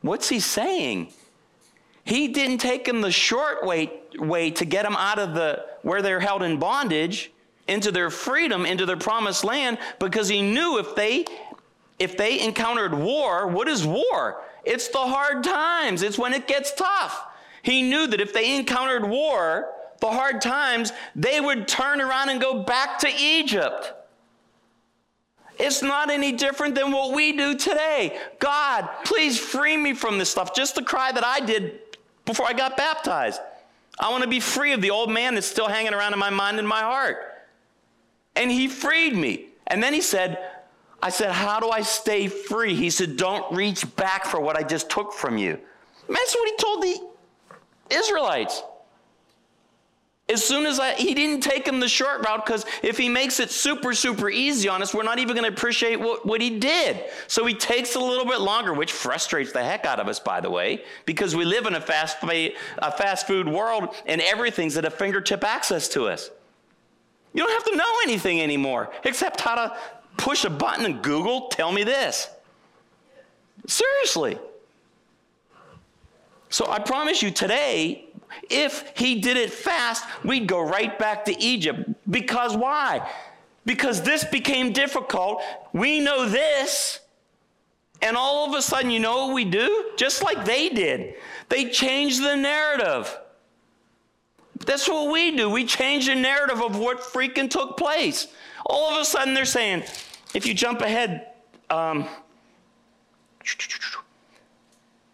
What's 0.02 0.28
he 0.28 0.40
saying? 0.40 1.12
He 2.04 2.28
didn't 2.28 2.58
take 2.58 2.84
them 2.84 3.00
the 3.00 3.10
short 3.10 3.64
way, 3.64 3.92
way 4.18 4.50
to 4.50 4.64
get 4.64 4.82
them 4.82 4.96
out 4.96 5.18
of 5.18 5.34
the 5.34 5.64
where 5.82 6.02
they're 6.02 6.20
held 6.20 6.42
in 6.42 6.58
bondage 6.58 7.30
into 7.68 7.92
their 7.92 8.10
freedom, 8.10 8.66
into 8.66 8.84
their 8.84 8.96
promised 8.96 9.44
land, 9.44 9.78
because 9.98 10.28
he 10.28 10.42
knew 10.42 10.78
if 10.78 10.94
they 10.94 11.24
if 11.98 12.16
they 12.16 12.40
encountered 12.40 12.94
war, 12.94 13.46
what 13.46 13.68
is 13.68 13.86
war? 13.86 14.42
It's 14.64 14.88
the 14.88 14.98
hard 14.98 15.44
times. 15.44 16.02
It's 16.02 16.18
when 16.18 16.32
it 16.32 16.46
gets 16.46 16.74
tough. 16.74 17.26
He 17.62 17.82
knew 17.82 18.06
that 18.06 18.20
if 18.20 18.32
they 18.32 18.56
encountered 18.56 19.08
war, 19.08 19.68
the 20.00 20.08
hard 20.08 20.40
times, 20.40 20.92
they 21.14 21.40
would 21.40 21.68
turn 21.68 22.00
around 22.00 22.30
and 22.30 22.40
go 22.40 22.62
back 22.62 22.98
to 23.00 23.08
Egypt. 23.18 23.92
It's 25.58 25.82
not 25.82 26.10
any 26.10 26.32
different 26.32 26.74
than 26.74 26.90
what 26.90 27.12
we 27.12 27.32
do 27.32 27.54
today. 27.54 28.18
God, 28.38 28.88
please 29.04 29.38
free 29.38 29.76
me 29.76 29.92
from 29.92 30.16
this 30.16 30.30
stuff. 30.30 30.54
Just 30.54 30.74
the 30.74 30.82
cry 30.82 31.12
that 31.12 31.24
I 31.24 31.40
did 31.40 31.80
before 32.24 32.46
I 32.46 32.54
got 32.54 32.78
baptized. 32.78 33.40
I 33.98 34.10
want 34.10 34.22
to 34.22 34.28
be 34.28 34.40
free 34.40 34.72
of 34.72 34.80
the 34.80 34.90
old 34.90 35.10
man 35.10 35.34
that's 35.34 35.46
still 35.46 35.68
hanging 35.68 35.92
around 35.92 36.14
in 36.14 36.18
my 36.18 36.30
mind 36.30 36.58
and 36.58 36.66
my 36.66 36.80
heart. 36.80 37.18
And 38.36 38.50
he 38.50 38.68
freed 38.68 39.14
me. 39.14 39.48
And 39.66 39.82
then 39.82 39.92
he 39.92 40.00
said, 40.00 40.38
I 41.02 41.10
said, 41.10 41.30
How 41.30 41.60
do 41.60 41.68
I 41.68 41.82
stay 41.82 42.26
free? 42.28 42.74
He 42.74 42.88
said, 42.88 43.18
Don't 43.18 43.54
reach 43.54 43.84
back 43.96 44.24
for 44.24 44.40
what 44.40 44.56
I 44.56 44.62
just 44.62 44.88
took 44.88 45.12
from 45.12 45.36
you. 45.36 45.58
That's 46.08 46.34
what 46.34 46.48
he 46.48 46.56
told 46.56 46.82
the 46.82 47.09
Israelites. 47.92 48.62
As 50.30 50.44
soon 50.44 50.64
as 50.64 50.78
I, 50.78 50.94
he 50.94 51.12
didn't 51.12 51.42
take 51.42 51.66
him 51.66 51.80
the 51.80 51.88
short 51.88 52.24
route 52.24 52.46
because 52.46 52.64
if 52.84 52.96
he 52.96 53.08
makes 53.08 53.40
it 53.40 53.50
super, 53.50 53.92
super 53.94 54.30
easy 54.30 54.68
on 54.68 54.80
us, 54.80 54.94
we're 54.94 55.02
not 55.02 55.18
even 55.18 55.34
going 55.34 55.48
to 55.48 55.52
appreciate 55.52 55.98
what, 55.98 56.24
what 56.24 56.40
he 56.40 56.60
did. 56.60 57.02
So 57.26 57.44
he 57.46 57.54
takes 57.54 57.96
a 57.96 57.98
little 57.98 58.24
bit 58.24 58.40
longer, 58.40 58.72
which 58.72 58.92
frustrates 58.92 59.50
the 59.50 59.62
heck 59.62 59.84
out 59.84 59.98
of 59.98 60.06
us, 60.06 60.20
by 60.20 60.40
the 60.40 60.48
way, 60.48 60.84
because 61.04 61.34
we 61.34 61.44
live 61.44 61.66
in 61.66 61.74
a 61.74 61.80
fast, 61.80 62.18
a 62.22 62.54
fast 62.92 63.26
food 63.26 63.48
world 63.48 63.96
and 64.06 64.20
everything's 64.20 64.76
at 64.76 64.84
a 64.84 64.90
fingertip 64.90 65.42
access 65.42 65.88
to 65.88 66.04
us. 66.04 66.30
You 67.32 67.44
don't 67.44 67.52
have 67.52 67.64
to 67.64 67.76
know 67.76 67.98
anything 68.04 68.40
anymore 68.40 68.92
except 69.02 69.40
how 69.40 69.56
to 69.56 69.76
push 70.16 70.44
a 70.44 70.50
button 70.50 70.84
and 70.84 71.02
Google, 71.02 71.48
tell 71.48 71.72
me 71.72 71.82
this. 71.82 72.28
Seriously. 73.66 74.38
So 76.50 76.68
I 76.68 76.80
promise 76.80 77.22
you 77.22 77.30
today, 77.30 78.04
if 78.50 78.92
he 78.96 79.20
did 79.20 79.36
it 79.36 79.52
fast, 79.52 80.04
we'd 80.24 80.46
go 80.46 80.60
right 80.60 80.98
back 80.98 81.24
to 81.26 81.42
Egypt. 81.42 81.88
Because 82.10 82.56
why? 82.56 83.08
Because 83.64 84.02
this 84.02 84.24
became 84.24 84.72
difficult. 84.72 85.42
We 85.72 86.00
know 86.00 86.28
this. 86.28 87.00
And 88.02 88.16
all 88.16 88.48
of 88.48 88.54
a 88.54 88.62
sudden, 88.62 88.90
you 88.90 88.98
know 88.98 89.26
what 89.26 89.34
we 89.34 89.44
do? 89.44 89.92
Just 89.96 90.22
like 90.22 90.44
they 90.44 90.68
did. 90.70 91.14
They 91.48 91.70
changed 91.70 92.22
the 92.22 92.34
narrative. 92.34 93.16
That's 94.66 94.88
what 94.88 95.12
we 95.12 95.36
do. 95.36 95.48
We 95.48 95.64
change 95.64 96.06
the 96.06 96.14
narrative 96.14 96.62
of 96.62 96.78
what 96.78 97.00
freaking 97.00 97.48
took 97.48 97.76
place. 97.76 98.28
All 98.66 98.92
of 98.92 99.00
a 99.00 99.04
sudden, 99.04 99.34
they're 99.34 99.44
saying, 99.44 99.84
if 100.34 100.46
you 100.46 100.54
jump 100.54 100.80
ahead, 100.80 101.28
um, 101.68 102.08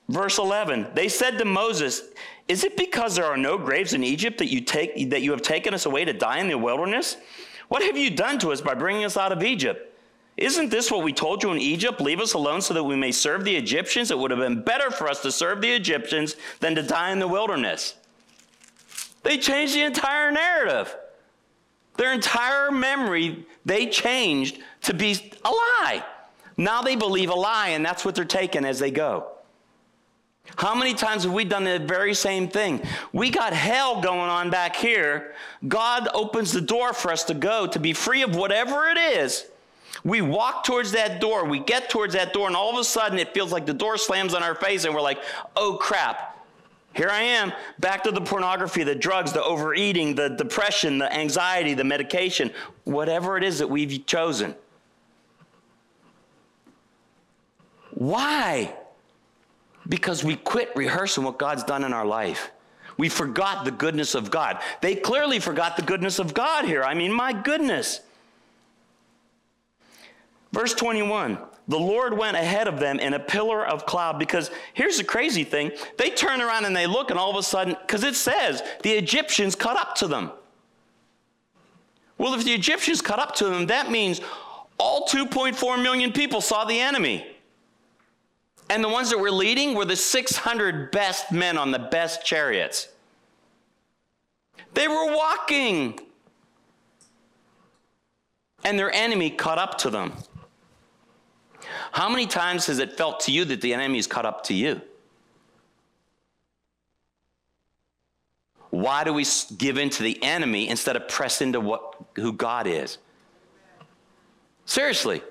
verse 0.08 0.38
11, 0.38 0.88
they 0.94 1.08
said 1.08 1.38
to 1.38 1.44
Moses, 1.44 2.02
Is 2.48 2.64
it 2.64 2.76
because 2.76 3.16
there 3.16 3.26
are 3.26 3.36
no 3.36 3.58
graves 3.58 3.92
in 3.92 4.04
Egypt 4.04 4.38
that 4.38 4.52
you, 4.52 4.60
take, 4.60 5.10
that 5.10 5.22
you 5.22 5.30
have 5.32 5.42
taken 5.42 5.74
us 5.74 5.86
away 5.86 6.04
to 6.04 6.12
die 6.12 6.38
in 6.38 6.48
the 6.48 6.58
wilderness? 6.58 7.16
What 7.68 7.82
have 7.82 7.96
you 7.96 8.10
done 8.10 8.38
to 8.40 8.52
us 8.52 8.60
by 8.60 8.74
bringing 8.74 9.04
us 9.04 9.16
out 9.16 9.32
of 9.32 9.42
Egypt? 9.42 9.92
Isn't 10.36 10.70
this 10.70 10.90
what 10.90 11.02
we 11.02 11.12
told 11.12 11.42
you 11.42 11.50
in 11.52 11.58
Egypt? 11.58 12.00
Leave 12.00 12.20
us 12.20 12.34
alone 12.34 12.60
so 12.60 12.74
that 12.74 12.84
we 12.84 12.94
may 12.94 13.10
serve 13.10 13.44
the 13.44 13.56
Egyptians? 13.56 14.10
It 14.10 14.18
would 14.18 14.30
have 14.30 14.40
been 14.40 14.62
better 14.62 14.90
for 14.90 15.08
us 15.08 15.22
to 15.22 15.32
serve 15.32 15.62
the 15.62 15.70
Egyptians 15.70 16.36
than 16.60 16.74
to 16.74 16.82
die 16.82 17.10
in 17.10 17.18
the 17.18 17.28
wilderness. 17.28 17.94
They 19.22 19.38
changed 19.38 19.74
the 19.74 19.82
entire 19.82 20.30
narrative. 20.30 20.94
Their 21.96 22.12
entire 22.12 22.70
memory, 22.70 23.46
they 23.64 23.86
changed 23.86 24.58
to 24.82 24.92
be 24.92 25.32
a 25.44 25.50
lie. 25.50 26.04
Now 26.58 26.82
they 26.82 26.96
believe 26.96 27.30
a 27.30 27.34
lie, 27.34 27.68
and 27.68 27.84
that's 27.84 28.04
what 28.04 28.14
they're 28.14 28.24
taking 28.24 28.66
as 28.66 28.78
they 28.78 28.90
go. 28.90 29.35
How 30.54 30.74
many 30.74 30.94
times 30.94 31.24
have 31.24 31.32
we 31.32 31.44
done 31.44 31.64
the 31.64 31.78
very 31.78 32.14
same 32.14 32.48
thing? 32.48 32.80
We 33.12 33.30
got 33.30 33.52
hell 33.52 34.00
going 34.00 34.30
on 34.30 34.48
back 34.48 34.76
here. 34.76 35.34
God 35.66 36.08
opens 36.14 36.52
the 36.52 36.60
door 36.60 36.92
for 36.92 37.10
us 37.10 37.24
to 37.24 37.34
go 37.34 37.66
to 37.66 37.78
be 37.78 37.92
free 37.92 38.22
of 38.22 38.34
whatever 38.36 38.88
it 38.88 38.96
is. 38.96 39.46
We 40.04 40.22
walk 40.22 40.64
towards 40.64 40.92
that 40.92 41.20
door, 41.20 41.44
we 41.44 41.58
get 41.58 41.90
towards 41.90 42.14
that 42.14 42.32
door, 42.32 42.46
and 42.46 42.56
all 42.56 42.70
of 42.70 42.78
a 42.78 42.84
sudden 42.84 43.18
it 43.18 43.34
feels 43.34 43.50
like 43.50 43.66
the 43.66 43.74
door 43.74 43.96
slams 43.96 44.34
on 44.34 44.42
our 44.42 44.54
face, 44.54 44.84
and 44.84 44.94
we're 44.94 45.00
like, 45.00 45.18
oh 45.56 45.78
crap, 45.80 46.38
here 46.94 47.08
I 47.10 47.22
am, 47.22 47.52
back 47.78 48.04
to 48.04 48.10
the 48.10 48.20
pornography, 48.20 48.82
the 48.82 48.94
drugs, 48.94 49.32
the 49.32 49.42
overeating, 49.42 50.14
the 50.14 50.28
depression, 50.30 50.98
the 50.98 51.12
anxiety, 51.12 51.74
the 51.74 51.84
medication, 51.84 52.52
whatever 52.84 53.36
it 53.36 53.44
is 53.44 53.58
that 53.58 53.68
we've 53.68 54.06
chosen. 54.06 54.54
Why? 57.90 58.74
Because 59.88 60.24
we 60.24 60.36
quit 60.36 60.70
rehearsing 60.74 61.24
what 61.24 61.38
God's 61.38 61.64
done 61.64 61.84
in 61.84 61.92
our 61.92 62.06
life. 62.06 62.50
We 62.98 63.08
forgot 63.08 63.64
the 63.64 63.70
goodness 63.70 64.14
of 64.14 64.30
God. 64.30 64.60
They 64.80 64.94
clearly 64.94 65.38
forgot 65.38 65.76
the 65.76 65.82
goodness 65.82 66.18
of 66.18 66.34
God 66.34 66.64
here. 66.64 66.82
I 66.82 66.94
mean, 66.94 67.12
my 67.12 67.32
goodness. 67.32 68.00
Verse 70.52 70.74
21 70.74 71.38
the 71.68 71.78
Lord 71.78 72.16
went 72.16 72.36
ahead 72.36 72.68
of 72.68 72.78
them 72.78 73.00
in 73.00 73.14
a 73.14 73.18
pillar 73.18 73.66
of 73.66 73.86
cloud 73.86 74.18
because 74.18 74.50
here's 74.72 74.98
the 74.98 75.04
crazy 75.04 75.42
thing. 75.42 75.72
They 75.98 76.10
turn 76.10 76.40
around 76.40 76.64
and 76.64 76.76
they 76.76 76.86
look, 76.86 77.10
and 77.10 77.18
all 77.18 77.30
of 77.30 77.36
a 77.36 77.42
sudden, 77.42 77.76
because 77.80 78.04
it 78.04 78.14
says 78.14 78.62
the 78.82 78.92
Egyptians 78.92 79.56
cut 79.56 79.76
up 79.76 79.96
to 79.96 80.06
them. 80.06 80.30
Well, 82.18 82.34
if 82.34 82.44
the 82.44 82.52
Egyptians 82.52 83.02
cut 83.02 83.18
up 83.18 83.34
to 83.36 83.46
them, 83.46 83.66
that 83.66 83.90
means 83.90 84.20
all 84.78 85.06
2.4 85.08 85.82
million 85.82 86.12
people 86.12 86.40
saw 86.40 86.64
the 86.64 86.78
enemy. 86.78 87.26
And 88.68 88.82
the 88.82 88.88
ones 88.88 89.10
that 89.10 89.18
were 89.18 89.30
leading 89.30 89.74
were 89.74 89.84
the 89.84 89.96
600 89.96 90.90
best 90.90 91.30
men 91.30 91.56
on 91.56 91.70
the 91.70 91.78
best 91.78 92.24
chariots. 92.24 92.88
They 94.74 94.88
were 94.88 95.14
walking. 95.14 95.98
And 98.64 98.78
their 98.78 98.90
enemy 98.90 99.30
caught 99.30 99.58
up 99.58 99.78
to 99.78 99.90
them. 99.90 100.12
How 101.92 102.08
many 102.08 102.26
times 102.26 102.66
has 102.66 102.78
it 102.78 102.96
felt 102.96 103.20
to 103.20 103.32
you 103.32 103.44
that 103.46 103.60
the 103.60 103.72
enemy 103.72 103.98
is 103.98 104.06
caught 104.06 104.26
up 104.26 104.44
to 104.44 104.54
you? 104.54 104.80
Why 108.70 109.04
do 109.04 109.14
we 109.14 109.24
give 109.56 109.78
in 109.78 109.88
to 109.90 110.02
the 110.02 110.22
enemy 110.22 110.68
instead 110.68 110.96
of 110.96 111.08
press 111.08 111.40
into 111.40 111.60
what, 111.60 111.94
who 112.16 112.32
God 112.32 112.66
is? 112.66 112.98
Seriously, 114.66 115.22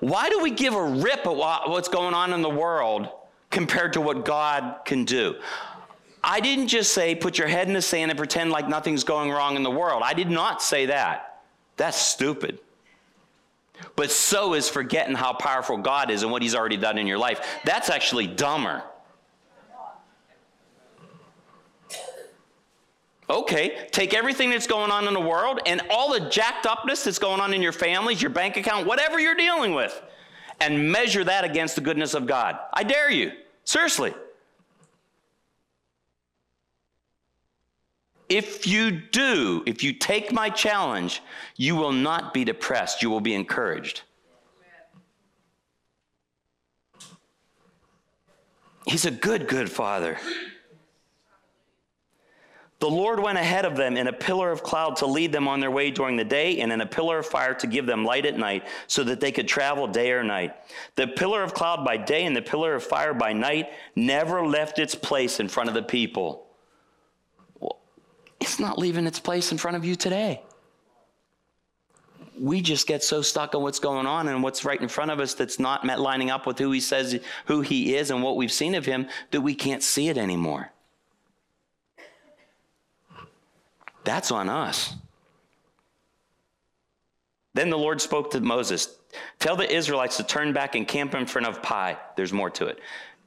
why 0.00 0.28
do 0.28 0.40
we 0.40 0.50
give 0.50 0.74
a 0.74 0.84
rip 0.84 1.26
at 1.26 1.36
what's 1.36 1.88
going 1.88 2.14
on 2.14 2.32
in 2.32 2.42
the 2.42 2.50
world 2.50 3.08
compared 3.50 3.94
to 3.94 4.00
what 4.00 4.24
God 4.24 4.84
can 4.84 5.04
do? 5.04 5.36
I 6.24 6.40
didn't 6.40 6.68
just 6.68 6.92
say 6.92 7.14
put 7.14 7.38
your 7.38 7.48
head 7.48 7.66
in 7.66 7.74
the 7.74 7.82
sand 7.82 8.10
and 8.10 8.18
pretend 8.18 8.50
like 8.50 8.68
nothing's 8.68 9.04
going 9.04 9.30
wrong 9.30 9.56
in 9.56 9.62
the 9.62 9.70
world. 9.70 10.02
I 10.04 10.14
did 10.14 10.30
not 10.30 10.62
say 10.62 10.86
that. 10.86 11.42
That's 11.76 11.96
stupid. 11.96 12.58
But 13.96 14.10
so 14.10 14.54
is 14.54 14.68
forgetting 14.68 15.16
how 15.16 15.32
powerful 15.32 15.78
God 15.78 16.10
is 16.10 16.22
and 16.22 16.30
what 16.30 16.42
He's 16.42 16.54
already 16.54 16.76
done 16.76 16.98
in 16.98 17.06
your 17.06 17.18
life. 17.18 17.60
That's 17.64 17.90
actually 17.90 18.28
dumber. 18.28 18.84
Okay, 23.32 23.88
take 23.92 24.12
everything 24.12 24.50
that's 24.50 24.66
going 24.66 24.90
on 24.90 25.08
in 25.08 25.14
the 25.14 25.20
world 25.20 25.60
and 25.64 25.80
all 25.88 26.12
the 26.12 26.28
jacked 26.28 26.66
upness 26.66 27.04
that's 27.04 27.18
going 27.18 27.40
on 27.40 27.54
in 27.54 27.62
your 27.62 27.72
families, 27.72 28.20
your 28.20 28.30
bank 28.30 28.58
account, 28.58 28.86
whatever 28.86 29.18
you're 29.18 29.34
dealing 29.34 29.72
with, 29.72 30.02
and 30.60 30.92
measure 30.92 31.24
that 31.24 31.42
against 31.42 31.74
the 31.74 31.80
goodness 31.80 32.12
of 32.12 32.26
God. 32.26 32.58
I 32.74 32.84
dare 32.84 33.10
you. 33.10 33.32
Seriously. 33.64 34.12
If 38.28 38.66
you 38.66 38.90
do, 38.90 39.62
if 39.64 39.82
you 39.82 39.94
take 39.94 40.30
my 40.30 40.50
challenge, 40.50 41.22
you 41.56 41.74
will 41.74 41.92
not 41.92 42.34
be 42.34 42.44
depressed. 42.44 43.00
You 43.00 43.08
will 43.08 43.20
be 43.22 43.34
encouraged. 43.34 44.02
He's 48.86 49.06
a 49.06 49.10
good, 49.10 49.48
good 49.48 49.70
father. 49.70 50.18
The 52.82 52.90
Lord 52.90 53.20
went 53.20 53.38
ahead 53.38 53.64
of 53.64 53.76
them 53.76 53.96
in 53.96 54.08
a 54.08 54.12
pillar 54.12 54.50
of 54.50 54.64
cloud 54.64 54.96
to 54.96 55.06
lead 55.06 55.30
them 55.30 55.46
on 55.46 55.60
their 55.60 55.70
way 55.70 55.92
during 55.92 56.16
the 56.16 56.24
day, 56.24 56.58
and 56.58 56.72
in 56.72 56.80
a 56.80 56.86
pillar 56.86 57.20
of 57.20 57.26
fire 57.26 57.54
to 57.54 57.68
give 57.68 57.86
them 57.86 58.04
light 58.04 58.26
at 58.26 58.36
night, 58.36 58.66
so 58.88 59.04
that 59.04 59.20
they 59.20 59.30
could 59.30 59.46
travel 59.46 59.86
day 59.86 60.10
or 60.10 60.24
night. 60.24 60.56
The 60.96 61.06
pillar 61.06 61.44
of 61.44 61.54
cloud 61.54 61.84
by 61.84 61.96
day 61.96 62.26
and 62.26 62.34
the 62.34 62.42
pillar 62.42 62.74
of 62.74 62.82
fire 62.82 63.14
by 63.14 63.34
night 63.34 63.68
never 63.94 64.44
left 64.44 64.80
its 64.80 64.96
place 64.96 65.38
in 65.38 65.46
front 65.46 65.68
of 65.68 65.76
the 65.76 65.82
people. 65.84 66.48
it's 68.40 68.58
not 68.58 68.78
leaving 68.78 69.06
its 69.06 69.20
place 69.20 69.52
in 69.52 69.58
front 69.58 69.76
of 69.76 69.84
you 69.84 69.94
today. 69.94 70.42
We 72.36 72.62
just 72.62 72.88
get 72.88 73.04
so 73.04 73.22
stuck 73.22 73.54
on 73.54 73.62
what's 73.62 73.78
going 73.78 74.08
on 74.08 74.26
and 74.26 74.42
what's 74.42 74.64
right 74.64 74.82
in 74.82 74.88
front 74.88 75.12
of 75.12 75.20
us 75.20 75.34
that's 75.34 75.60
not 75.60 75.86
lining 75.86 76.30
up 76.30 76.48
with 76.48 76.58
who 76.58 76.72
he 76.72 76.80
says 76.80 77.20
who 77.46 77.60
he 77.60 77.94
is 77.94 78.10
and 78.10 78.24
what 78.24 78.34
we've 78.34 78.50
seen 78.50 78.74
of 78.74 78.86
him 78.86 79.06
that 79.30 79.42
we 79.42 79.54
can't 79.54 79.84
see 79.84 80.08
it 80.08 80.18
anymore. 80.18 80.72
That's 84.04 84.30
on 84.30 84.48
us. 84.48 84.94
Then 87.54 87.70
the 87.70 87.78
Lord 87.78 88.00
spoke 88.00 88.30
to 88.32 88.40
Moses 88.40 88.96
Tell 89.38 89.56
the 89.56 89.70
Israelites 89.70 90.16
to 90.16 90.24
turn 90.24 90.52
back 90.52 90.74
and 90.74 90.88
camp 90.88 91.14
in 91.14 91.26
front 91.26 91.46
of 91.46 91.62
Pi. 91.62 91.98
There's 92.16 92.32
more 92.32 92.50
to 92.50 92.66
it. 92.66 92.80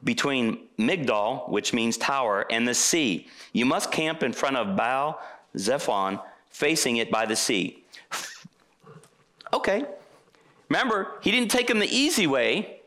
Between 0.03 0.67
Migdol, 0.78 1.49
which 1.49 1.73
means 1.73 1.97
tower, 1.97 2.45
and 2.49 2.67
the 2.67 2.73
sea. 2.73 3.28
You 3.53 3.65
must 3.65 3.91
camp 3.91 4.23
in 4.23 4.34
front 4.34 4.57
of 4.57 4.76
Baal 4.76 5.21
Zephon, 5.55 6.19
facing 6.49 6.97
it 6.97 7.11
by 7.11 7.26
the 7.26 7.36
sea. 7.36 7.84
Okay. 9.53 9.86
Remember, 10.69 11.19
he 11.21 11.32
didn't 11.32 11.51
take 11.51 11.67
them 11.67 11.80
the 11.80 11.95
easy 11.95 12.28
way 12.28 12.82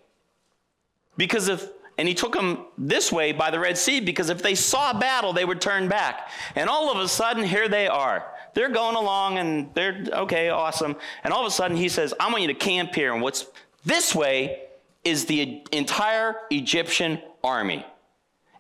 because 1.17 1.49
if, 1.49 1.69
and 1.99 2.07
he 2.07 2.15
took 2.15 2.33
them 2.33 2.65
this 2.79 3.11
way 3.11 3.33
by 3.33 3.51
the 3.51 3.59
Red 3.59 3.77
Sea 3.77 3.99
because 3.99 4.31
if 4.31 4.41
they 4.41 4.55
saw 4.55 4.97
battle, 4.97 5.33
they 5.33 5.45
would 5.45 5.61
turn 5.61 5.89
back. 5.89 6.31
And 6.55 6.71
all 6.71 6.93
of 6.93 6.99
a 6.99 7.09
sudden, 7.09 7.43
here 7.45 7.69
they 7.69 7.89
are. 7.89 8.25
They're 8.55 8.69
going 8.69 8.95
along 8.95 9.39
and 9.39 9.75
they're 9.75 10.05
okay, 10.13 10.49
awesome. 10.49 10.97
And 11.25 11.33
all 11.33 11.41
of 11.41 11.47
a 11.49 11.51
sudden, 11.51 11.77
he 11.77 11.89
says, 11.89 12.15
I 12.21 12.31
want 12.31 12.43
you 12.43 12.49
to 12.49 12.55
camp 12.55 12.95
here. 12.95 13.13
And 13.13 13.21
what's 13.21 13.47
this 13.85 14.15
way 14.15 14.63
is 15.03 15.27
the 15.27 15.65
entire 15.73 16.37
Egyptian 16.51 17.21
army. 17.43 17.85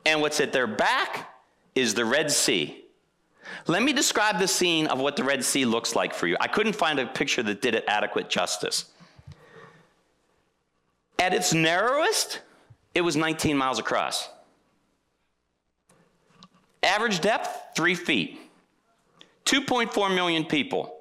And 0.05 0.21
what's 0.21 0.41
at 0.41 0.53
their 0.53 0.67
back 0.67 1.31
is 1.77 1.95
the 1.95 2.05
Red 2.05 2.33
Sea. 2.33 2.85
Let 3.69 3.83
me 3.83 3.93
describe 3.93 4.41
the 4.41 4.49
scene 4.49 4.89
of 4.89 4.99
what 4.99 5.15
the 5.15 5.25
Red 5.25 5.45
Sea 5.45 5.65
looks 5.65 5.95
like 5.95 6.13
for 6.13 6.27
you. 6.27 6.37
I 6.41 6.49
couldn't 6.49 6.75
find 6.75 6.99
a 6.99 7.07
picture 7.07 7.43
that 7.45 7.63
did 7.63 7.77
it 7.77 7.85
adequate 7.87 8.29
justice. 8.29 8.87
At 11.21 11.35
its 11.35 11.53
narrowest, 11.53 12.41
it 12.99 13.03
was 13.03 13.15
19 13.15 13.57
miles 13.57 13.79
across. 13.79 14.29
Average 16.83 17.21
depth, 17.21 17.77
three 17.77 17.95
feet. 17.95 18.41
2.4 19.45 20.13
million 20.13 20.45
people. 20.45 20.97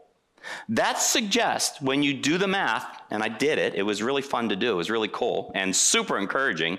That 0.69 0.99
suggests, 0.99 1.81
when 1.81 2.03
you 2.03 2.13
do 2.13 2.37
the 2.37 2.47
math, 2.47 2.85
and 3.09 3.23
I 3.23 3.29
did 3.29 3.57
it, 3.57 3.73
it 3.73 3.81
was 3.81 4.03
really 4.03 4.21
fun 4.21 4.49
to 4.49 4.55
do, 4.55 4.71
it 4.71 4.75
was 4.75 4.91
really 4.91 5.09
cool 5.11 5.51
and 5.55 5.75
super 5.75 6.19
encouraging, 6.19 6.77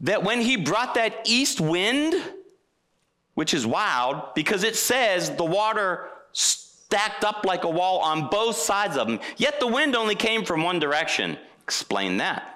that 0.00 0.24
when 0.24 0.40
he 0.40 0.56
brought 0.56 0.94
that 0.94 1.20
east 1.24 1.60
wind, 1.60 2.20
which 3.34 3.54
is 3.54 3.64
wild 3.64 4.34
because 4.34 4.64
it 4.64 4.74
says 4.74 5.30
the 5.36 5.44
water 5.44 6.08
stacked 6.32 7.22
up 7.22 7.44
like 7.44 7.62
a 7.62 7.70
wall 7.70 8.00
on 8.00 8.28
both 8.28 8.56
sides 8.56 8.96
of 8.96 9.06
them, 9.06 9.20
yet 9.36 9.60
the 9.60 9.68
wind 9.68 9.94
only 9.94 10.16
came 10.16 10.44
from 10.44 10.64
one 10.64 10.80
direction. 10.80 11.38
Explain 11.62 12.16
that. 12.16 12.51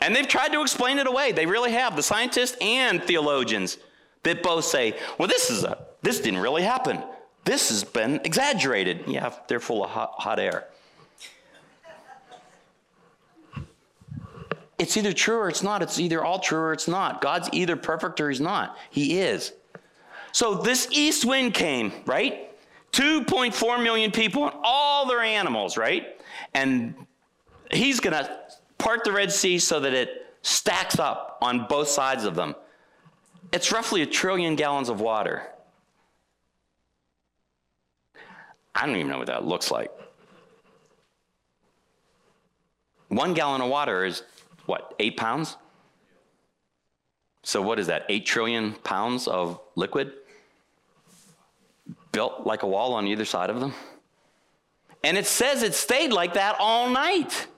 And 0.00 0.16
they've 0.16 0.28
tried 0.28 0.52
to 0.52 0.62
explain 0.62 0.98
it 0.98 1.06
away. 1.06 1.32
They 1.32 1.46
really 1.46 1.72
have, 1.72 1.94
the 1.96 2.02
scientists 2.02 2.56
and 2.60 3.02
theologians 3.02 3.78
that 4.22 4.42
both 4.42 4.64
say, 4.64 4.96
well, 5.18 5.28
this 5.28 5.50
is 5.50 5.64
a 5.64 5.86
this 6.02 6.20
didn't 6.20 6.40
really 6.40 6.62
happen. 6.62 7.02
This 7.44 7.68
has 7.68 7.84
been 7.84 8.20
exaggerated. 8.24 9.04
Yeah, 9.06 9.32
they're 9.48 9.60
full 9.60 9.84
of 9.84 9.90
hot, 9.90 10.14
hot 10.16 10.38
air. 10.38 10.66
It's 14.78 14.96
either 14.96 15.12
true 15.12 15.36
or 15.36 15.48
it's 15.48 15.62
not. 15.62 15.82
It's 15.82 16.00
either 16.00 16.24
all 16.24 16.38
true 16.38 16.58
or 16.58 16.72
it's 16.72 16.88
not. 16.88 17.20
God's 17.20 17.50
either 17.52 17.76
perfect 17.76 18.18
or 18.20 18.30
he's 18.30 18.40
not. 18.40 18.78
He 18.90 19.18
is. 19.18 19.52
So 20.32 20.54
this 20.54 20.88
east 20.90 21.24
wind 21.26 21.52
came, 21.52 21.92
right? 22.06 22.50
2.4 22.92 23.82
million 23.82 24.10
people 24.10 24.44
and 24.46 24.54
all 24.62 25.06
their 25.06 25.20
animals, 25.20 25.76
right? 25.76 26.20
And 26.54 26.94
he's 27.70 28.00
going 28.00 28.24
to 28.24 28.39
part 28.80 29.04
the 29.04 29.12
Red 29.12 29.30
Sea 29.30 29.58
so 29.58 29.78
that 29.80 29.94
it 29.94 30.26
stacks 30.42 30.98
up 30.98 31.38
on 31.40 31.66
both 31.68 31.88
sides 31.88 32.24
of 32.24 32.34
them. 32.34 32.54
It's 33.52 33.70
roughly 33.70 34.02
a 34.02 34.06
trillion 34.06 34.56
gallons 34.56 34.88
of 34.88 35.00
water. 35.00 35.46
I 38.74 38.86
don't 38.86 38.96
even 38.96 39.08
know 39.08 39.18
what 39.18 39.26
that 39.26 39.44
looks 39.44 39.70
like. 39.70 39.90
One 43.08 43.34
gallon 43.34 43.60
of 43.60 43.68
water 43.68 44.04
is 44.04 44.22
what, 44.66 44.94
eight 45.00 45.16
pounds? 45.16 45.56
So, 47.42 47.60
what 47.60 47.78
is 47.78 47.88
that, 47.88 48.06
eight 48.08 48.24
trillion 48.24 48.72
pounds 48.72 49.26
of 49.26 49.60
liquid 49.74 50.12
built 52.12 52.46
like 52.46 52.62
a 52.62 52.66
wall 52.66 52.92
on 52.92 53.06
either 53.06 53.24
side 53.24 53.50
of 53.50 53.58
them? 53.58 53.74
And 55.02 55.16
it 55.16 55.26
says 55.26 55.62
it 55.62 55.74
stayed 55.74 56.12
like 56.12 56.34
that 56.34 56.56
all 56.58 56.88
night. 56.88 57.48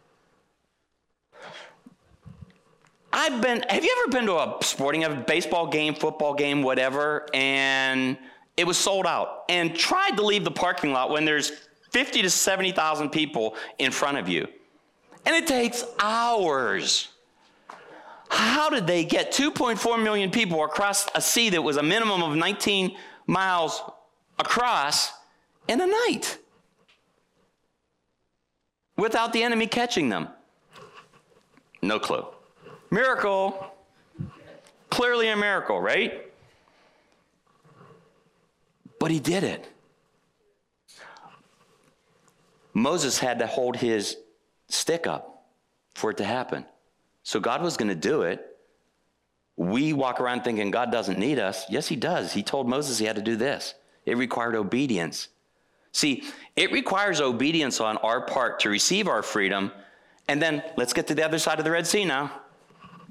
I've 3.12 3.42
been, 3.42 3.62
have 3.68 3.84
you 3.84 3.94
ever 4.00 4.10
been 4.10 4.26
to 4.26 4.36
a 4.36 4.56
sporting 4.62 5.02
event, 5.02 5.26
baseball 5.26 5.66
game, 5.66 5.94
football 5.94 6.32
game, 6.34 6.62
whatever, 6.62 7.28
and 7.34 8.16
it 8.56 8.66
was 8.66 8.78
sold 8.78 9.06
out 9.06 9.44
and 9.50 9.76
tried 9.76 10.16
to 10.16 10.24
leave 10.24 10.44
the 10.44 10.50
parking 10.50 10.92
lot 10.92 11.10
when 11.10 11.24
there's 11.24 11.52
50 11.90 12.22
to 12.22 12.30
70,000 12.30 13.10
people 13.10 13.54
in 13.78 13.90
front 13.90 14.16
of 14.16 14.28
you? 14.28 14.48
And 15.26 15.36
it 15.36 15.46
takes 15.46 15.84
hours. 16.00 17.08
How 18.30 18.70
did 18.70 18.86
they 18.86 19.04
get 19.04 19.30
2.4 19.30 20.02
million 20.02 20.30
people 20.30 20.64
across 20.64 21.06
a 21.14 21.20
sea 21.20 21.50
that 21.50 21.62
was 21.62 21.76
a 21.76 21.82
minimum 21.82 22.22
of 22.22 22.34
19 22.34 22.96
miles 23.26 23.82
across 24.38 25.12
in 25.68 25.80
a 25.82 25.86
night 25.86 26.38
without 28.96 29.34
the 29.34 29.42
enemy 29.42 29.66
catching 29.66 30.08
them? 30.08 30.28
No 31.82 31.98
clue. 31.98 32.26
Miracle. 32.92 33.72
Clearly 34.90 35.28
a 35.28 35.36
miracle, 35.36 35.80
right? 35.80 36.30
But 39.00 39.10
he 39.10 39.18
did 39.18 39.42
it. 39.42 39.66
Moses 42.74 43.18
had 43.18 43.38
to 43.38 43.46
hold 43.46 43.76
his 43.76 44.18
stick 44.68 45.06
up 45.06 45.46
for 45.94 46.10
it 46.10 46.18
to 46.18 46.24
happen. 46.24 46.66
So 47.22 47.40
God 47.40 47.62
was 47.62 47.78
going 47.78 47.88
to 47.88 47.94
do 47.94 48.22
it. 48.22 48.58
We 49.56 49.94
walk 49.94 50.20
around 50.20 50.42
thinking 50.42 50.70
God 50.70 50.92
doesn't 50.92 51.18
need 51.18 51.38
us. 51.38 51.64
Yes, 51.70 51.88
he 51.88 51.96
does. 51.96 52.34
He 52.34 52.42
told 52.42 52.68
Moses 52.68 52.98
he 52.98 53.06
had 53.06 53.16
to 53.16 53.22
do 53.22 53.36
this. 53.36 53.74
It 54.04 54.18
required 54.18 54.54
obedience. 54.54 55.28
See, 55.92 56.24
it 56.56 56.70
requires 56.72 57.22
obedience 57.22 57.80
on 57.80 57.96
our 57.98 58.20
part 58.20 58.60
to 58.60 58.68
receive 58.68 59.08
our 59.08 59.22
freedom. 59.22 59.72
And 60.28 60.42
then 60.42 60.62
let's 60.76 60.92
get 60.92 61.06
to 61.06 61.14
the 61.14 61.24
other 61.24 61.38
side 61.38 61.58
of 61.58 61.64
the 61.64 61.70
Red 61.70 61.86
Sea 61.86 62.04
now. 62.04 62.41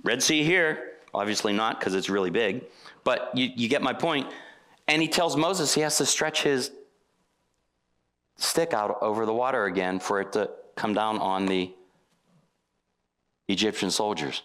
Red 0.04 0.22
Sea 0.24 0.44
here, 0.44 0.94
obviously 1.14 1.54
not 1.54 1.80
because 1.80 1.94
it's 1.94 2.10
really 2.10 2.30
big, 2.30 2.66
but 3.04 3.32
you, 3.36 3.50
you 3.56 3.68
get 3.68 3.82
my 3.82 3.94
point. 3.94 4.28
And 4.88 5.02
he 5.02 5.08
tells 5.08 5.36
Moses 5.38 5.74
he 5.74 5.82
has 5.82 5.98
to 5.98 6.06
stretch 6.06 6.44
his 6.44 6.72
stick 8.38 8.74
out 8.74 8.98
over 9.02 9.26
the 9.26 9.34
water 9.34 9.66
again 9.66 10.00
for 10.00 10.20
it 10.20 10.34
to 10.34 10.50
come 10.76 10.94
down 10.94 11.18
on 11.20 11.46
the 11.46 11.72
Egyptian 13.48 13.92
soldiers 13.92 14.42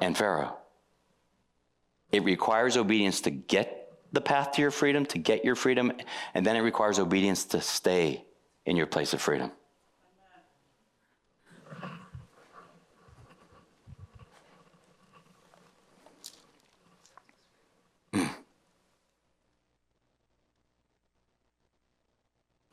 and 0.00 0.16
Pharaoh. 0.16 0.56
It 2.10 2.24
requires 2.24 2.76
obedience 2.76 3.20
to 3.22 3.30
get 3.30 3.92
the 4.12 4.20
path 4.20 4.52
to 4.52 4.62
your 4.62 4.72
freedom, 4.72 5.06
to 5.06 5.18
get 5.18 5.44
your 5.44 5.54
freedom, 5.54 5.92
and 6.34 6.44
then 6.44 6.56
it 6.56 6.60
requires 6.60 6.98
obedience 6.98 7.44
to 7.44 7.60
stay 7.60 8.24
in 8.66 8.76
your 8.76 8.86
place 8.86 9.14
of 9.14 9.20
freedom. 9.20 9.52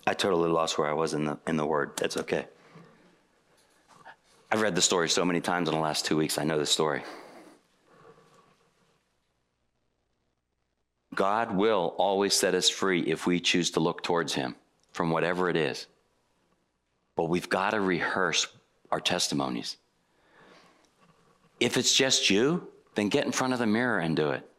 I 0.07 0.13
totally 0.13 0.49
lost 0.49 0.77
where 0.77 0.87
I 0.87 0.93
was 0.93 1.13
in 1.13 1.25
the 1.25 1.37
in 1.47 1.57
the 1.57 1.65
word. 1.65 1.91
That's 1.97 2.15
okay. 2.15 2.45
I've 4.49 4.61
read 4.61 4.73
the 4.73 4.81
story 4.81 5.09
so 5.09 5.25
many 5.25 5.41
times 5.41 5.67
in 5.67 5.75
the 5.75 5.81
last 5.81 6.05
two 6.05 6.15
weeks, 6.15 6.37
I 6.37 6.45
know 6.45 6.57
the 6.57 6.65
story. 6.65 7.03
God 11.13 11.53
will 11.53 11.93
always 11.97 12.33
set 12.33 12.55
us 12.55 12.69
free 12.69 13.01
if 13.01 13.27
we 13.27 13.41
choose 13.41 13.71
to 13.71 13.81
look 13.81 14.01
towards 14.01 14.33
Him 14.33 14.55
from 14.93 15.09
whatever 15.09 15.49
it 15.49 15.57
is. 15.57 15.87
But 17.17 17.25
we've 17.25 17.49
got 17.49 17.71
to 17.71 17.81
rehearse 17.81 18.47
our 18.91 19.01
testimonies. 19.01 19.75
If 21.59 21.75
it's 21.75 21.93
just 21.93 22.29
you, 22.29 22.65
then 22.95 23.09
get 23.09 23.25
in 23.25 23.33
front 23.33 23.51
of 23.51 23.59
the 23.59 23.67
mirror 23.67 23.99
and 23.99 24.15
do 24.15 24.29
it. 24.29 24.49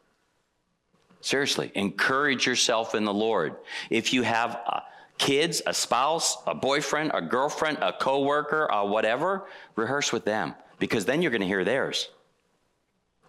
Seriously, 1.23 1.73
encourage 1.75 2.47
yourself 2.47 2.95
in 2.95 3.07
the 3.07 3.15
Lord. 3.15 3.57
If 3.89 4.13
you 4.13 4.23
have 4.23 4.61
uh, 4.67 4.81
kids, 5.19 5.61
a 5.67 5.75
spouse, 5.75 6.39
a 6.47 6.55
boyfriend, 6.55 7.11
a 7.13 7.21
girlfriend, 7.21 7.79
a 7.83 7.93
coworker, 7.93 8.71
uh, 8.73 8.85
whatever, 8.85 9.47
rehearse 9.77 10.13
with 10.13 10.25
them 10.25 10.55
because 10.79 11.05
then 11.05 11.21
you're 11.21 11.31
going 11.31 11.43
to 11.43 11.47
hear 11.47 11.65
theirs. 11.65 12.09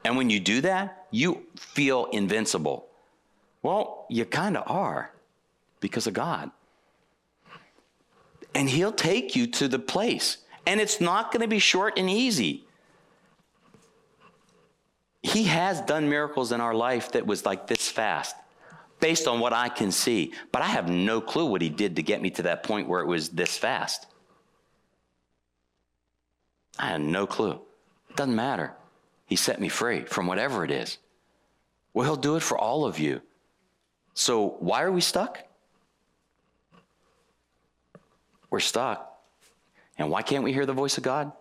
And 0.06 0.16
when 0.16 0.30
you 0.30 0.40
do 0.40 0.62
that, 0.62 1.08
you 1.12 1.44
feel 1.58 2.06
invincible. 2.06 2.88
Well, 3.62 4.06
you 4.10 4.26
kind 4.26 4.56
of 4.56 4.70
are 4.70 5.12
because 5.80 6.08
of 6.08 6.14
God. 6.14 6.52
And 8.56 8.70
He'll 8.70 8.94
take 8.94 9.36
you 9.36 9.48
to 9.48 9.68
the 9.68 9.80
place. 9.80 10.38
And 10.66 10.80
it's 10.80 11.02
not 11.02 11.32
going 11.32 11.42
to 11.42 11.48
be 11.48 11.60
short 11.60 11.98
and 11.98 12.10
easy. 12.10 12.66
He 15.22 15.46
has 15.46 15.82
done 15.82 16.10
miracles 16.10 16.52
in 16.52 16.62
our 16.62 16.74
life 16.74 17.12
that 17.12 17.26
was 17.26 17.46
like 17.46 17.68
this 17.68 17.90
fast, 17.90 18.36
based 19.00 19.28
on 19.28 19.40
what 19.40 19.54
I 19.54 19.70
can 19.70 19.92
see. 19.92 20.34
But 20.52 20.62
I 20.62 20.68
have 20.68 20.90
no 20.90 21.22
clue 21.22 21.46
what 21.46 21.62
He 21.62 21.70
did 21.70 21.96
to 21.96 22.04
get 22.04 22.22
me 22.22 22.30
to 22.32 22.44
that 22.44 22.64
point 22.64 22.88
where 22.88 23.02
it 23.02 23.08
was 23.08 23.30
this 23.30 23.58
fast. 23.58 24.08
I 26.78 26.88
had 26.88 27.02
no 27.02 27.28
clue. 27.28 27.60
It 28.10 28.16
doesn't 28.16 28.36
matter. 28.36 28.74
He 29.26 29.36
set 29.36 29.60
me 29.60 29.70
free 29.70 30.02
from 30.02 30.28
whatever 30.28 30.64
it 30.64 30.72
is. 30.72 30.98
Well, 31.94 32.06
He'll 32.06 32.16
do 32.16 32.36
it 32.36 32.44
for 32.44 32.58
all 32.58 32.86
of 32.86 33.00
you. 33.00 33.22
So 34.14 34.56
why 34.60 34.84
are 34.84 34.92
we 34.92 35.02
stuck? 35.02 35.40
We're 38.50 38.60
stuck. 38.60 39.06
And 39.98 40.10
why 40.10 40.22
can't 40.22 40.44
we 40.44 40.54
hear 40.54 40.66
the 40.66 40.74
voice 40.74 40.98
of 40.98 41.04
God? 41.04 41.32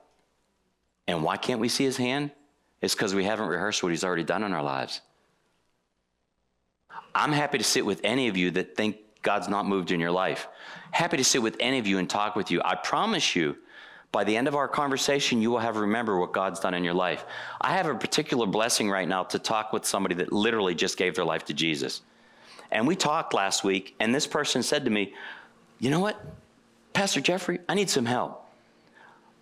And 1.07 1.23
why 1.23 1.37
can't 1.37 1.61
we 1.61 1.69
see 1.69 1.85
His 1.85 1.97
hand? 1.97 2.33
It's 2.81 2.95
because 2.95 3.15
we 3.15 3.25
haven't 3.25 3.49
rehearsed 3.49 3.83
what 3.83 3.91
He's 3.91 4.05
already 4.05 4.25
done 4.25 4.43
in 4.43 4.53
our 4.53 4.63
lives. 4.63 5.01
I'm 7.19 7.33
happy 7.33 7.59
to 7.59 7.65
sit 7.65 7.85
with 7.85 8.01
any 8.05 8.29
of 8.29 8.37
you 8.37 8.53
that 8.53 8.77
think 8.77 8.99
God's 9.23 9.49
not 9.49 9.67
moved 9.67 9.91
in 9.91 9.99
your 9.99 10.13
life. 10.13 10.47
Happy 10.93 11.17
to 11.17 11.25
sit 11.25 11.43
with 11.43 11.57
any 11.59 11.81
of 11.81 11.87
you 11.87 11.99
and 11.99 12.09
talk 12.09 12.37
with 12.37 12.53
you. 12.53 12.63
I 12.65 12.77
promise 12.77 13.35
you, 13.35 13.57
by 14.13 14.23
the 14.23 14.37
end 14.37 14.47
of 14.47 14.55
our 14.55 14.69
conversation, 14.69 15.43
you 15.43 15.51
will 15.51 15.59
have 15.59 15.77
remembered 15.77 16.21
what 16.21 16.33
God's 16.33 16.61
done 16.61 16.75
in 16.75 16.85
your 16.85 16.95
life. 16.95 17.25
I 17.61 17.75
have 17.75 17.87
a 17.87 17.95
particular 17.97 18.47
blessing 18.47 18.89
right 18.89 19.07
now 19.07 19.25
to 19.25 19.39
talk 19.41 19.73
with 19.73 19.85
somebody 19.85 20.15
that 20.15 20.33
literally 20.33 20.77
just 20.77 20.97
gave 20.97 21.17
their 21.17 21.25
life 21.25 21.45
to 21.47 21.55
Jesus. 21.55 22.03
And 22.71 22.87
we 22.87 22.95
talked 22.95 23.35
last 23.35 23.65
week, 23.65 23.97
and 23.99 24.15
this 24.15 24.27
person 24.27 24.63
said 24.63 24.85
to 24.85 24.91
me, 24.91 25.13
You 25.81 25.91
know 25.91 26.01
what, 26.01 26.25
Pastor 26.93 27.21
Jeffrey, 27.21 27.59
I 27.69 27.75
need 27.75 27.91
some 27.91 28.07
help. 28.07 28.47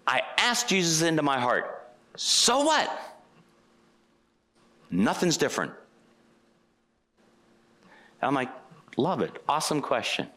I 0.06 0.22
asked 0.38 0.68
Jesus 0.70 1.02
into 1.02 1.22
my 1.22 1.38
heart. 1.38 1.92
So 2.16 2.62
what? 2.62 2.90
Nothing's 4.90 5.36
different. 5.36 5.72
I'm 8.26 8.34
like, 8.34 8.50
love 8.96 9.20
it. 9.20 9.30
Awesome 9.48 9.80
question. 9.80 10.28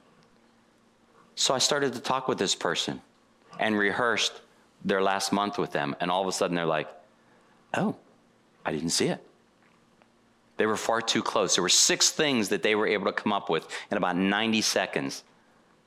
So 1.35 1.53
I 1.53 1.57
started 1.57 1.93
to 1.93 1.99
talk 1.99 2.27
with 2.27 2.37
this 2.37 2.53
person 2.53 3.01
and 3.59 3.77
rehearsed 3.77 4.41
their 4.85 5.01
last 5.01 5.31
month 5.31 5.57
with 5.57 5.71
them. 5.71 5.95
And 5.99 6.11
all 6.11 6.21
of 6.21 6.27
a 6.27 6.31
sudden 6.31 6.55
they're 6.55 6.65
like, 6.65 6.87
oh, 7.75 7.95
I 8.65 8.71
didn't 8.71 8.91
see 8.91 9.07
it. 9.07 9.25
They 10.57 10.65
were 10.65 10.75
far 10.75 11.01
too 11.01 11.23
close. 11.23 11.55
There 11.55 11.61
were 11.61 11.69
six 11.69 12.11
things 12.11 12.49
that 12.49 12.61
they 12.61 12.75
were 12.75 12.85
able 12.85 13.05
to 13.05 13.13
come 13.13 13.33
up 13.33 13.49
with 13.49 13.67
in 13.89 13.97
about 13.97 14.17
90 14.17 14.61
seconds 14.61 15.23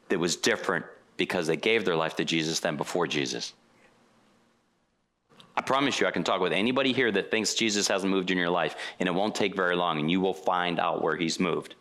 that 0.09 0.19
was 0.19 0.35
different 0.35 0.85
because 1.17 1.47
they 1.47 1.57
gave 1.57 1.85
their 1.85 1.97
life 1.97 2.17
to 2.17 2.25
Jesus 2.25 2.59
than 2.61 2.77
before 2.77 3.07
Jesus. 3.07 3.53
I 5.57 5.61
promise 5.61 6.01
you, 6.01 6.07
I 6.07 6.11
can 6.11 6.25
talk 6.25 6.41
with 6.41 6.53
anybody 6.53 6.93
here 6.93 7.13
that 7.13 7.31
thinks 7.31 7.55
Jesus 7.55 7.87
hasn't 7.87 8.11
moved 8.11 8.31
in 8.31 8.39
your 8.39 8.51
life, 8.51 8.75
and 8.99 9.09
it 9.09 9.13
won't 9.13 9.35
take 9.35 9.55
very 9.55 9.77
long, 9.77 10.01
and 10.01 10.11
you 10.11 10.21
will 10.21 10.35
find 10.35 10.81
out 10.81 11.03
where 11.03 11.15
he's 11.15 11.39
moved. 11.39 11.75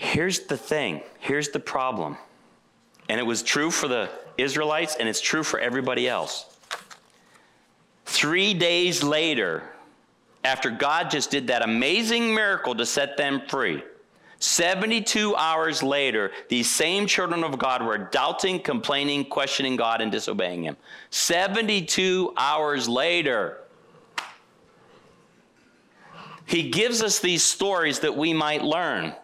Here's 0.00 0.40
the 0.40 0.56
thing 0.56 1.02
here's 1.18 1.50
the 1.50 1.60
problem. 1.60 2.16
And 3.10 3.20
it 3.20 3.22
was 3.22 3.42
true 3.42 3.70
for 3.70 3.86
the 3.86 4.08
Israelites, 4.38 4.96
and 4.98 5.06
it's 5.06 5.20
true 5.20 5.42
for 5.42 5.60
everybody 5.60 6.08
else. 6.08 6.46
Three 8.06 8.54
days 8.54 9.02
later, 9.02 9.62
after 10.42 10.70
God 10.70 11.10
just 11.10 11.30
did 11.30 11.48
that 11.48 11.62
amazing 11.62 12.34
miracle 12.34 12.74
to 12.76 12.86
set 12.86 13.18
them 13.18 13.42
free, 13.46 13.82
72 14.38 15.36
hours 15.36 15.82
later, 15.82 16.30
these 16.48 16.70
same 16.70 17.06
children 17.06 17.44
of 17.44 17.58
God 17.58 17.84
were 17.84 17.98
doubting, 17.98 18.58
complaining, 18.58 19.26
questioning 19.26 19.76
God, 19.76 20.00
and 20.00 20.10
disobeying 20.10 20.62
Him. 20.62 20.78
72 21.10 22.32
hours 22.38 22.88
later, 22.88 23.58
He 26.46 26.70
gives 26.70 27.02
us 27.02 27.18
these 27.18 27.42
stories 27.42 27.98
that 27.98 28.16
we 28.16 28.32
might 28.32 28.64
learn. 28.64 29.14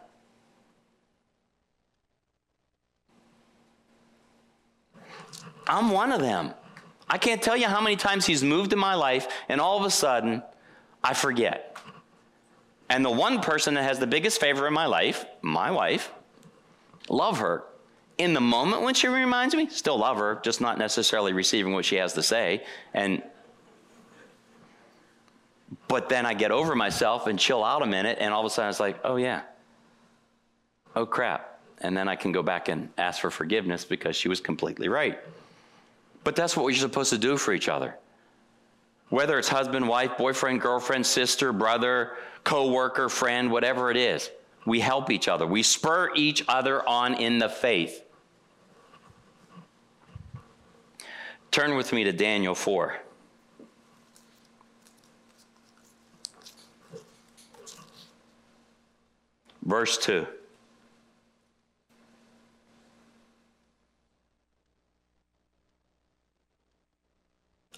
I'm 5.66 5.90
one 5.90 6.12
of 6.12 6.20
them. 6.20 6.54
I 7.08 7.18
can't 7.18 7.40
tell 7.40 7.56
you 7.56 7.66
how 7.66 7.80
many 7.80 7.96
times 7.96 8.26
He's 8.26 8.42
moved 8.42 8.72
in 8.72 8.78
my 8.78 8.94
life, 8.94 9.28
and 9.48 9.60
all 9.60 9.78
of 9.78 9.84
a 9.84 9.90
sudden, 9.90 10.42
I 11.02 11.14
forget. 11.14 11.76
And 12.88 13.04
the 13.04 13.10
one 13.10 13.40
person 13.40 13.74
that 13.74 13.82
has 13.82 13.98
the 13.98 14.06
biggest 14.06 14.40
favor 14.40 14.66
in 14.66 14.72
my 14.72 14.86
life, 14.86 15.24
my 15.42 15.70
wife, 15.70 16.10
love 17.08 17.38
her. 17.38 17.64
In 18.18 18.32
the 18.32 18.40
moment 18.40 18.82
when 18.82 18.94
she 18.94 19.08
reminds 19.08 19.54
me, 19.54 19.68
still 19.68 19.98
love 19.98 20.16
her, 20.18 20.40
just 20.42 20.60
not 20.60 20.78
necessarily 20.78 21.32
receiving 21.32 21.72
what 21.72 21.84
she 21.84 21.96
has 21.96 22.14
to 22.14 22.22
say. 22.22 22.64
And 22.94 23.22
but 25.88 26.08
then 26.08 26.26
I 26.26 26.34
get 26.34 26.52
over 26.52 26.74
myself 26.74 27.26
and 27.26 27.38
chill 27.38 27.62
out 27.62 27.82
a 27.82 27.86
minute, 27.86 28.18
and 28.20 28.32
all 28.32 28.40
of 28.40 28.46
a 28.46 28.50
sudden 28.50 28.70
it's 28.70 28.80
like, 28.80 28.98
oh 29.04 29.16
yeah, 29.16 29.42
oh 30.94 31.06
crap. 31.06 31.60
And 31.80 31.96
then 31.96 32.08
I 32.08 32.16
can 32.16 32.32
go 32.32 32.42
back 32.42 32.68
and 32.68 32.88
ask 32.96 33.20
for 33.20 33.30
forgiveness 33.30 33.84
because 33.84 34.16
she 34.16 34.28
was 34.28 34.40
completely 34.40 34.88
right. 34.88 35.18
But 36.26 36.34
that's 36.34 36.56
what 36.56 36.66
we're 36.66 36.74
supposed 36.74 37.10
to 37.10 37.18
do 37.18 37.36
for 37.36 37.52
each 37.52 37.68
other. 37.68 37.96
Whether 39.10 39.38
it's 39.38 39.46
husband, 39.46 39.86
wife, 39.86 40.18
boyfriend, 40.18 40.60
girlfriend, 40.60 41.06
sister, 41.06 41.52
brother, 41.52 42.16
co-worker, 42.42 43.08
friend, 43.08 43.48
whatever 43.52 43.92
it 43.92 43.96
is, 43.96 44.28
we 44.66 44.80
help 44.80 45.12
each 45.12 45.28
other. 45.28 45.46
We 45.46 45.62
spur 45.62 46.10
each 46.16 46.42
other 46.48 46.86
on 46.88 47.14
in 47.14 47.38
the 47.38 47.48
faith. 47.48 48.02
Turn 51.52 51.76
with 51.76 51.92
me 51.92 52.02
to 52.02 52.12
Daniel 52.12 52.56
4. 52.56 52.98
Verse 59.62 59.96
2. 59.98 60.26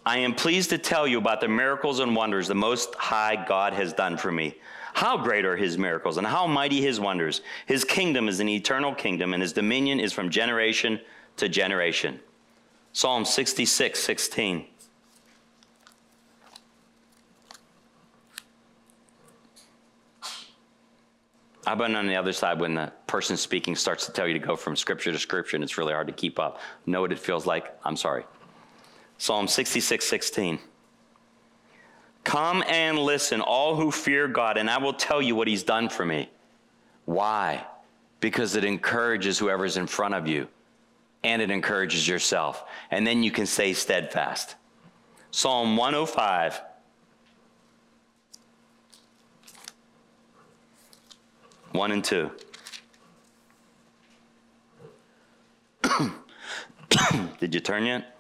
I 0.09 0.17
am 0.21 0.35
pleased 0.35 0.71
to 0.71 0.79
tell 0.79 1.07
you 1.07 1.19
about 1.19 1.43
the 1.43 1.49
miracles 1.49 2.01
and 2.01 2.17
wonders 2.17 2.49
the 2.49 2.55
Most 2.55 2.95
High 2.95 3.45
God 3.47 3.75
has 3.75 3.93
done 3.93 4.17
for 4.17 4.33
me. 4.33 4.55
How 4.95 5.19
great 5.19 5.45
are 5.45 5.55
his 5.55 5.77
miracles 5.77 6.17
and 6.17 6.27
how 6.27 6.47
mighty 6.47 6.81
his 6.81 6.99
wonders. 6.99 7.43
His 7.67 7.85
kingdom 7.85 8.27
is 8.27 8.41
an 8.41 8.49
eternal 8.49 8.95
kingdom, 8.95 9.35
and 9.35 9.43
his 9.43 9.53
dominion 9.53 10.01
is 10.01 10.15
from 10.15 10.31
generation 10.31 10.99
to 11.37 11.47
generation. 11.51 12.21
Psalm 12.95 13.27
66, 13.27 14.01
16. 14.01 14.65
I've 21.67 21.77
been 21.77 21.95
on 21.95 22.07
the 22.07 22.17
other 22.17 22.33
side 22.33 22.59
when 22.59 22.77
the 22.77 22.91
person 23.07 23.37
speaking 23.37 23.77
starts 23.77 24.07
to 24.07 24.13
tell 24.13 24.27
you 24.27 24.33
to 24.33 24.41
go 24.41 24.57
from 24.57 24.75
scripture 24.75 25.13
to 25.13 25.19
scripture, 25.19 25.59
and 25.59 25.63
it's 25.63 25.77
really 25.77 25.93
hard 25.93 26.07
to 26.07 26.15
keep 26.15 26.39
up. 26.39 26.61
Know 26.87 27.03
what 27.03 27.13
it 27.13 27.19
feels 27.19 27.45
like? 27.45 27.79
I'm 27.85 27.97
sorry. 27.97 28.25
Psalm 29.19 29.49
66, 29.49 30.07
16. 30.07 30.59
Come 32.23 32.62
and 32.69 32.99
listen, 32.99 33.41
all 33.41 33.75
who 33.75 33.91
fear 33.91 34.29
God, 34.29 34.57
and 34.57 34.71
I 34.71 34.79
will 34.79 34.93
tell 34.93 35.21
you 35.21 35.35
what 35.35 35.49
he's 35.49 35.64
done 35.64 35.89
for 35.89 36.07
me. 36.07 36.31
Why? 37.05 37.66
Because 38.21 38.55
it 38.55 38.64
encourages 38.64 39.39
whoever's 39.39 39.77
in 39.77 39.87
front 39.87 40.14
of 40.14 40.29
you, 40.29 40.47
and 41.25 41.43
it 41.43 41.51
encourages 41.51 42.07
yourself. 42.07 42.64
And 42.91 43.07
then 43.07 43.23
you 43.23 43.31
can 43.31 43.47
stay 43.47 43.73
steadfast. 43.73 44.55
Psalm 45.31 45.77
105. 45.77 46.61
One 51.73 51.93
and 51.93 52.05
two. 52.05 52.31
Did 57.41 57.55
you 57.55 57.61
turn 57.61 57.87
yet? 57.87 58.18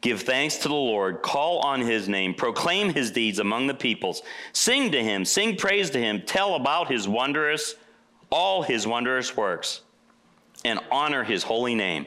Give 0.00 0.20
thanks 0.22 0.56
to 0.58 0.68
the 0.68 0.74
Lord, 0.74 1.20
call 1.20 1.58
on 1.58 1.82
his 1.82 2.08
name, 2.08 2.32
proclaim 2.32 2.94
his 2.94 3.10
deeds 3.10 3.38
among 3.38 3.66
the 3.66 3.74
peoples, 3.74 4.22
sing 4.52 4.90
to 4.92 5.02
him, 5.02 5.26
sing 5.26 5.56
praise 5.56 5.90
to 5.90 5.98
him, 5.98 6.22
tell 6.22 6.54
about 6.54 6.90
his 6.90 7.06
wondrous, 7.06 7.74
all 8.30 8.62
his 8.62 8.86
wondrous 8.86 9.36
works, 9.36 9.82
and 10.64 10.80
honor 10.90 11.22
his 11.22 11.42
holy 11.42 11.74
name. 11.74 12.06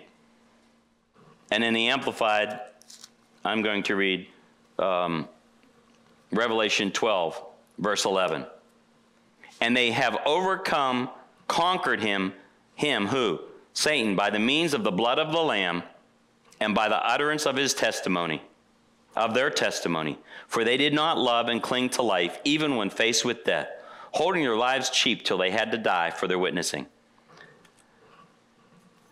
And 1.52 1.64
in 1.64 1.76
the 1.76 1.89
Amplified, 1.89 2.60
I'm 3.46 3.62
going 3.62 3.84
to 3.84 3.96
read 3.96 4.28
um, 4.80 5.28
Revelation 6.32 6.91
12, 6.91 7.44
verse 7.78 8.06
11. 8.06 8.48
And 9.62 9.78
they 9.78 9.91
have 9.91 10.18
overcome, 10.26 11.10
conquered 11.48 12.02
him, 12.02 12.34
him 12.74 13.06
who? 13.06 13.39
Satan, 13.74 14.16
by 14.16 14.32
the 14.32 14.39
means 14.39 14.74
of 14.74 14.84
the 14.84 14.91
blood 14.91 15.20
of 15.20 15.32
the 15.32 15.39
Lamb 15.39 15.84
and 16.64 16.74
by 16.74 16.88
the 16.88 17.05
utterance 17.05 17.45
of 17.45 17.57
his 17.57 17.74
testimony, 17.74 18.41
of 19.16 19.34
their 19.34 19.49
testimony, 19.49 20.18
for 20.47 20.64
they 20.64 20.78
did 20.78 20.93
not 20.93 21.18
love 21.18 21.49
and 21.49 21.61
cling 21.61 21.89
to 21.89 22.01
life, 22.01 22.39
even 22.45 22.78
when 22.78 22.89
faced 22.89 23.26
with 23.26 23.43
death, 23.43 23.68
holding 24.14 24.43
their 24.43 24.55
lives 24.55 24.89
cheap 24.89 25.24
till 25.24 25.38
they 25.38 25.51
had 25.51 25.72
to 25.72 25.78
die 25.78 26.09
for 26.09 26.28
their 26.28 26.39
witnessing. 26.39 26.88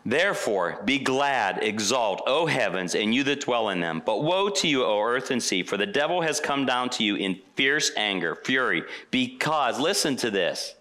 Therefore, 0.03 0.81
be 0.83 0.97
glad, 0.97 1.61
exult, 1.61 2.23
O 2.25 2.47
heavens, 2.47 2.95
and 2.95 3.13
you 3.13 3.23
that 3.25 3.41
dwell 3.41 3.69
in 3.69 3.81
them. 3.81 4.01
But 4.03 4.23
woe 4.23 4.49
to 4.49 4.67
you, 4.67 4.83
O 4.83 4.99
earth 5.03 5.29
and 5.29 5.43
sea, 5.43 5.61
for 5.61 5.77
the 5.77 5.85
devil 5.85 6.21
has 6.21 6.39
come 6.39 6.65
down 6.65 6.89
to 6.91 7.03
you 7.03 7.15
in 7.15 7.39
fierce 7.55 7.91
anger, 7.95 8.33
fury, 8.33 8.83
because, 9.11 9.79
listen 9.79 10.15
to 10.15 10.31
this, 10.31 10.73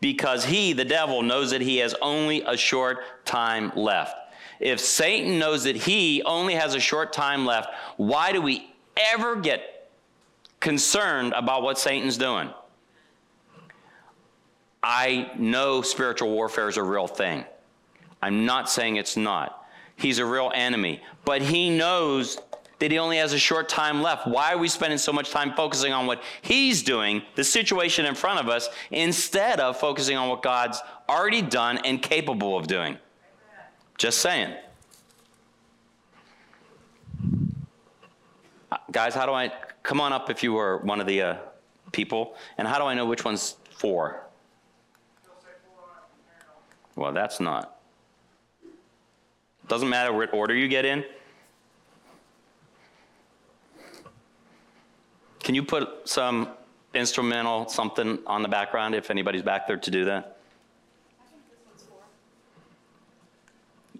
because 0.00 0.44
he, 0.44 0.74
the 0.74 0.84
devil, 0.84 1.22
knows 1.22 1.50
that 1.50 1.62
he 1.62 1.78
has 1.78 1.94
only 2.00 2.42
a 2.42 2.56
short 2.56 2.98
time 3.24 3.72
left. 3.74 4.16
If 4.60 4.80
Satan 4.80 5.38
knows 5.38 5.64
that 5.64 5.76
he 5.76 6.22
only 6.24 6.54
has 6.54 6.74
a 6.74 6.80
short 6.80 7.12
time 7.12 7.44
left, 7.46 7.70
why 7.96 8.32
do 8.32 8.40
we 8.40 8.72
ever 8.96 9.36
get 9.36 9.90
concerned 10.60 11.32
about 11.34 11.62
what 11.62 11.78
Satan's 11.78 12.16
doing? 12.16 12.50
I 14.82 15.30
know 15.38 15.82
spiritual 15.82 16.30
warfare 16.30 16.68
is 16.68 16.76
a 16.76 16.82
real 16.82 17.06
thing. 17.06 17.44
I'm 18.22 18.44
not 18.46 18.70
saying 18.70 18.96
it's 18.96 19.16
not. 19.16 19.66
He's 19.96 20.18
a 20.18 20.26
real 20.26 20.50
enemy, 20.54 21.02
but 21.24 21.40
he 21.42 21.70
knows 21.70 22.38
that 22.78 22.90
he 22.90 22.98
only 22.98 23.16
has 23.18 23.32
a 23.32 23.38
short 23.38 23.68
time 23.68 24.02
left. 24.02 24.26
Why 24.26 24.52
are 24.52 24.58
we 24.58 24.68
spending 24.68 24.98
so 24.98 25.12
much 25.12 25.30
time 25.30 25.54
focusing 25.54 25.92
on 25.92 26.06
what 26.06 26.22
he's 26.42 26.82
doing, 26.82 27.22
the 27.34 27.44
situation 27.44 28.04
in 28.04 28.14
front 28.14 28.40
of 28.40 28.48
us, 28.48 28.68
instead 28.90 29.60
of 29.60 29.78
focusing 29.78 30.16
on 30.16 30.28
what 30.28 30.42
God's 30.42 30.80
already 31.08 31.40
done 31.40 31.78
and 31.78 32.02
capable 32.02 32.58
of 32.58 32.66
doing? 32.66 32.98
Just 33.98 34.18
saying. 34.18 34.54
Uh, 38.70 38.76
Guys, 38.90 39.14
how 39.14 39.26
do 39.26 39.32
I 39.32 39.52
come 39.82 40.00
on 40.00 40.12
up 40.12 40.30
if 40.30 40.42
you 40.42 40.52
were 40.52 40.78
one 40.78 41.00
of 41.00 41.06
the 41.06 41.22
uh, 41.22 41.36
people? 41.92 42.36
And 42.58 42.66
how 42.66 42.78
do 42.78 42.84
I 42.84 42.94
know 42.94 43.06
which 43.06 43.24
one's 43.24 43.56
for? 43.70 44.20
Well, 46.96 47.12
that's 47.12 47.40
not. 47.40 47.80
Doesn't 49.66 49.88
matter 49.88 50.12
what 50.12 50.32
order 50.34 50.54
you 50.54 50.68
get 50.68 50.84
in. 50.84 51.04
Can 55.42 55.54
you 55.54 55.62
put 55.62 56.08
some 56.08 56.48
instrumental 56.94 57.68
something 57.68 58.18
on 58.26 58.42
the 58.42 58.48
background 58.48 58.94
if 58.94 59.10
anybody's 59.10 59.42
back 59.42 59.66
there 59.66 59.76
to 59.76 59.90
do 59.90 60.04
that? 60.06 60.33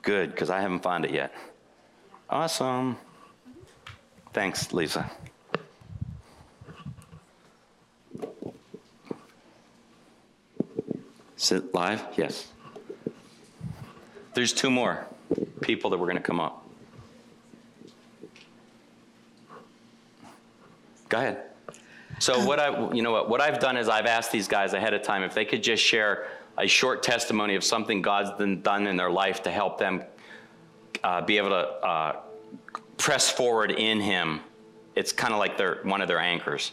Good, 0.05 0.30
because 0.30 0.50
I 0.50 0.61
haven't 0.61 0.82
found 0.82 1.07
it 1.07 1.12
yet. 1.12 1.34
Awesome. 2.28 2.98
Thanks, 4.34 4.72
Lisa. 4.72 5.11
Is 11.38 11.52
it 11.52 11.74
live? 11.74 12.05
Yes. 12.16 12.48
There's 14.34 14.52
two 14.52 14.70
more 14.70 15.07
people 15.62 15.90
that 15.90 15.98
were 15.98 16.07
going 16.07 16.16
to 16.16 16.22
come 16.22 16.40
up. 16.40 16.66
Go 21.09 21.18
ahead. 21.18 21.42
So 22.18 22.40
um, 22.40 22.46
what 22.46 22.59
I, 22.59 22.92
you 22.92 23.02
know 23.02 23.12
what, 23.12 23.28
what 23.28 23.40
I've 23.40 23.59
done 23.59 23.76
is 23.76 23.88
I've 23.88 24.07
asked 24.07 24.32
these 24.32 24.48
guys 24.48 24.72
ahead 24.72 24.94
of 24.94 25.02
time 25.02 25.22
if 25.22 25.34
they 25.34 25.44
could 25.44 25.62
just 25.62 25.82
share 25.82 26.28
a 26.59 26.66
short 26.66 27.02
testimony 27.02 27.55
of 27.55 27.64
something 27.64 28.02
God's 28.02 28.30
done- 28.62 28.86
in 28.86 28.96
their 28.96 29.11
life 29.11 29.42
to 29.42 29.50
help 29.50 29.78
them 29.78 30.05
uh, 31.02 31.20
be 31.20 31.36
able 31.38 31.50
to 31.50 31.68
uh, 31.86 32.16
press 32.96 33.30
forward 33.30 33.70
in 33.70 34.00
Him. 34.00 34.40
It's 34.94 35.12
kind 35.12 35.34
of 35.34 35.40
like 35.40 35.59
one 35.84 36.00
of 36.00 36.09
their 36.09 36.20
anchors. 36.20 36.72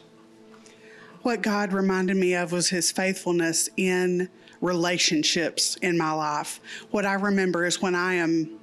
What 1.24 1.42
God 1.42 1.74
reminded 1.74 2.18
me 2.18 2.34
of 2.34 2.52
was 2.52 2.70
his 2.70 2.92
faithfulness 2.92 3.70
in 3.78 4.30
relationships 4.60 5.76
in 5.78 5.98
my 5.98 6.12
life. 6.12 6.60
What 6.90 7.06
I 7.06 7.14
remember 7.14 7.66
is 7.66 7.82
when 7.82 7.94
I 7.94 8.16
am 8.16 8.60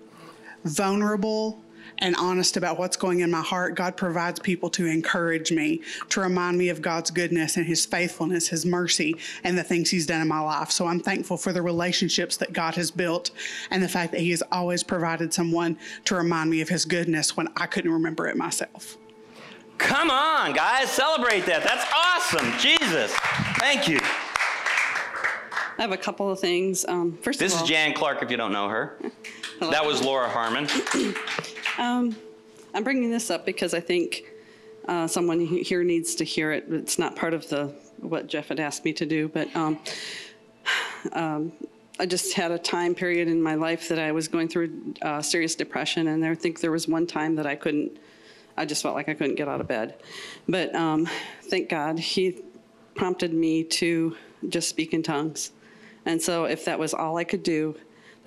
vulnerable 0.64 1.62
and 1.98 2.14
honest 2.16 2.56
about 2.56 2.78
what's 2.78 2.96
going 2.96 3.20
in 3.20 3.30
my 3.30 3.42
heart, 3.42 3.74
God 3.74 3.96
provides 3.96 4.38
people 4.40 4.70
to 4.70 4.86
encourage 4.86 5.50
me, 5.52 5.82
to 6.10 6.20
remind 6.20 6.58
me 6.58 6.68
of 6.68 6.82
God's 6.82 7.10
goodness 7.10 7.56
and 7.56 7.66
his 7.66 7.84
faithfulness, 7.84 8.48
his 8.48 8.64
mercy, 8.64 9.16
and 9.44 9.56
the 9.56 9.64
things 9.64 9.90
he's 9.90 10.06
done 10.06 10.20
in 10.20 10.28
my 10.28 10.40
life. 10.40 10.70
So 10.70 10.86
I'm 10.86 11.00
thankful 11.00 11.36
for 11.36 11.52
the 11.52 11.62
relationships 11.62 12.36
that 12.38 12.52
God 12.52 12.74
has 12.76 12.90
built 12.90 13.30
and 13.70 13.82
the 13.82 13.88
fact 13.88 14.12
that 14.12 14.20
he 14.20 14.30
has 14.30 14.42
always 14.52 14.82
provided 14.82 15.32
someone 15.32 15.78
to 16.04 16.14
remind 16.14 16.50
me 16.50 16.60
of 16.60 16.68
his 16.68 16.84
goodness 16.84 17.36
when 17.36 17.48
I 17.56 17.66
couldn't 17.66 17.92
remember 17.92 18.26
it 18.28 18.36
myself. 18.36 18.96
Come 19.78 20.10
on, 20.10 20.52
guys, 20.54 20.90
celebrate 20.90 21.46
that. 21.46 21.62
That's 21.62 21.86
awesome. 21.94 22.52
Jesus. 22.58 23.12
Thank 23.58 23.88
you. 23.88 23.98
I 25.78 25.82
have 25.82 25.92
a 25.92 25.96
couple 25.96 26.28
of 26.28 26.40
things. 26.40 26.84
Um, 26.88 27.16
first 27.22 27.38
This 27.38 27.54
of 27.54 27.62
is 27.62 27.68
Jan 27.68 27.94
Clark, 27.94 28.20
if 28.22 28.30
you 28.30 28.36
don't 28.36 28.52
know 28.52 28.68
her. 28.68 28.98
That 29.60 29.84
was 29.84 30.00
Laura 30.00 30.28
Harmon. 30.28 30.68
um, 31.78 32.16
I'm 32.74 32.84
bringing 32.84 33.10
this 33.10 33.30
up 33.30 33.46
because 33.46 33.72
I 33.72 33.80
think 33.80 34.24
uh, 34.86 35.06
someone 35.06 35.40
he- 35.40 35.62
here 35.62 35.84
needs 35.84 36.14
to 36.16 36.24
hear 36.24 36.52
it. 36.52 36.66
It's 36.68 36.98
not 36.98 37.16
part 37.16 37.34
of 37.34 37.48
the 37.48 37.74
what 37.98 38.26
Jeff 38.26 38.48
had 38.48 38.60
asked 38.60 38.84
me 38.84 38.92
to 38.92 39.06
do, 39.06 39.28
but 39.28 39.54
um, 39.56 39.78
um, 41.12 41.52
I 41.98 42.06
just 42.06 42.34
had 42.34 42.52
a 42.52 42.58
time 42.58 42.94
period 42.94 43.26
in 43.26 43.42
my 43.42 43.54
life 43.54 43.88
that 43.88 43.98
I 43.98 44.12
was 44.12 44.28
going 44.28 44.48
through 44.48 44.94
uh, 45.02 45.20
serious 45.20 45.54
depression, 45.54 46.08
and 46.08 46.24
I 46.24 46.34
think 46.34 46.60
there 46.60 46.70
was 46.70 46.86
one 46.86 47.06
time 47.06 47.34
that 47.36 47.46
I 47.46 47.56
couldn't. 47.56 47.98
I 48.56 48.64
just 48.64 48.82
felt 48.82 48.94
like 48.94 49.08
I 49.08 49.14
couldn't 49.14 49.36
get 49.36 49.48
out 49.48 49.60
of 49.60 49.68
bed, 49.68 50.00
but 50.48 50.74
um, 50.74 51.08
thank 51.44 51.68
God 51.68 51.98
he 51.98 52.42
prompted 52.94 53.32
me 53.32 53.62
to 53.64 54.16
just 54.48 54.68
speak 54.68 54.92
in 54.92 55.02
tongues. 55.02 55.52
And 56.06 56.20
so, 56.20 56.44
if 56.44 56.64
that 56.64 56.78
was 56.78 56.94
all 56.94 57.16
I 57.18 57.24
could 57.24 57.42
do, 57.42 57.76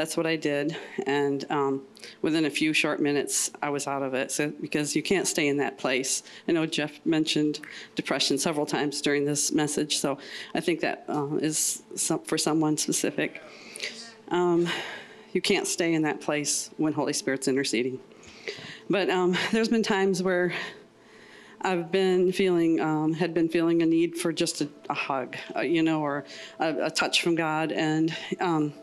that's 0.02 0.18
what 0.18 0.26
I 0.26 0.36
did. 0.36 0.76
And 1.06 1.46
um, 1.52 1.84
within 2.24 2.46
a 2.46 2.50
few 2.50 2.74
short 2.74 3.00
minutes, 3.00 3.52
I 3.62 3.70
was 3.70 3.86
out 3.86 4.02
of 4.02 4.16
it. 4.16 4.32
So, 4.32 4.50
because 4.50 4.96
you 4.96 5.04
can't 5.04 5.28
stay 5.28 5.48
in 5.48 5.58
that 5.58 5.78
place. 5.78 6.24
I 6.48 6.54
know 6.54 6.66
Jeff 6.66 7.00
mentioned 7.06 7.60
depression 7.96 8.40
several 8.40 8.66
times 8.66 9.00
during 9.00 9.26
this 9.26 9.52
message. 9.52 10.00
So, 10.00 10.18
I 10.56 10.60
think 10.60 10.80
that 10.80 11.06
uh, 11.08 11.36
is 11.36 11.84
some, 11.94 12.24
for 12.24 12.40
someone 12.40 12.78
specific. 12.78 13.44
Um, 14.30 14.68
you 15.34 15.42
can't 15.42 15.68
stay 15.68 15.94
in 15.94 16.02
that 16.02 16.20
place 16.20 16.72
when 16.78 16.94
Holy 16.94 17.14
Spirit's 17.14 17.48
interceding. 17.48 18.00
But 18.90 19.12
um, 19.12 19.38
there's 19.52 19.70
been 19.70 19.84
times 19.84 20.24
where 20.24 20.52
I've 21.62 21.92
been 21.92 22.32
feeling, 22.32 22.80
um, 22.80 23.14
had 23.14 23.36
been 23.36 23.50
feeling 23.50 23.84
a 23.84 23.86
need 23.86 24.18
for 24.18 24.34
just 24.34 24.62
a, 24.62 24.70
a 24.90 24.96
hug, 24.96 25.38
uh, 25.56 25.60
you 25.62 25.84
know, 25.84 26.02
or 26.02 26.26
a, 26.60 26.86
a 26.86 26.90
touch 26.90 27.22
from 27.22 27.36
God. 27.36 27.72
And 27.72 28.16
um, 28.40 28.74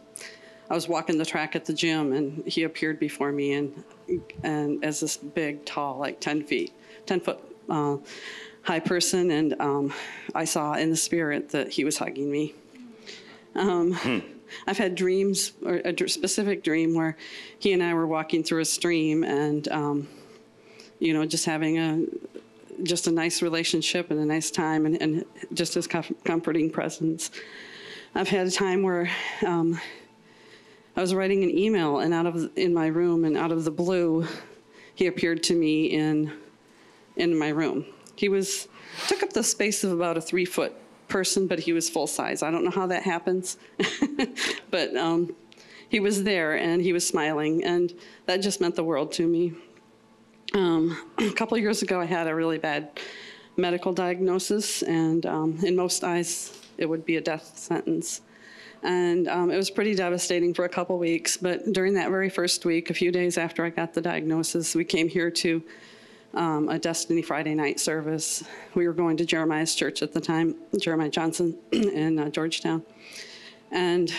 I 0.71 0.75
was 0.75 0.89
walking 0.89 1.17
the 1.19 1.25
track 1.25 1.57
at 1.57 1.65
the 1.65 1.73
gym, 1.73 2.13
and 2.13 2.47
He 2.47 2.65
appeared 2.65 2.99
before 2.99 3.33
me, 3.33 3.53
and 3.55 3.85
and 4.43 4.85
as 4.85 5.01
this 5.01 5.17
big, 5.17 5.65
tall, 5.65 5.99
like 5.99 6.21
10 6.21 6.45
feet, 6.45 6.73
10 7.07 7.21
foot 7.21 7.39
uh, 7.69 7.97
high 8.63 8.81
person, 8.81 9.31
and 9.31 9.61
um, 9.61 9.93
I 10.35 10.45
saw 10.45 10.75
in 10.75 10.91
the 10.91 10.97
spirit 10.97 11.51
that 11.51 11.73
He 11.73 11.85
was 11.85 11.99
hugging 11.99 12.31
me. 12.31 12.55
Um, 13.55 14.23
I've 14.67 14.79
had 14.79 14.95
dreams, 14.95 15.53
or 15.65 15.77
a 15.77 16.09
specific 16.09 16.63
dream 16.63 16.95
where 16.95 17.17
He 17.59 17.73
and 17.73 17.83
I 17.83 17.95
were 17.95 18.07
walking 18.07 18.43
through 18.43 18.61
a 18.61 18.67
stream, 18.67 19.25
and 19.25 19.67
um, 19.69 20.09
you 20.99 21.15
know, 21.15 21.25
just 21.25 21.45
having 21.45 21.79
a 21.79 22.05
just 22.83 23.07
a 23.07 23.11
nice 23.11 23.43
relationship 23.43 24.11
and 24.11 24.21
a 24.21 24.25
nice 24.25 24.51
time 24.51 24.87
and, 24.87 25.01
and 25.03 25.25
just 25.53 25.75
his 25.75 25.87
comforting 25.87 26.71
presence. 26.71 27.31
I've 28.15 28.29
had 28.29 28.47
a 28.47 28.51
time 28.51 28.83
where 28.83 29.11
um, 29.45 29.81
I 30.99 31.01
was 31.01 31.15
writing 31.15 31.45
an 31.45 31.57
email 31.57 32.01
and 32.01 32.13
out 32.13 32.27
of 32.27 32.51
in 32.57 32.75
my 32.75 32.89
room 32.89 33.25
and 33.25 33.37
out 33.37 33.53
of 33.53 33.63
the 33.63 33.71
blue, 33.71 34.27
he 34.97 35.07
appeared 35.07 35.45
to 35.45 35.55
me 35.55 35.87
in 35.87 36.33
in 37.15 37.39
my 37.39 37.51
room. 37.51 37.87
He 38.17 38.29
was 38.29 38.67
took 39.07 39.23
up 39.23 39.33
the 39.33 39.45
space 39.45 39.85
of 39.85 39.93
about 39.93 40.17
a 40.17 40.21
three 40.21 40.45
foot 40.45 40.73
person, 41.07 41.47
but 41.47 41.61
he 41.61 41.73
was 41.73 41.89
full 41.89 42.09
size. 42.09 42.43
I 42.43 42.51
don't 42.51 42.65
know 42.65 42.73
how 42.73 42.89
that 42.89 43.05
happens, 43.05 43.59
but 44.73 44.97
um, 44.97 45.37
he 45.89 46.01
was 46.01 46.25
there 46.25 46.57
and 46.57 46.83
he 46.83 46.93
was 46.93 47.07
smiling, 47.07 47.63
and 47.63 47.95
that 48.27 48.39
just 48.39 48.61
meant 48.61 48.75
the 48.75 48.83
world 48.83 49.13
to 49.13 49.27
me. 49.29 49.53
Um, 50.53 51.01
a 51.19 51.31
couple 51.31 51.57
years 51.59 51.81
ago, 51.81 52.01
I 52.01 52.07
had 52.07 52.27
a 52.27 52.35
really 52.35 52.59
bad 52.59 52.99
medical 53.57 53.93
diagnosis, 53.93 54.83
and 54.83 55.25
um, 55.27 55.61
in 55.63 55.77
most 55.77 56.03
eyes, 56.03 56.61
it 56.77 56.87
would 56.87 57.05
be 57.05 57.15
a 57.15 57.21
death 57.21 57.57
sentence. 57.57 58.23
And 58.83 59.29
um, 59.29 59.51
it 59.51 59.57
was 59.57 59.71
pretty 59.71 59.95
devastating 59.95 60.55
for 60.55 60.65
a 60.65 60.69
couple 60.69 60.99
weeks. 60.99 61.37
But 61.37 61.73
during 61.73 61.95
that 61.95 62.11
very 62.11 62.29
first 62.29 62.65
week, 62.65 62.91
a 62.91 62.95
few 62.95 63.11
days 63.11 63.37
after 63.37 63.65
I 63.65 63.71
got 63.71 63.93
the 63.93 64.01
diagnosis, 64.01 64.75
we 64.75 64.85
came 64.85 65.09
here 65.09 65.31
to 65.31 65.63
um, 66.35 66.69
a 66.69 66.79
Destiny 66.79 67.23
Friday 67.23 67.55
night 67.55 67.81
service. 67.81 68.45
We 68.75 68.87
were 68.87 68.93
going 68.93 69.17
to 69.17 69.25
Jeremiah's 69.25 69.75
church 69.75 70.03
at 70.03 70.13
the 70.13 70.21
time, 70.21 70.55
Jeremiah 70.79 71.11
Johnson 71.11 71.57
in 71.73 72.19
uh, 72.19 72.31
Georgetown. 72.31 72.83
And 73.71 74.13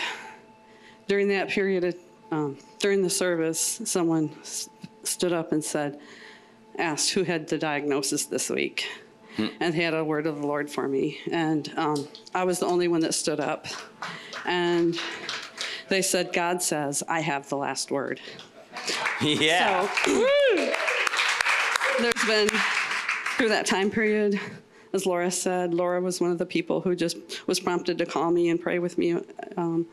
during 1.08 1.28
that 1.28 1.48
period, 1.48 1.84
of, 1.84 1.96
um, 2.30 2.58
during 2.78 3.02
the 3.02 3.10
service, 3.10 3.80
someone 3.84 4.30
stood 5.02 5.32
up 5.32 5.52
and 5.52 5.64
said, 5.64 5.98
asked 6.78 7.10
who 7.12 7.22
had 7.24 7.48
the 7.48 7.58
diagnosis 7.58 8.26
this 8.26 8.50
week. 8.50 8.86
And 9.38 9.74
he 9.74 9.82
had 9.82 9.94
a 9.94 10.04
word 10.04 10.26
of 10.26 10.40
the 10.40 10.46
Lord 10.46 10.70
for 10.70 10.88
me. 10.88 11.18
And 11.30 11.72
um, 11.76 12.08
I 12.34 12.44
was 12.44 12.58
the 12.58 12.66
only 12.66 12.88
one 12.88 13.00
that 13.00 13.14
stood 13.14 13.40
up. 13.40 13.66
And 14.44 14.98
they 15.88 16.02
said, 16.02 16.32
God 16.32 16.62
says, 16.62 17.02
I 17.08 17.20
have 17.20 17.48
the 17.48 17.56
last 17.56 17.90
word. 17.90 18.20
Yeah. 19.20 19.88
So 20.04 20.72
there's 22.00 22.24
been, 22.26 22.48
through 23.36 23.50
that 23.50 23.66
time 23.66 23.90
period, 23.90 24.40
as 24.92 25.06
Laura 25.06 25.30
said, 25.30 25.74
Laura 25.74 26.00
was 26.00 26.20
one 26.20 26.30
of 26.30 26.38
the 26.38 26.46
people 26.46 26.80
who 26.80 26.96
just 26.96 27.46
was 27.46 27.60
prompted 27.60 27.98
to 27.98 28.06
call 28.06 28.30
me 28.30 28.48
and 28.48 28.60
pray 28.60 28.78
with 28.78 28.98
me 28.98 29.16
um, 29.56 29.86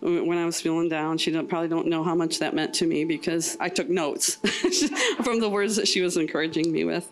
when 0.00 0.38
I 0.38 0.46
was 0.46 0.60
feeling 0.60 0.88
down. 0.88 1.18
She 1.18 1.30
don't, 1.30 1.48
probably 1.48 1.68
don't 1.68 1.88
know 1.88 2.02
how 2.02 2.14
much 2.14 2.38
that 2.38 2.54
meant 2.54 2.74
to 2.74 2.86
me 2.86 3.04
because 3.04 3.56
I 3.60 3.68
took 3.68 3.88
notes 3.88 4.34
from 5.24 5.40
the 5.40 5.48
words 5.48 5.76
that 5.76 5.88
she 5.88 6.00
was 6.00 6.16
encouraging 6.16 6.72
me 6.72 6.84
with. 6.84 7.10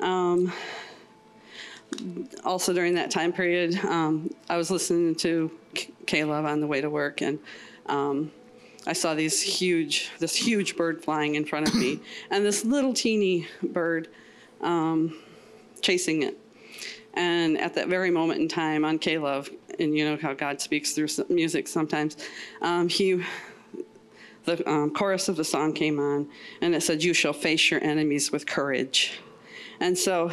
Um, 0.00 0.52
also 2.44 2.72
during 2.72 2.94
that 2.94 3.10
time 3.10 3.32
period, 3.32 3.78
um, 3.84 4.30
I 4.48 4.56
was 4.56 4.70
listening 4.70 5.14
to 5.16 5.50
K- 5.74 5.92
K-LOVE 6.06 6.44
on 6.44 6.60
the 6.60 6.66
way 6.66 6.80
to 6.80 6.90
work, 6.90 7.22
and 7.22 7.38
um, 7.86 8.30
I 8.86 8.92
saw 8.92 9.14
these 9.14 9.40
huge, 9.40 10.10
this 10.18 10.34
huge 10.34 10.76
bird 10.76 11.02
flying 11.02 11.34
in 11.34 11.44
front 11.44 11.68
of 11.68 11.74
me, 11.74 12.00
and 12.30 12.44
this 12.44 12.64
little 12.64 12.92
teeny 12.92 13.46
bird 13.62 14.08
um, 14.60 15.18
chasing 15.80 16.22
it. 16.22 16.38
And 17.14 17.58
at 17.58 17.74
that 17.74 17.88
very 17.88 18.10
moment 18.10 18.40
in 18.40 18.48
time, 18.48 18.84
on 18.84 18.98
K-LOVE, 18.98 19.50
and 19.78 19.96
you 19.96 20.04
know 20.04 20.18
how 20.20 20.34
God 20.34 20.60
speaks 20.60 20.92
through 20.92 21.08
music 21.28 21.66
sometimes, 21.66 22.16
um, 22.60 22.88
he 22.88 23.22
the 24.44 24.68
um, 24.70 24.90
chorus 24.90 25.28
of 25.28 25.36
the 25.36 25.44
song 25.44 25.72
came 25.72 25.98
on, 25.98 26.28
and 26.60 26.74
it 26.74 26.82
said, 26.82 27.02
"You 27.02 27.12
shall 27.12 27.32
face 27.32 27.70
your 27.70 27.82
enemies 27.82 28.32
with 28.32 28.46
courage." 28.46 29.18
And 29.80 29.98
so, 29.98 30.30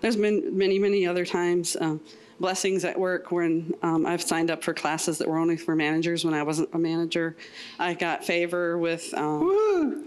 there's 0.00 0.16
been 0.16 0.56
many, 0.56 0.78
many 0.78 1.06
other 1.06 1.24
times. 1.24 1.76
Um, 1.80 2.00
blessings 2.38 2.84
at 2.84 2.98
work 2.98 3.30
when 3.32 3.74
um, 3.82 4.04
I've 4.04 4.22
signed 4.22 4.50
up 4.50 4.62
for 4.62 4.74
classes 4.74 5.18
that 5.18 5.28
were 5.28 5.38
only 5.38 5.56
for 5.56 5.74
managers 5.74 6.24
when 6.24 6.34
I 6.34 6.42
wasn't 6.42 6.68
a 6.74 6.78
manager. 6.78 7.36
I 7.78 7.94
got 7.94 8.24
favor 8.24 8.78
with. 8.78 9.12
Um, 9.14 10.04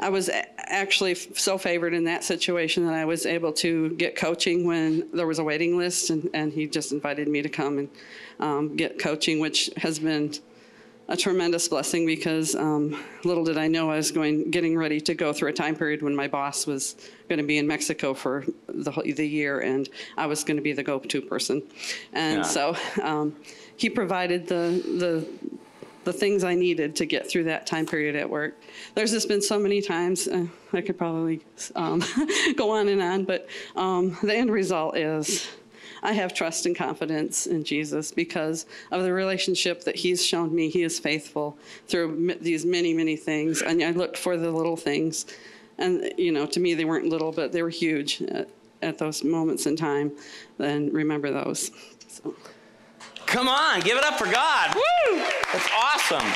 I 0.00 0.08
was 0.08 0.28
actually 0.58 1.14
so 1.14 1.56
favored 1.56 1.94
in 1.94 2.04
that 2.04 2.24
situation 2.24 2.84
that 2.86 2.94
I 2.94 3.04
was 3.04 3.26
able 3.26 3.52
to 3.54 3.90
get 3.90 4.16
coaching 4.16 4.66
when 4.66 5.08
there 5.12 5.26
was 5.26 5.38
a 5.38 5.44
waiting 5.44 5.76
list, 5.76 6.10
and, 6.10 6.28
and 6.34 6.52
he 6.52 6.66
just 6.66 6.92
invited 6.92 7.28
me 7.28 7.42
to 7.42 7.48
come 7.48 7.78
and 7.78 7.88
um, 8.40 8.76
get 8.76 8.98
coaching, 8.98 9.38
which 9.38 9.70
has 9.76 9.98
been 9.98 10.32
a 11.08 11.16
tremendous 11.16 11.68
blessing 11.68 12.06
because 12.06 12.54
um, 12.54 13.02
little 13.24 13.44
did 13.44 13.58
I 13.58 13.68
know 13.68 13.90
I 13.90 13.96
was 13.96 14.10
going 14.10 14.50
getting 14.50 14.76
ready 14.76 15.00
to 15.02 15.14
go 15.14 15.32
through 15.32 15.50
a 15.50 15.52
time 15.52 15.76
period 15.76 16.02
when 16.02 16.16
my 16.16 16.28
boss 16.28 16.66
was 16.66 16.96
going 17.28 17.38
to 17.38 17.44
be 17.46 17.58
in 17.58 17.66
Mexico 17.66 18.14
for 18.14 18.44
the 18.68 18.90
whole, 18.90 19.04
the 19.04 19.26
year, 19.26 19.60
and 19.60 19.88
I 20.16 20.26
was 20.26 20.44
going 20.44 20.56
to 20.56 20.62
be 20.62 20.72
the 20.72 20.82
go-to 20.82 21.20
person, 21.20 21.62
and 22.12 22.38
Yeah. 22.38 22.42
so 22.42 22.76
um, 23.02 23.36
he 23.76 23.90
provided 23.90 24.46
the 24.46 24.82
the 24.98 25.26
the 26.04 26.12
things 26.12 26.44
I 26.44 26.54
needed 26.54 26.96
to 26.96 27.06
get 27.06 27.28
through 27.30 27.44
that 27.44 27.66
time 27.66 27.86
period 27.86 28.14
at 28.14 28.28
work. 28.28 28.60
There's 28.94 29.10
just 29.10 29.26
been 29.26 29.40
so 29.40 29.58
many 29.58 29.80
times 29.80 30.28
uh, 30.28 30.46
I 30.74 30.82
could 30.82 30.98
probably 30.98 31.40
um, 31.74 32.02
go 32.56 32.70
on 32.72 32.88
and 32.88 33.00
on, 33.00 33.24
but 33.24 33.48
um, 33.74 34.16
the 34.22 34.34
end 34.34 34.50
result 34.52 34.96
is. 34.96 35.46
I 36.04 36.12
have 36.12 36.34
trust 36.34 36.66
and 36.66 36.76
confidence 36.76 37.46
in 37.46 37.64
Jesus 37.64 38.12
because 38.12 38.66
of 38.92 39.02
the 39.02 39.12
relationship 39.12 39.82
that 39.84 39.96
He's 39.96 40.24
shown 40.24 40.54
me. 40.54 40.68
He 40.68 40.82
is 40.82 41.00
faithful 41.00 41.56
through 41.88 42.36
these 42.40 42.66
many, 42.66 42.92
many 42.92 43.16
things. 43.16 43.62
And 43.62 43.82
I 43.82 43.90
looked 43.90 44.18
for 44.18 44.36
the 44.36 44.50
little 44.50 44.76
things. 44.76 45.26
And, 45.78 46.12
you 46.18 46.30
know, 46.30 46.46
to 46.46 46.60
me, 46.60 46.74
they 46.74 46.84
weren't 46.84 47.06
little, 47.06 47.32
but 47.32 47.52
they 47.52 47.62
were 47.62 47.70
huge 47.70 48.22
at, 48.22 48.48
at 48.82 48.98
those 48.98 49.24
moments 49.24 49.66
in 49.66 49.76
time. 49.76 50.12
Then 50.58 50.92
remember 50.92 51.32
those. 51.32 51.70
So. 52.06 52.34
Come 53.26 53.48
on, 53.48 53.80
give 53.80 53.96
it 53.96 54.04
up 54.04 54.18
for 54.18 54.30
God. 54.30 54.74
Woo! 54.74 55.16
That's 55.52 55.68
awesome. 55.74 56.30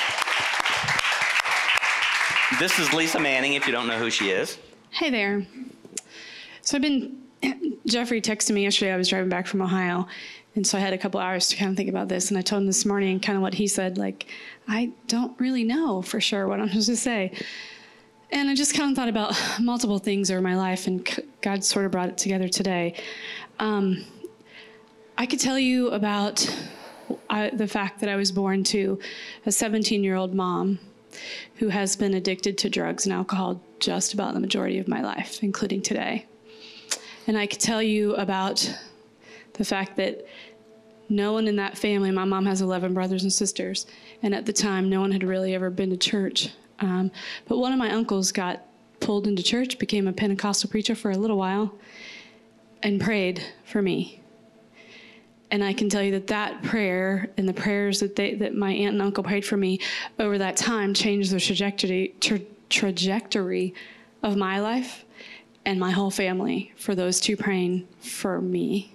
This 2.59 2.79
is 2.79 2.93
Lisa 2.95 3.21
Manning, 3.21 3.53
if 3.53 3.67
you 3.67 3.73
don't 3.73 3.87
know 3.87 3.99
who 3.99 4.11
she 4.11 4.31
is. 4.31 4.59
Hey 4.91 5.11
there. 5.11 5.47
So 6.63 6.77
I've 6.77 6.83
been, 6.83 7.23
Jeffrey 7.87 8.21
texted 8.21 8.53
me 8.53 8.65
yesterday. 8.65 8.93
I 8.93 8.97
was 8.97 9.09
driving 9.09 9.31
back 9.31 9.47
from 9.47 9.63
Ohio. 9.63 10.07
And 10.55 10.67
so 10.67 10.77
I 10.77 10.81
had 10.81 10.93
a 10.93 10.99
couple 10.99 11.21
hours 11.21 11.49
to 11.49 11.57
kind 11.57 11.71
of 11.71 11.77
think 11.77 11.89
about 11.89 12.09
this. 12.09 12.31
And 12.31 12.39
I 12.39 12.43
told 12.43 12.63
him 12.63 12.67
this 12.67 12.85
morning 12.85 13.21
kind 13.21 13.37
of 13.37 13.43
what 13.43 13.55
he 13.55 13.67
said 13.67 13.97
like, 13.97 14.27
I 14.67 14.91
don't 15.07 15.39
really 15.41 15.65
know 15.65 16.03
for 16.03 16.21
sure 16.21 16.49
what 16.49 16.61
I'm 16.61 16.69
supposed 16.69 16.89
to 16.89 16.97
say. 16.97 17.33
And 18.31 18.51
I 18.51 18.55
just 18.55 18.75
kind 18.75 18.91
of 18.91 18.97
thought 18.97 19.09
about 19.09 19.35
multiple 19.61 19.99
things 19.99 20.31
over 20.31 20.41
my 20.41 20.57
life, 20.57 20.87
and 20.87 21.09
God 21.41 21.65
sort 21.65 21.87
of 21.87 21.93
brought 21.93 22.11
it 22.11 22.19
together 22.19 22.49
today. 22.49 22.95
Um, 23.59 24.05
I 25.17 25.27
could 25.27 25.41
tell 25.41 25.59
you 25.59 25.89
about 25.89 26.47
I, 27.31 27.51
the 27.51 27.67
fact 27.67 28.01
that 28.01 28.11
I 28.11 28.17
was 28.17 28.31
born 28.31 28.65
to 28.65 28.99
a 29.47 29.53
17 29.53 30.05
year 30.05 30.15
old 30.15 30.35
mom 30.35 30.79
who 31.57 31.69
has 31.69 31.97
been 31.97 32.15
addicted 32.15 32.59
to 32.59 32.71
drugs 32.71 33.07
and 33.07 33.13
alcohol 33.13 33.61
just 33.81 34.13
about 34.13 34.35
the 34.35 34.41
majority 34.41 34.79
of 34.79 34.89
my 34.89 35.01
life, 35.01 35.43
including 35.43 35.81
today. 35.83 36.27
And 37.29 37.37
I 37.37 37.47
could 37.47 37.61
tell 37.61 37.83
you 37.83 38.15
about 38.15 38.75
the 39.53 39.65
fact 39.65 39.97
that 39.97 40.27
no 41.11 41.35
one 41.35 41.47
in 41.47 41.57
that 41.57 41.77
family, 41.77 42.11
my 42.11 42.25
mom 42.25 42.47
has 42.47 42.63
11 42.63 42.95
brothers 42.95 43.23
and 43.23 43.33
sisters, 43.33 43.87
and 44.23 44.35
at 44.35 44.47
the 44.47 44.53
time, 44.53 44.89
no 44.89 45.01
one 45.01 45.13
had 45.13 45.23
really 45.23 45.55
ever 45.55 45.69
been 45.69 45.91
to 45.91 45.97
church. 45.97 46.51
Um, 46.81 47.11
but 47.47 47.59
one 47.59 47.73
of 47.73 47.79
my 47.79 47.91
uncles 47.91 48.33
got 48.33 48.63
pulled 49.01 49.27
into 49.27 49.43
church, 49.43 49.79
became 49.79 50.09
a 50.09 50.13
Pentecostal 50.13 50.71
preacher 50.71 50.95
for 50.95 51.11
a 51.11 51.19
little 51.19 51.37
while, 51.37 51.75
and 52.83 52.99
prayed 52.99 53.43
for 53.65 53.83
me. 53.83 54.23
And 55.51 55.63
I 55.63 55.75
can 55.75 55.91
tell 55.91 56.03
you 56.03 56.13
that 56.13 56.29
that 56.29 56.63
prayer 56.63 57.31
and 57.37 57.47
the 57.47 57.55
prayers 57.55 58.01
that 58.01 58.17
they 58.17 58.35
that 58.35 58.55
my 58.55 58.73
aunt 58.73 58.95
and 58.95 59.03
uncle 59.03 59.25
prayed 59.25 59.45
for 59.45 59.57
me 59.57 59.81
over 60.19 60.39
that 60.39 60.57
time 60.57 60.93
changed 60.93 61.33
the 61.33 61.41
trajectory 61.41 62.15
tra- 62.21 62.41
trajectory 62.69 63.75
of 64.23 64.37
my 64.37 64.61
life 64.61 65.05
and 65.69 65.79
my 65.79 65.91
whole 65.91 66.11
family 66.11 66.73
for 66.77 66.95
those 66.95 67.21
two 67.21 67.37
praying 67.37 67.87
for 68.01 68.41
me 68.41 68.91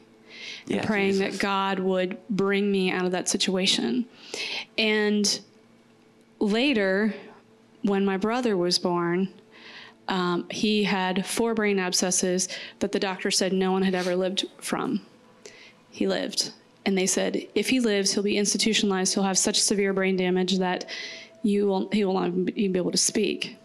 Yeah, 0.65 0.83
praying 0.83 1.11
Jesus. 1.11 1.33
that 1.33 1.39
God 1.39 1.77
would 1.77 2.17
bring 2.31 2.71
me 2.71 2.89
out 2.89 3.05
of 3.05 3.11
that 3.11 3.29
situation. 3.29 4.07
And 4.75 5.39
later, 6.39 7.13
when 7.83 8.03
my 8.03 8.17
brother 8.17 8.57
was 8.57 8.79
born, 8.79 9.29
um, 10.07 10.49
he 10.49 10.83
had 10.83 11.27
four 11.27 11.53
brain 11.53 11.77
abscesses 11.77 12.49
that 12.79 12.91
the 12.91 12.99
doctor 12.99 13.29
said 13.29 13.53
no 13.53 13.71
one 13.71 13.83
had 13.83 13.93
ever 13.93 14.15
lived 14.15 14.45
from. 14.57 15.05
He 15.91 16.07
lived. 16.07 16.53
And 16.87 16.97
they 16.97 17.05
said, 17.05 17.47
if 17.53 17.69
he 17.69 17.79
lives, 17.81 18.13
he'll 18.13 18.23
be 18.23 18.35
institutionalized. 18.35 19.13
He'll 19.13 19.23
have 19.23 19.37
such 19.37 19.61
severe 19.61 19.93
brain 19.93 20.17
damage 20.17 20.57
that 20.57 20.89
you 21.43 21.67
will, 21.67 21.87
he 21.91 22.03
will 22.03 22.15
not 22.15 22.29
even 22.29 22.71
be 22.71 22.79
able 22.79 22.91
to 22.91 22.97
speak. 22.97 23.57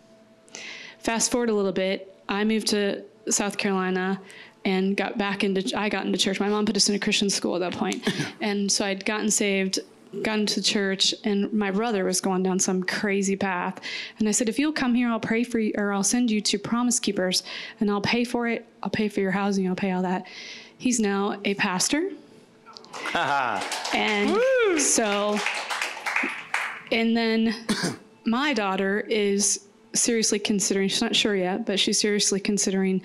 Fast 0.99 1.31
forward 1.31 1.49
a 1.49 1.55
little 1.55 1.73
bit, 1.73 2.15
I 2.29 2.45
moved 2.45 2.69
to 2.69 3.03
South 3.31 3.57
Carolina 3.57 4.21
and 4.65 4.97
got 4.97 5.17
back 5.19 5.45
into, 5.45 5.77
I 5.77 5.89
got 5.89 6.07
into 6.07 6.19
church. 6.19 6.41
My 6.41 6.49
mom 6.49 6.67
put 6.67 6.77
us 6.77 6.89
in 6.89 6.95
a 6.95 6.99
Christian 6.99 7.31
school 7.31 7.55
at 7.57 7.61
that 7.61 7.79
point. 7.79 8.07
and 8.41 8.71
so 8.71 8.85
I'd 8.85 9.05
gotten 9.05 9.31
saved, 9.31 9.79
gotten 10.23 10.47
to 10.47 10.63
church, 10.63 11.15
and 11.25 11.53
my 11.53 11.71
brother 11.71 12.05
was 12.05 12.21
going 12.21 12.43
down 12.43 12.59
some 12.59 12.83
crazy 12.83 13.37
path. 13.37 13.81
And 14.19 14.29
I 14.29 14.33
said, 14.33 14.49
if 14.49 14.59
you'll 14.59 14.73
come 14.73 14.95
here, 14.95 15.09
I'll 15.09 15.21
pray 15.21 15.45
for 15.45 15.59
you, 15.59 15.73
or 15.77 15.93
I'll 15.93 16.03
send 16.03 16.31
you 16.31 16.41
to 16.43 16.59
Promise 16.59 17.01
Keepers, 17.01 17.43
and 17.81 17.91
I'll 17.91 18.01
pay 18.01 18.25
for 18.25 18.49
it. 18.49 18.67
I'll 18.83 18.91
pay 18.91 19.09
for 19.09 19.21
your 19.21 19.31
housing. 19.31 19.69
I'll 19.69 19.75
pay 19.75 19.93
all 19.93 20.03
that. 20.03 20.27
He's 20.77 21.01
now 21.01 21.41
a 21.45 21.55
pastor. 21.55 22.11
and 23.15 24.37
so, 24.81 25.39
and 26.91 27.17
then 27.17 27.55
my 28.27 28.53
daughter 28.55 29.01
is 29.01 29.68
seriously 29.99 30.39
considering, 30.39 30.89
she's 30.89 31.03
not 31.03 31.17
sure 31.17 31.37
yet, 31.37 31.67
but 31.67 31.79
she's 31.79 32.01
seriously 32.01 32.41
considering 32.41 33.03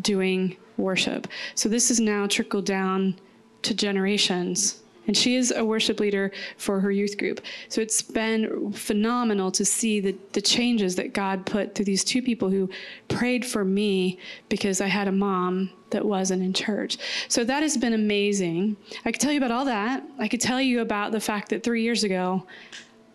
doing 0.00 0.56
worship. 0.76 1.28
So 1.54 1.68
this 1.68 1.90
is 1.90 2.00
now 2.00 2.26
trickled 2.26 2.66
down 2.66 3.18
to 3.62 3.74
generations. 3.74 4.82
And 5.06 5.16
she 5.16 5.36
is 5.36 5.52
a 5.52 5.64
worship 5.64 6.00
leader 6.00 6.32
for 6.56 6.80
her 6.80 6.90
youth 6.90 7.16
group. 7.16 7.40
So 7.68 7.80
it's 7.80 8.02
been 8.02 8.72
phenomenal 8.72 9.52
to 9.52 9.64
see 9.64 10.00
the, 10.00 10.16
the 10.32 10.40
changes 10.40 10.96
that 10.96 11.12
God 11.12 11.46
put 11.46 11.74
through 11.74 11.84
these 11.84 12.02
two 12.02 12.22
people 12.22 12.50
who 12.50 12.68
prayed 13.08 13.46
for 13.46 13.64
me 13.64 14.18
because 14.48 14.80
I 14.80 14.88
had 14.88 15.06
a 15.06 15.12
mom 15.12 15.70
that 15.90 16.04
wasn't 16.04 16.42
in 16.42 16.52
church. 16.52 16.98
So 17.28 17.44
that 17.44 17.62
has 17.62 17.76
been 17.76 17.92
amazing. 17.92 18.76
I 19.04 19.12
could 19.12 19.20
tell 19.20 19.30
you 19.30 19.38
about 19.38 19.52
all 19.52 19.64
that. 19.66 20.02
I 20.18 20.26
could 20.26 20.40
tell 20.40 20.60
you 20.60 20.80
about 20.80 21.12
the 21.12 21.20
fact 21.20 21.50
that 21.50 21.62
three 21.62 21.82
years 21.82 22.02
ago, 22.02 22.44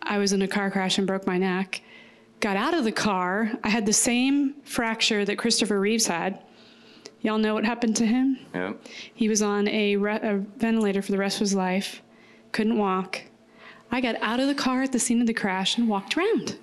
I 0.00 0.16
was 0.16 0.32
in 0.32 0.40
a 0.40 0.48
car 0.48 0.70
crash 0.70 0.96
and 0.96 1.06
broke 1.06 1.26
my 1.26 1.36
neck. 1.36 1.82
Got 2.42 2.56
out 2.56 2.74
of 2.74 2.82
the 2.82 2.90
car. 2.90 3.52
I 3.62 3.68
had 3.68 3.86
the 3.86 3.92
same 3.92 4.54
fracture 4.64 5.24
that 5.24 5.38
Christopher 5.38 5.78
Reeves 5.78 6.08
had. 6.08 6.40
Y'all 7.20 7.38
know 7.38 7.54
what 7.54 7.64
happened 7.64 7.94
to 7.94 8.04
him? 8.04 8.36
Yep. 8.52 8.80
He 9.14 9.28
was 9.28 9.42
on 9.42 9.68
a, 9.68 9.94
re- 9.94 10.18
a 10.20 10.38
ventilator 10.56 11.02
for 11.02 11.12
the 11.12 11.18
rest 11.18 11.36
of 11.36 11.40
his 11.42 11.54
life, 11.54 12.02
couldn't 12.50 12.76
walk. 12.76 13.22
I 13.92 14.00
got 14.00 14.16
out 14.20 14.40
of 14.40 14.48
the 14.48 14.56
car 14.56 14.82
at 14.82 14.90
the 14.90 14.98
scene 14.98 15.20
of 15.20 15.28
the 15.28 15.32
crash 15.32 15.78
and 15.78 15.88
walked 15.88 16.18
around. 16.18 16.58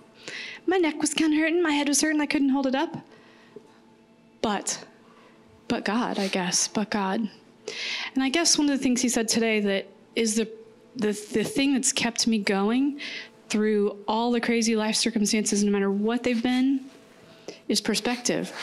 My 0.68 0.76
neck 0.76 1.00
was 1.00 1.14
kind 1.14 1.32
of 1.34 1.40
hurting, 1.40 1.64
my 1.64 1.72
head 1.72 1.88
was 1.88 2.02
hurting, 2.02 2.20
I 2.20 2.26
couldn't 2.26 2.50
hold 2.50 2.68
it 2.68 2.76
up. 2.76 2.98
But, 4.42 4.84
but 5.70 5.86
God, 5.86 6.20
I 6.20 6.28
guess, 6.28 6.68
but 6.68 6.90
God. 6.90 7.22
And 8.16 8.22
I 8.22 8.28
guess 8.28 8.58
one 8.58 8.70
of 8.70 8.78
the 8.78 8.84
things 8.84 9.02
he 9.02 9.08
said 9.08 9.30
today 9.30 9.62
that 9.62 9.88
is 10.14 10.36
the, 10.36 10.52
the, 10.98 11.14
the 11.32 11.46
thing 11.46 11.74
that's 11.74 11.94
kept 11.94 12.28
me 12.28 12.38
going 12.38 13.00
through 13.50 13.98
all 14.08 14.32
the 14.32 14.42
crazy 14.42 14.76
life 14.76 14.96
circumstances, 14.96 15.64
no 15.64 15.72
matter 15.72 15.92
what 15.92 16.24
they've 16.24 16.42
been, 16.42 16.86
is 17.68 17.82
perspective. 17.82 18.54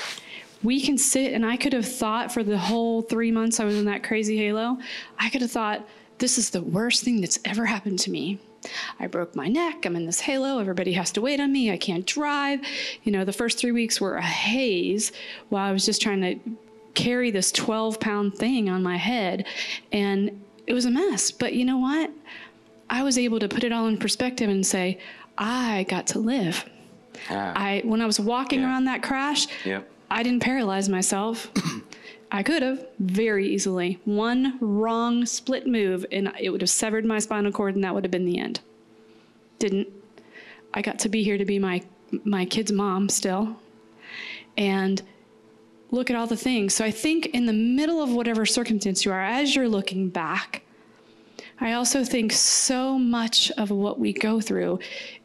We 0.62 0.80
can 0.80 0.96
sit, 0.96 1.32
and 1.32 1.44
I 1.44 1.56
could 1.56 1.72
have 1.72 1.86
thought 1.86 2.32
for 2.32 2.42
the 2.42 2.58
whole 2.58 3.02
three 3.02 3.30
months 3.30 3.60
I 3.60 3.64
was 3.64 3.76
in 3.76 3.84
that 3.86 4.02
crazy 4.02 4.36
halo, 4.36 4.78
I 5.18 5.30
could 5.30 5.42
have 5.42 5.50
thought, 5.50 5.86
this 6.18 6.38
is 6.38 6.50
the 6.50 6.62
worst 6.62 7.04
thing 7.04 7.20
that's 7.20 7.38
ever 7.44 7.66
happened 7.66 7.98
to 8.00 8.10
me. 8.10 8.38
I 8.98 9.06
broke 9.06 9.36
my 9.36 9.48
neck. 9.48 9.84
I'm 9.84 9.96
in 9.96 10.06
this 10.06 10.20
halo. 10.20 10.58
Everybody 10.58 10.92
has 10.94 11.12
to 11.12 11.20
wait 11.20 11.40
on 11.40 11.52
me. 11.52 11.70
I 11.70 11.76
can't 11.76 12.06
drive. 12.06 12.60
You 13.04 13.12
know, 13.12 13.24
the 13.24 13.32
first 13.32 13.58
three 13.58 13.72
weeks 13.72 14.00
were 14.00 14.16
a 14.16 14.22
haze 14.22 15.12
while 15.50 15.68
I 15.68 15.72
was 15.72 15.84
just 15.84 16.02
trying 16.02 16.20
to 16.22 16.38
carry 16.94 17.30
this 17.30 17.52
12 17.52 18.00
pound 18.00 18.34
thing 18.34 18.68
on 18.68 18.82
my 18.82 18.96
head. 18.96 19.46
And 19.92 20.42
it 20.66 20.72
was 20.72 20.84
a 20.84 20.90
mess. 20.90 21.30
But 21.30 21.52
you 21.52 21.64
know 21.64 21.78
what? 21.78 22.10
I 22.88 23.02
was 23.02 23.18
able 23.18 23.38
to 23.40 23.48
put 23.48 23.64
it 23.64 23.72
all 23.72 23.86
in 23.88 23.98
perspective 23.98 24.48
and 24.48 24.64
say, 24.66 24.98
I 25.36 25.84
got 25.88 26.06
to 26.08 26.18
live. 26.18 26.64
Ah, 27.30 27.52
I 27.56 27.82
when 27.84 28.00
I 28.00 28.06
was 28.06 28.20
walking 28.20 28.60
Yeah. 28.60 28.66
around 28.66 28.84
that 28.84 29.02
crash, 29.02 29.46
Yep. 29.64 29.90
I 30.10 30.22
didn't 30.22 30.40
paralyze 30.42 30.88
myself. 30.88 31.50
I 32.30 32.42
could 32.42 32.62
have 32.62 32.86
very 32.98 33.48
easily. 33.52 33.98
One 34.04 34.58
wrong 34.60 35.24
split 35.26 35.66
move 35.66 36.04
and 36.12 36.32
it 36.40 36.50
would 36.50 36.60
have 36.60 36.70
severed 36.70 37.04
my 37.04 37.18
spinal 37.18 37.52
cord 37.52 37.74
and 37.74 37.84
that 37.84 37.94
would 37.94 38.04
have 38.04 38.10
been 38.10 38.24
the 38.26 38.38
end. 38.38 38.60
Didn't. 39.58 39.88
I 40.74 40.82
got 40.82 40.98
to 41.00 41.08
be 41.08 41.22
here 41.24 41.38
to 41.38 41.44
be 41.44 41.58
my 41.58 41.82
my 42.24 42.44
kid's 42.44 42.70
mom 42.72 43.08
still. 43.08 43.56
And 44.56 45.02
look 45.90 46.10
at 46.10 46.16
all 46.16 46.26
the 46.26 46.36
things. 46.36 46.74
So 46.74 46.84
I 46.84 46.90
think 46.90 47.26
in 47.26 47.46
the 47.46 47.52
middle 47.52 48.02
of 48.02 48.10
whatever 48.12 48.44
circumstance 48.46 49.04
you 49.04 49.12
are 49.12 49.22
as 49.24 49.54
you're 49.56 49.68
looking 49.68 50.08
back, 50.08 50.62
I 51.58 51.72
also 51.72 52.04
think 52.04 52.32
so 52.32 52.98
much 52.98 53.50
of 53.52 53.70
what 53.70 53.98
we 53.98 54.12
go 54.12 54.40
through 54.40 54.78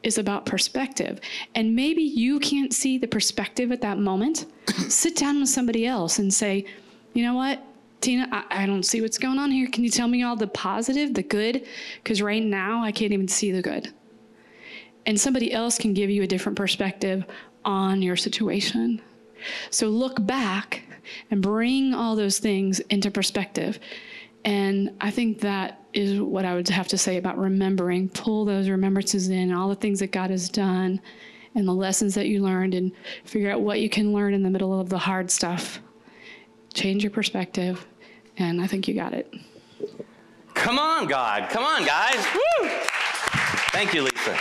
is 0.04 0.18
about 0.18 0.46
perspective. 0.46 1.20
And 1.56 1.76
maybe 1.76 2.02
you 2.02 2.40
can't 2.40 2.74
see 2.74 2.98
the 2.98 3.08
perspective 3.08 3.72
at 3.72 3.82
that 3.82 3.98
moment. 3.98 4.46
Sit 4.88 5.18
down 5.18 5.42
with 5.42 5.50
somebody 5.50 5.86
else 5.86 6.20
and 6.20 6.34
say, 6.34 6.66
you 7.14 7.24
know 7.24 7.34
what, 7.34 7.62
Tina, 8.00 8.28
I, 8.32 8.64
I 8.64 8.66
don't 8.66 8.84
see 8.84 9.02
what's 9.02 9.18
going 9.18 9.40
on 9.40 9.52
here. 9.52 9.68
Can 9.68 9.84
you 9.84 9.90
tell 9.90 10.08
me 10.08 10.24
all 10.24 10.36
the 10.36 10.48
positive, 10.48 11.14
the 11.14 11.24
good? 11.24 11.66
Because 12.02 12.22
right 12.22 12.44
now 12.44 12.82
I 12.82 12.92
can't 12.92 13.12
even 13.12 13.28
see 13.28 13.52
the 13.52 13.62
good. 13.62 13.94
And 15.06 15.20
somebody 15.20 15.52
else 15.52 15.78
can 15.78 15.94
give 15.94 16.10
you 16.10 16.24
a 16.24 16.28
different 16.28 16.58
perspective 16.58 17.26
on 17.66 18.02
your 18.02 18.16
situation. 18.16 19.02
So 19.70 19.88
look 19.88 20.26
back 20.26 20.84
and 21.30 21.42
bring 21.42 21.94
all 21.94 22.16
those 22.16 22.40
things 22.40 22.80
into 22.80 23.12
perspective. 23.12 23.80
And 24.46 24.96
I 25.02 25.12
think 25.12 25.42
that 25.42 25.81
is 25.94 26.22
what 26.22 26.46
I 26.46 26.56
would 26.56 26.68
have 26.70 26.88
to 26.90 26.98
say 26.98 27.18
about 27.18 27.38
remembering. 27.38 28.10
Pull 28.10 28.46
those 28.46 28.70
remembrances 28.70 29.30
in, 29.30 29.52
all 29.52 29.70
the 29.70 29.76
things 29.76 30.00
that 30.00 30.12
God 30.12 30.30
has 30.30 30.50
done, 30.50 31.02
and 31.56 31.68
the 31.68 31.74
lessons 31.74 32.16
that 32.16 32.28
you 32.28 32.42
learned, 32.42 32.74
and 32.74 32.92
figure 33.26 33.52
out 33.52 33.62
what 33.62 33.80
you 33.80 33.90
can 33.90 34.14
learn 34.14 34.34
in 34.34 34.44
the 34.44 34.50
middle 34.50 34.80
of 34.80 34.90
the 34.90 34.98
hard 34.98 35.30
stuff. 35.30 35.80
Change 36.74 37.04
your 37.04 37.12
perspective, 37.12 37.86
and 38.38 38.62
I 38.62 38.68
think 38.68 38.88
you 38.88 38.94
got 38.94 39.14
it. 39.14 39.34
Come 40.54 40.80
on, 40.80 41.08
God. 41.08 41.50
Come 41.50 41.64
on, 41.64 41.86
guys. 41.86 42.26
Woo! 42.34 42.70
Thank 43.72 43.94
you, 43.94 44.04
Lisa. 44.04 44.38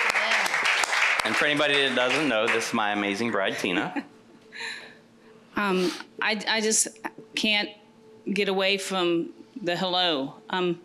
And 1.24 1.34
for 1.34 1.44
anybody 1.44 1.74
that 1.74 1.94
doesn't 1.94 2.28
know, 2.28 2.46
this 2.46 2.68
is 2.68 2.74
my 2.74 2.92
amazing 2.92 3.30
bride, 3.30 3.58
Tina. 3.58 4.04
Um, 5.56 5.92
I, 6.22 6.42
I 6.48 6.60
just 6.62 6.88
can't 7.34 7.68
get 8.32 8.48
away 8.48 8.78
from 8.78 9.30
the 9.60 9.76
hello. 9.76 10.36
Um, 10.48 10.80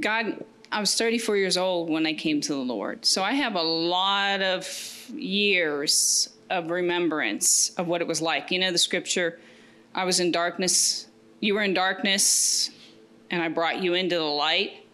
God, 0.00 0.44
I 0.72 0.80
was 0.80 0.94
34 0.94 1.36
years 1.36 1.56
old 1.56 1.90
when 1.90 2.06
I 2.06 2.14
came 2.14 2.40
to 2.42 2.52
the 2.52 2.58
Lord. 2.58 3.04
So 3.04 3.22
I 3.22 3.32
have 3.32 3.54
a 3.54 3.62
lot 3.62 4.42
of 4.42 4.66
years 5.14 6.30
of 6.50 6.70
remembrance 6.70 7.70
of 7.76 7.86
what 7.86 8.00
it 8.00 8.06
was 8.06 8.20
like. 8.20 8.50
You 8.50 8.58
know, 8.58 8.72
the 8.72 8.78
scripture, 8.78 9.38
I 9.94 10.04
was 10.04 10.20
in 10.20 10.32
darkness, 10.32 11.06
you 11.40 11.54
were 11.54 11.62
in 11.62 11.74
darkness, 11.74 12.70
and 13.30 13.42
I 13.42 13.48
brought 13.48 13.82
you 13.82 13.94
into 13.94 14.16
the 14.16 14.22
light. 14.22 14.86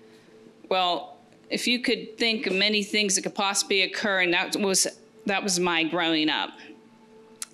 Well, 0.68 1.16
if 1.48 1.66
you 1.66 1.80
could 1.80 2.16
think 2.16 2.46
of 2.46 2.54
many 2.54 2.82
things 2.82 3.16
that 3.16 3.22
could 3.22 3.34
possibly 3.34 3.82
occur, 3.82 4.20
and 4.20 4.32
that 4.32 4.56
was 4.56 4.86
that 5.26 5.42
was 5.42 5.60
my 5.60 5.84
growing 5.84 6.30
up. 6.30 6.50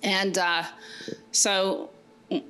And 0.03 0.37
uh, 0.37 0.63
so 1.31 1.89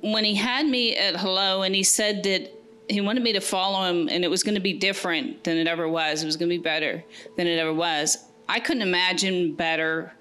when 0.00 0.24
he 0.24 0.34
had 0.34 0.66
me 0.66 0.96
at 0.96 1.16
hello 1.16 1.62
and 1.62 1.74
he 1.74 1.82
said 1.82 2.22
that 2.24 2.52
he 2.88 3.00
wanted 3.00 3.22
me 3.22 3.32
to 3.32 3.40
follow 3.40 3.84
him 3.84 4.08
and 4.08 4.24
it 4.24 4.28
was 4.28 4.42
going 4.42 4.54
to 4.54 4.60
be 4.60 4.72
different 4.72 5.44
than 5.44 5.56
it 5.56 5.66
ever 5.66 5.88
was, 5.88 6.22
it 6.22 6.26
was 6.26 6.36
going 6.36 6.48
to 6.48 6.56
be 6.56 6.62
better 6.62 7.04
than 7.36 7.46
it 7.46 7.58
ever 7.58 7.72
was, 7.72 8.18
I 8.48 8.60
couldn't 8.60 8.82
imagine 8.82 9.54
better 9.54 10.12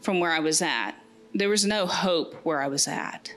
from 0.00 0.18
where 0.20 0.32
I 0.32 0.40
was 0.40 0.60
at. 0.60 0.92
There 1.34 1.48
was 1.48 1.64
no 1.64 1.86
hope 1.86 2.34
where 2.42 2.60
I 2.60 2.66
was 2.66 2.88
at. 2.88 3.32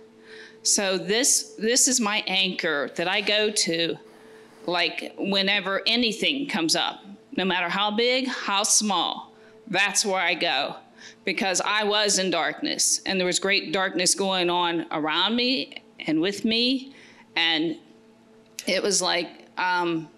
So 0.63 0.97
this 0.97 1.55
this 1.57 1.87
is 1.87 1.99
my 1.99 2.23
anchor 2.25 2.89
that 2.95 3.07
I 3.07 3.21
go 3.21 3.51
to 3.51 3.97
like 4.65 5.13
whenever 5.17 5.81
anything 5.85 6.47
comes 6.47 6.75
up, 6.75 7.03
no 7.35 7.43
matter 7.43 7.67
how 7.67 7.91
big, 7.91 8.27
how 8.27 8.63
small, 8.63 9.33
that's 9.67 10.05
where 10.05 10.21
I 10.21 10.33
go 10.33 10.77
because 11.25 11.61
I 11.61 11.83
was 11.83 12.19
in 12.19 12.31
darkness 12.31 13.01
and 13.05 13.19
there 13.19 13.25
was 13.25 13.39
great 13.39 13.73
darkness 13.73 14.15
going 14.15 14.49
on 14.49 14.85
around 14.91 15.35
me 15.35 15.83
and 15.99 16.21
with 16.21 16.45
me. 16.45 16.93
And 17.35 17.77
it 18.67 18.81
was 18.81 19.01
like 19.01 19.47
um, 19.57 20.09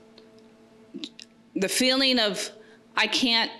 the 1.56 1.70
feeling 1.70 2.20
of 2.20 2.50
I 2.96 3.08
can't, 3.08 3.52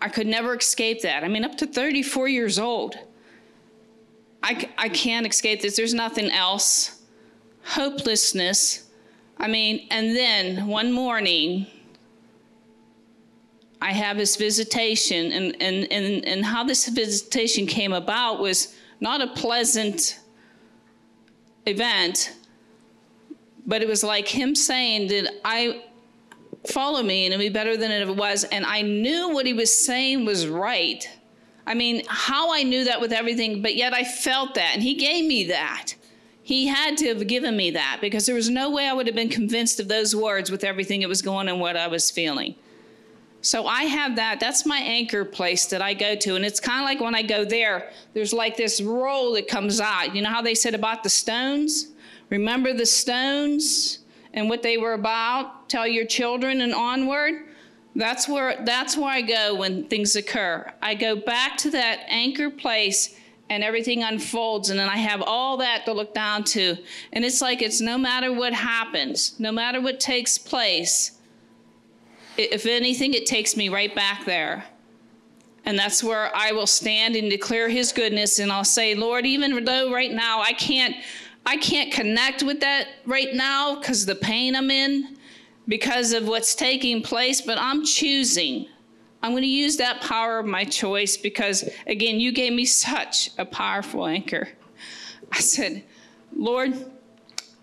I 0.00 0.08
could 0.08 0.26
never 0.26 0.56
escape 0.56 1.02
that. 1.02 1.24
I 1.24 1.28
mean, 1.28 1.44
up 1.44 1.56
to 1.58 1.66
34 1.66 2.28
years 2.28 2.58
old, 2.58 2.96
I, 4.42 4.68
I 4.76 4.88
can't 4.88 5.26
escape 5.26 5.62
this. 5.62 5.76
There's 5.76 5.94
nothing 5.94 6.30
else. 6.30 7.02
Hopelessness. 7.64 8.90
I 9.38 9.48
mean, 9.48 9.86
and 9.90 10.14
then 10.14 10.66
one 10.66 10.92
morning, 10.92 11.66
I 13.80 13.92
have 13.92 14.16
this 14.16 14.36
visitation, 14.36 15.32
and, 15.32 15.56
and, 15.60 15.90
and, 15.92 16.24
and 16.24 16.44
how 16.44 16.64
this 16.64 16.88
visitation 16.88 17.66
came 17.66 17.92
about 17.92 18.40
was 18.40 18.74
not 19.00 19.20
a 19.20 19.26
pleasant 19.28 20.20
event, 21.66 22.34
but 23.66 23.82
it 23.82 23.88
was 23.88 24.04
like 24.04 24.28
him 24.28 24.54
saying 24.54 25.08
that 25.08 25.40
I 25.44 25.84
follow 26.66 27.02
me 27.02 27.26
and 27.26 27.34
it'll 27.34 27.42
be 27.42 27.48
better 27.48 27.76
than 27.76 27.90
it 27.90 28.16
was. 28.16 28.44
And 28.44 28.64
I 28.64 28.82
knew 28.82 29.30
what 29.30 29.46
he 29.46 29.52
was 29.52 29.72
saying 29.72 30.24
was 30.24 30.46
right. 30.46 31.08
I 31.66 31.74
mean, 31.74 32.02
how 32.08 32.52
I 32.52 32.62
knew 32.62 32.84
that 32.84 33.00
with 33.00 33.12
everything, 33.12 33.62
but 33.62 33.74
yet 33.74 33.94
I 33.94 34.04
felt 34.04 34.54
that, 34.54 34.72
and 34.74 34.82
he 34.82 34.94
gave 34.94 35.24
me 35.24 35.44
that. 35.44 35.94
He 36.42 36.66
had 36.66 36.98
to 36.98 37.08
have 37.08 37.26
given 37.26 37.56
me 37.56 37.70
that 37.70 37.98
because 38.02 38.26
there 38.26 38.34
was 38.34 38.50
no 38.50 38.70
way 38.70 38.86
I 38.86 38.92
would 38.92 39.06
have 39.06 39.16
been 39.16 39.30
convinced 39.30 39.80
of 39.80 39.88
those 39.88 40.14
words 40.14 40.50
with 40.50 40.62
everything 40.62 41.00
that 41.00 41.08
was 41.08 41.22
going 41.22 41.48
on 41.48 41.48
and 41.48 41.60
what 41.60 41.74
I 41.74 41.86
was 41.86 42.10
feeling. 42.10 42.54
So 43.40 43.66
I 43.66 43.84
have 43.84 44.16
that. 44.16 44.40
That's 44.40 44.66
my 44.66 44.78
anchor 44.78 45.24
place 45.24 45.66
that 45.66 45.80
I 45.80 45.94
go 45.94 46.14
to. 46.16 46.36
And 46.36 46.44
it's 46.44 46.60
kind 46.60 46.80
of 46.80 46.84
like 46.84 47.00
when 47.00 47.14
I 47.14 47.22
go 47.22 47.46
there, 47.46 47.90
there's 48.12 48.34
like 48.34 48.58
this 48.58 48.82
roll 48.82 49.32
that 49.34 49.48
comes 49.48 49.80
out. 49.80 50.14
You 50.14 50.20
know 50.20 50.28
how 50.28 50.42
they 50.42 50.54
said 50.54 50.74
about 50.74 51.02
the 51.02 51.10
stones? 51.10 51.88
Remember 52.34 52.72
the 52.72 52.84
stones 52.84 54.00
and 54.32 54.48
what 54.48 54.60
they 54.60 54.76
were 54.76 54.94
about? 54.94 55.68
Tell 55.68 55.86
your 55.86 56.04
children 56.04 56.62
and 56.62 56.74
onward. 56.74 57.44
That's 57.94 58.28
where 58.28 58.60
that's 58.64 58.96
where 58.96 59.08
I 59.08 59.22
go 59.22 59.54
when 59.54 59.84
things 59.84 60.16
occur. 60.16 60.68
I 60.82 60.96
go 60.96 61.14
back 61.14 61.56
to 61.58 61.70
that 61.70 62.00
anchor 62.08 62.50
place 62.50 63.20
and 63.50 63.62
everything 63.62 64.02
unfolds 64.02 64.70
and 64.70 64.80
then 64.80 64.88
I 64.88 64.96
have 64.96 65.22
all 65.22 65.58
that 65.58 65.84
to 65.84 65.92
look 65.92 66.12
down 66.12 66.42
to. 66.54 66.76
And 67.12 67.24
it's 67.24 67.40
like 67.40 67.62
it's 67.62 67.80
no 67.80 67.96
matter 67.96 68.32
what 68.32 68.52
happens, 68.52 69.38
no 69.38 69.52
matter 69.52 69.80
what 69.80 70.00
takes 70.00 70.36
place, 70.36 71.12
if 72.36 72.66
anything, 72.66 73.14
it 73.14 73.26
takes 73.26 73.56
me 73.56 73.68
right 73.68 73.94
back 73.94 74.24
there. 74.24 74.64
And 75.64 75.78
that's 75.78 76.02
where 76.02 76.34
I 76.34 76.50
will 76.50 76.66
stand 76.66 77.14
and 77.14 77.30
declare 77.30 77.68
his 77.68 77.92
goodness 77.92 78.40
and 78.40 78.50
I'll 78.50 78.64
say, 78.64 78.96
Lord, 78.96 79.24
even 79.24 79.64
though 79.64 79.92
right 79.92 80.12
now 80.12 80.40
I 80.40 80.52
can't 80.52 80.96
I 81.46 81.56
can't 81.58 81.92
connect 81.92 82.42
with 82.42 82.60
that 82.60 82.88
right 83.06 83.34
now 83.34 83.76
because 83.78 84.06
the 84.06 84.14
pain 84.14 84.56
I'm 84.56 84.70
in, 84.70 85.16
because 85.68 86.12
of 86.12 86.26
what's 86.26 86.54
taking 86.54 87.02
place, 87.02 87.40
but 87.40 87.58
I'm 87.58 87.84
choosing. 87.84 88.66
I'm 89.22 89.32
going 89.32 89.42
to 89.42 89.48
use 89.48 89.76
that 89.78 90.00
power 90.02 90.38
of 90.38 90.46
my 90.46 90.64
choice 90.64 91.16
because, 91.16 91.68
again, 91.86 92.20
you 92.20 92.32
gave 92.32 92.52
me 92.52 92.64
such 92.64 93.30
a 93.38 93.44
powerful 93.44 94.06
anchor. 94.06 94.48
I 95.32 95.40
said, 95.40 95.84
Lord, 96.36 96.74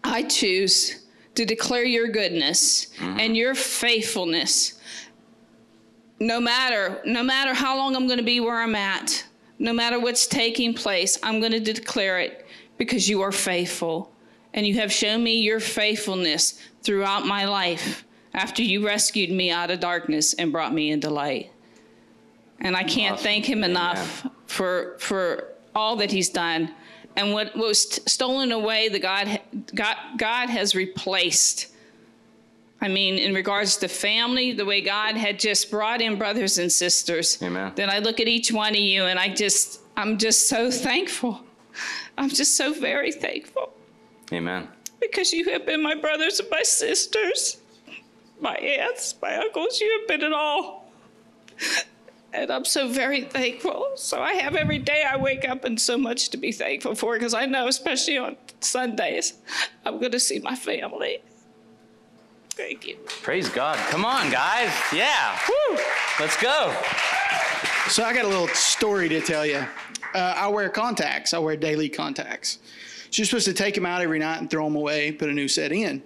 I 0.03 0.23
choose 0.23 1.05
to 1.35 1.45
declare 1.45 1.83
your 1.85 2.07
goodness 2.07 2.87
mm-hmm. 2.97 3.19
and 3.19 3.37
your 3.37 3.55
faithfulness. 3.55 4.79
no 6.19 6.39
matter 6.39 7.01
no 7.03 7.23
matter 7.23 7.53
how 7.53 7.75
long 7.75 7.95
I'm 7.95 8.05
going 8.05 8.19
to 8.19 8.23
be 8.23 8.39
where 8.39 8.61
I'm 8.61 8.75
at, 8.75 9.25
no 9.59 9.73
matter 9.73 9.99
what's 9.99 10.27
taking 10.27 10.73
place, 10.73 11.17
I'm 11.23 11.39
going 11.39 11.51
to 11.51 11.59
declare 11.59 12.19
it 12.19 12.45
because 12.81 13.07
you 13.07 13.21
are 13.21 13.31
faithful 13.31 14.11
and 14.55 14.65
you 14.65 14.73
have 14.73 14.91
shown 14.91 15.21
me 15.23 15.39
your 15.39 15.59
faithfulness 15.59 16.59
throughout 16.81 17.27
my 17.27 17.45
life 17.45 18.03
after 18.33 18.63
you 18.63 18.83
rescued 18.83 19.29
me 19.29 19.51
out 19.51 19.69
of 19.69 19.79
darkness 19.79 20.33
and 20.33 20.51
brought 20.51 20.73
me 20.73 20.89
into 20.89 21.07
light. 21.07 21.51
And 22.59 22.75
I 22.75 22.81
can't 22.83 23.13
Awesome. 23.13 23.23
thank 23.23 23.45
him 23.45 23.63
enough 23.63 24.25
for 24.47 24.95
for 24.97 25.49
all 25.75 25.95
that 25.97 26.11
he's 26.11 26.29
done. 26.29 26.73
And 27.15 27.33
what 27.33 27.55
was 27.55 27.85
t- 27.85 28.01
stolen 28.07 28.51
away, 28.51 28.89
the 28.89 28.97
God, 28.99 29.39
God, 29.75 29.97
God 30.17 30.49
has 30.49 30.73
replaced. 30.73 31.67
I 32.81 32.87
mean, 32.87 33.19
in 33.19 33.35
regards 33.35 33.77
to 33.77 33.87
family, 33.87 34.53
the 34.53 34.65
way 34.65 34.81
God 34.81 35.15
had 35.17 35.37
just 35.37 35.69
brought 35.69 36.01
in 36.01 36.17
brothers 36.17 36.57
and 36.57 36.71
sisters. 36.71 37.37
Amen. 37.43 37.73
Then 37.75 37.91
I 37.91 37.99
look 37.99 38.19
at 38.19 38.27
each 38.27 38.51
one 38.51 38.73
of 38.73 38.79
you 38.79 39.03
and 39.03 39.19
I 39.19 39.29
just, 39.29 39.81
I'm 39.95 40.17
just 40.17 40.49
so 40.49 40.71
thankful. 40.71 41.41
I'm 42.17 42.29
just 42.29 42.57
so 42.57 42.73
very 42.73 43.11
thankful 43.11 43.73
Amen. 44.31 44.67
because 44.99 45.33
you 45.33 45.49
have 45.51 45.65
been 45.65 45.81
my 45.81 45.95
brothers 45.95 46.39
and 46.39 46.49
my 46.49 46.63
sisters, 46.63 47.57
my 48.39 48.55
aunts, 48.55 49.15
my 49.21 49.37
uncles. 49.37 49.79
You 49.79 49.99
have 49.99 50.07
been 50.07 50.21
it 50.21 50.33
all. 50.33 50.91
And 52.33 52.49
I'm 52.49 52.63
so 52.63 52.87
very 52.87 53.23
thankful. 53.23 53.91
So 53.95 54.21
I 54.21 54.33
have 54.33 54.55
every 54.55 54.77
day 54.77 55.03
I 55.03 55.17
wake 55.17 55.47
up 55.47 55.65
and 55.65 55.79
so 55.79 55.97
much 55.97 56.29
to 56.29 56.37
be 56.37 56.51
thankful 56.51 56.95
for 56.95 57.13
because 57.13 57.33
I 57.33 57.45
know, 57.45 57.67
especially 57.67 58.17
on 58.17 58.37
Sundays, 58.61 59.33
I'm 59.85 59.99
going 59.99 60.13
to 60.13 60.19
see 60.19 60.39
my 60.39 60.55
family. 60.55 61.21
Thank 62.51 62.87
you. 62.87 62.97
Praise 63.21 63.49
God. 63.49 63.77
Come 63.89 64.05
on, 64.05 64.31
guys. 64.31 64.71
Yeah. 64.93 65.37
Woo. 65.49 65.77
Let's 66.19 66.41
go. 66.41 66.73
So 67.87 68.03
I 68.03 68.13
got 68.13 68.23
a 68.23 68.27
little 68.27 68.47
story 68.49 69.09
to 69.09 69.19
tell 69.19 69.45
you. 69.45 69.65
Uh, 70.13 70.33
I 70.37 70.47
wear 70.47 70.69
contacts. 70.69 71.33
I 71.33 71.39
wear 71.39 71.55
daily 71.55 71.89
contacts. 71.89 72.59
So 73.09 73.21
you're 73.21 73.25
supposed 73.25 73.45
to 73.45 73.53
take 73.53 73.75
them 73.75 73.85
out 73.85 74.01
every 74.01 74.19
night 74.19 74.39
and 74.39 74.49
throw 74.49 74.63
them 74.65 74.75
away, 74.75 75.11
put 75.11 75.29
a 75.29 75.33
new 75.33 75.47
set 75.47 75.71
in. 75.71 76.01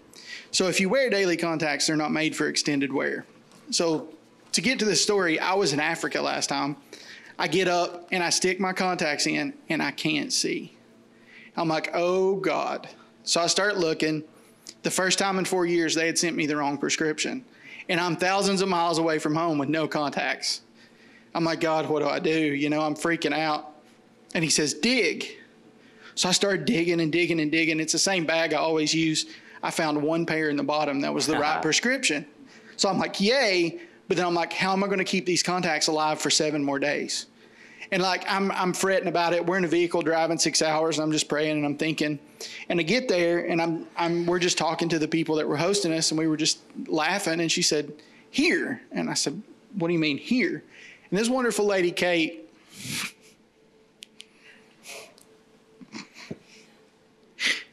So 0.51 0.67
if 0.67 0.79
you 0.79 0.89
wear 0.89 1.09
daily 1.09 1.37
contacts, 1.37 1.87
they're 1.87 1.95
not 1.95 2.11
made 2.11 2.35
for 2.35 2.47
extended 2.47 2.91
wear. 2.91 3.25
So 3.71 4.09
to 4.53 4.61
get 4.61 4.79
to 4.79 4.85
this 4.85 5.03
story, 5.03 5.39
I 5.39 5.53
was 5.53 5.73
in 5.73 5.79
Africa 5.79 6.21
last 6.21 6.47
time. 6.47 6.77
I 7.37 7.47
get 7.47 7.67
up 7.67 8.07
and 8.11 8.23
I 8.23 8.29
stick 8.29 8.59
my 8.59 8.73
contacts 8.73 9.27
in 9.27 9.53
and 9.69 9.83
I 9.83 9.91
can't 9.91 10.31
see. 10.31 10.77
I'm 11.57 11.67
like, 11.67 11.91
oh 11.93 12.35
God. 12.35 12.87
So 13.23 13.41
I 13.41 13.47
start 13.47 13.77
looking. 13.77 14.23
The 14.83 14.91
first 14.91 15.19
time 15.19 15.39
in 15.39 15.45
four 15.45 15.65
years, 15.65 15.95
they 15.95 16.07
had 16.07 16.17
sent 16.17 16.35
me 16.35 16.45
the 16.45 16.55
wrong 16.55 16.77
prescription. 16.77 17.43
And 17.89 17.99
I'm 17.99 18.15
thousands 18.15 18.61
of 18.61 18.69
miles 18.69 18.97
away 18.97 19.19
from 19.19 19.35
home 19.35 19.57
with 19.57 19.69
no 19.69 19.87
contacts. 19.87 20.61
I'm 21.33 21.43
like, 21.43 21.59
God, 21.59 21.89
what 21.89 22.01
do 22.01 22.07
I 22.07 22.19
do? 22.19 22.31
You 22.31 22.69
know, 22.69 22.81
I'm 22.81 22.95
freaking 22.95 23.33
out. 23.33 23.74
And 24.35 24.43
he 24.43 24.49
says, 24.49 24.73
dig. 24.73 25.25
So 26.13 26.29
I 26.29 26.33
started 26.33 26.65
digging 26.65 26.99
and 26.99 27.11
digging 27.11 27.39
and 27.39 27.51
digging. 27.51 27.79
It's 27.79 27.93
the 27.93 27.99
same 27.99 28.25
bag 28.25 28.53
I 28.53 28.57
always 28.57 28.93
use. 28.93 29.25
I 29.63 29.71
found 29.71 30.01
one 30.01 30.25
pair 30.25 30.49
in 30.49 30.57
the 30.57 30.63
bottom 30.63 31.01
that 31.01 31.13
was 31.13 31.25
the 31.25 31.37
right 31.37 31.61
prescription. 31.63 32.25
So 32.75 32.89
I'm 32.89 32.99
like, 32.99 33.19
yay. 33.19 33.79
But 34.07 34.17
then 34.17 34.25
I'm 34.25 34.35
like, 34.35 34.53
how 34.53 34.73
am 34.73 34.83
I 34.83 34.87
going 34.87 34.99
to 34.99 35.05
keep 35.05 35.25
these 35.25 35.41
contacts 35.41 35.87
alive 35.87 36.19
for 36.19 36.29
seven 36.29 36.63
more 36.63 36.79
days? 36.79 37.27
And 37.91 38.03
like, 38.03 38.29
I'm, 38.29 38.51
I'm 38.51 38.73
fretting 38.73 39.07
about 39.07 39.33
it. 39.33 39.45
We're 39.45 39.57
in 39.57 39.63
a 39.63 39.69
vehicle 39.69 40.01
driving 40.01 40.37
six 40.37 40.61
hours 40.61 40.97
and 40.97 41.03
I'm 41.05 41.11
just 41.11 41.29
praying 41.29 41.55
and 41.55 41.65
I'm 41.65 41.77
thinking. 41.77 42.19
And 42.67 42.79
I 42.79 42.83
get 42.83 43.07
there 43.07 43.45
and 43.45 43.61
I'm, 43.61 43.87
I'm, 43.95 44.25
we're 44.25 44.39
just 44.39 44.57
talking 44.57 44.89
to 44.89 44.99
the 44.99 45.07
people 45.07 45.35
that 45.35 45.47
were 45.47 45.57
hosting 45.57 45.93
us 45.93 46.11
and 46.11 46.19
we 46.19 46.27
were 46.27 46.37
just 46.37 46.59
laughing. 46.87 47.39
And 47.39 47.51
she 47.51 47.61
said, 47.61 47.93
here. 48.31 48.81
And 48.91 49.09
I 49.09 49.13
said, 49.13 49.41
what 49.75 49.87
do 49.87 49.93
you 49.93 49.99
mean 49.99 50.17
here? 50.17 50.63
And 51.09 51.17
this 51.17 51.29
wonderful 51.29 51.65
lady, 51.65 51.91
Kate, 51.91 52.49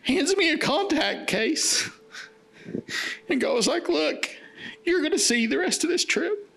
hands 0.02 0.36
me 0.36 0.50
a 0.52 0.58
contact 0.58 1.26
case 1.26 1.88
and 3.28 3.40
goes 3.40 3.66
like, 3.66 3.88
look, 3.88 4.28
you're 4.84 5.00
going 5.00 5.12
to 5.12 5.18
see 5.18 5.46
the 5.46 5.58
rest 5.58 5.84
of 5.84 5.90
this 5.90 6.04
trip. 6.04 6.48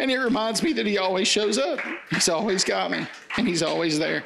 And 0.00 0.10
it 0.10 0.18
reminds 0.18 0.62
me 0.62 0.72
that 0.74 0.86
he 0.86 0.98
always 0.98 1.28
shows 1.28 1.58
up. 1.58 1.78
He's 2.10 2.28
always 2.28 2.64
got 2.64 2.90
me 2.90 3.06
and 3.36 3.46
he's 3.46 3.62
always 3.62 3.98
there. 3.98 4.24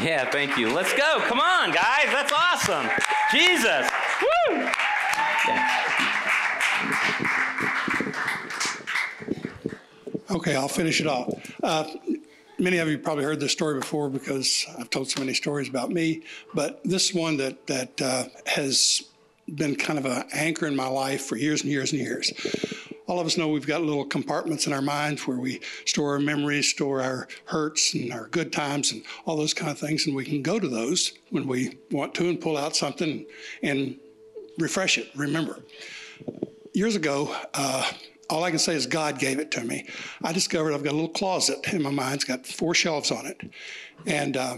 Yeah, 0.00 0.28
thank 0.30 0.56
you. 0.56 0.72
Let's 0.72 0.92
go. 0.94 1.20
Come 1.26 1.40
on, 1.40 1.72
guys. 1.72 2.06
That's 2.06 2.32
awesome. 2.32 2.88
Jesus. 3.30 3.90
Woo. 4.22 4.70
Okay, 10.30 10.56
I'll 10.56 10.68
finish 10.68 11.00
it 11.00 11.06
off. 11.06 11.28
Uh, 11.62 11.84
Many 12.64 12.78
of 12.78 12.88
you 12.88 12.96
probably 12.96 13.24
heard 13.24 13.40
this 13.40 13.52
story 13.52 13.78
before 13.78 14.08
because 14.08 14.64
I've 14.78 14.88
told 14.88 15.10
so 15.10 15.20
many 15.20 15.34
stories 15.34 15.68
about 15.68 15.90
me, 15.90 16.22
but 16.54 16.80
this 16.82 17.12
one 17.12 17.36
that, 17.36 17.66
that 17.66 18.00
uh, 18.00 18.24
has 18.46 19.02
been 19.54 19.76
kind 19.76 19.98
of 19.98 20.06
an 20.06 20.24
anchor 20.32 20.66
in 20.66 20.74
my 20.74 20.86
life 20.86 21.26
for 21.26 21.36
years 21.36 21.60
and 21.60 21.70
years 21.70 21.92
and 21.92 22.00
years. 22.00 22.32
All 23.06 23.20
of 23.20 23.26
us 23.26 23.36
know 23.36 23.48
we've 23.48 23.66
got 23.66 23.82
little 23.82 24.06
compartments 24.06 24.66
in 24.66 24.72
our 24.72 24.80
minds 24.80 25.26
where 25.26 25.36
we 25.36 25.60
store 25.84 26.14
our 26.14 26.18
memories, 26.18 26.70
store 26.70 27.02
our 27.02 27.28
hurts 27.44 27.92
and 27.92 28.10
our 28.14 28.28
good 28.28 28.50
times 28.50 28.92
and 28.92 29.02
all 29.26 29.36
those 29.36 29.52
kind 29.52 29.70
of 29.70 29.78
things, 29.78 30.06
and 30.06 30.16
we 30.16 30.24
can 30.24 30.40
go 30.40 30.58
to 30.58 30.66
those 30.66 31.12
when 31.28 31.46
we 31.46 31.76
want 31.90 32.14
to 32.14 32.30
and 32.30 32.40
pull 32.40 32.56
out 32.56 32.74
something 32.74 33.26
and 33.62 33.98
refresh 34.56 34.96
it, 34.96 35.10
remember 35.14 35.58
years 36.74 36.96
ago, 36.96 37.34
uh, 37.54 37.88
all 38.30 38.44
I 38.44 38.50
can 38.50 38.58
say 38.58 38.74
is 38.74 38.86
God 38.86 39.18
gave 39.18 39.38
it 39.38 39.50
to 39.52 39.64
me. 39.64 39.86
I 40.22 40.32
discovered 40.32 40.72
I've 40.72 40.84
got 40.84 40.92
a 40.92 40.96
little 40.96 41.08
closet 41.08 41.72
in 41.72 41.82
my 41.82 41.90
mind. 41.90 42.16
It's 42.16 42.24
got 42.24 42.46
four 42.46 42.74
shelves 42.74 43.10
on 43.10 43.26
it. 43.26 43.40
And 44.06 44.36
uh, 44.36 44.56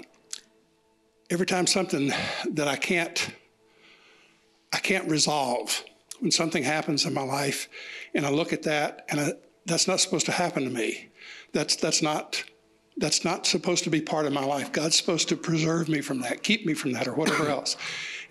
every 1.30 1.46
time 1.46 1.66
something 1.66 2.12
that 2.50 2.68
I 2.68 2.76
can't, 2.76 3.30
I 4.72 4.78
can't 4.78 5.08
resolve, 5.10 5.84
when 6.20 6.30
something 6.30 6.62
happens 6.62 7.04
in 7.04 7.12
my 7.12 7.22
life, 7.22 7.68
and 8.14 8.24
I 8.24 8.30
look 8.30 8.52
at 8.52 8.62
that, 8.62 9.04
and 9.08 9.20
I, 9.20 9.32
that's 9.66 9.86
not 9.86 10.00
supposed 10.00 10.26
to 10.26 10.32
happen 10.32 10.64
to 10.64 10.70
me. 10.70 11.08
That's 11.52 11.76
that's 11.76 12.02
not 12.02 12.42
that's 12.96 13.24
not 13.24 13.46
supposed 13.46 13.84
to 13.84 13.90
be 13.90 14.00
part 14.00 14.26
of 14.26 14.32
my 14.32 14.44
life. 14.44 14.72
God's 14.72 14.96
supposed 14.96 15.28
to 15.28 15.36
preserve 15.36 15.88
me 15.88 16.00
from 16.00 16.20
that, 16.20 16.42
keep 16.42 16.64
me 16.64 16.72
from 16.72 16.92
that, 16.92 17.06
or 17.06 17.12
whatever 17.12 17.48
else. 17.48 17.76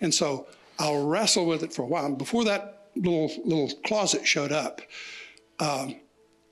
And 0.00 0.12
so 0.12 0.46
I'll 0.78 1.06
wrestle 1.06 1.46
with 1.46 1.62
it 1.62 1.72
for 1.72 1.82
a 1.82 1.86
while. 1.86 2.06
And 2.06 2.18
before 2.18 2.44
that 2.44 2.88
little 2.96 3.30
little 3.44 3.70
closet 3.84 4.26
showed 4.26 4.52
up, 4.52 4.80
um, 5.60 5.96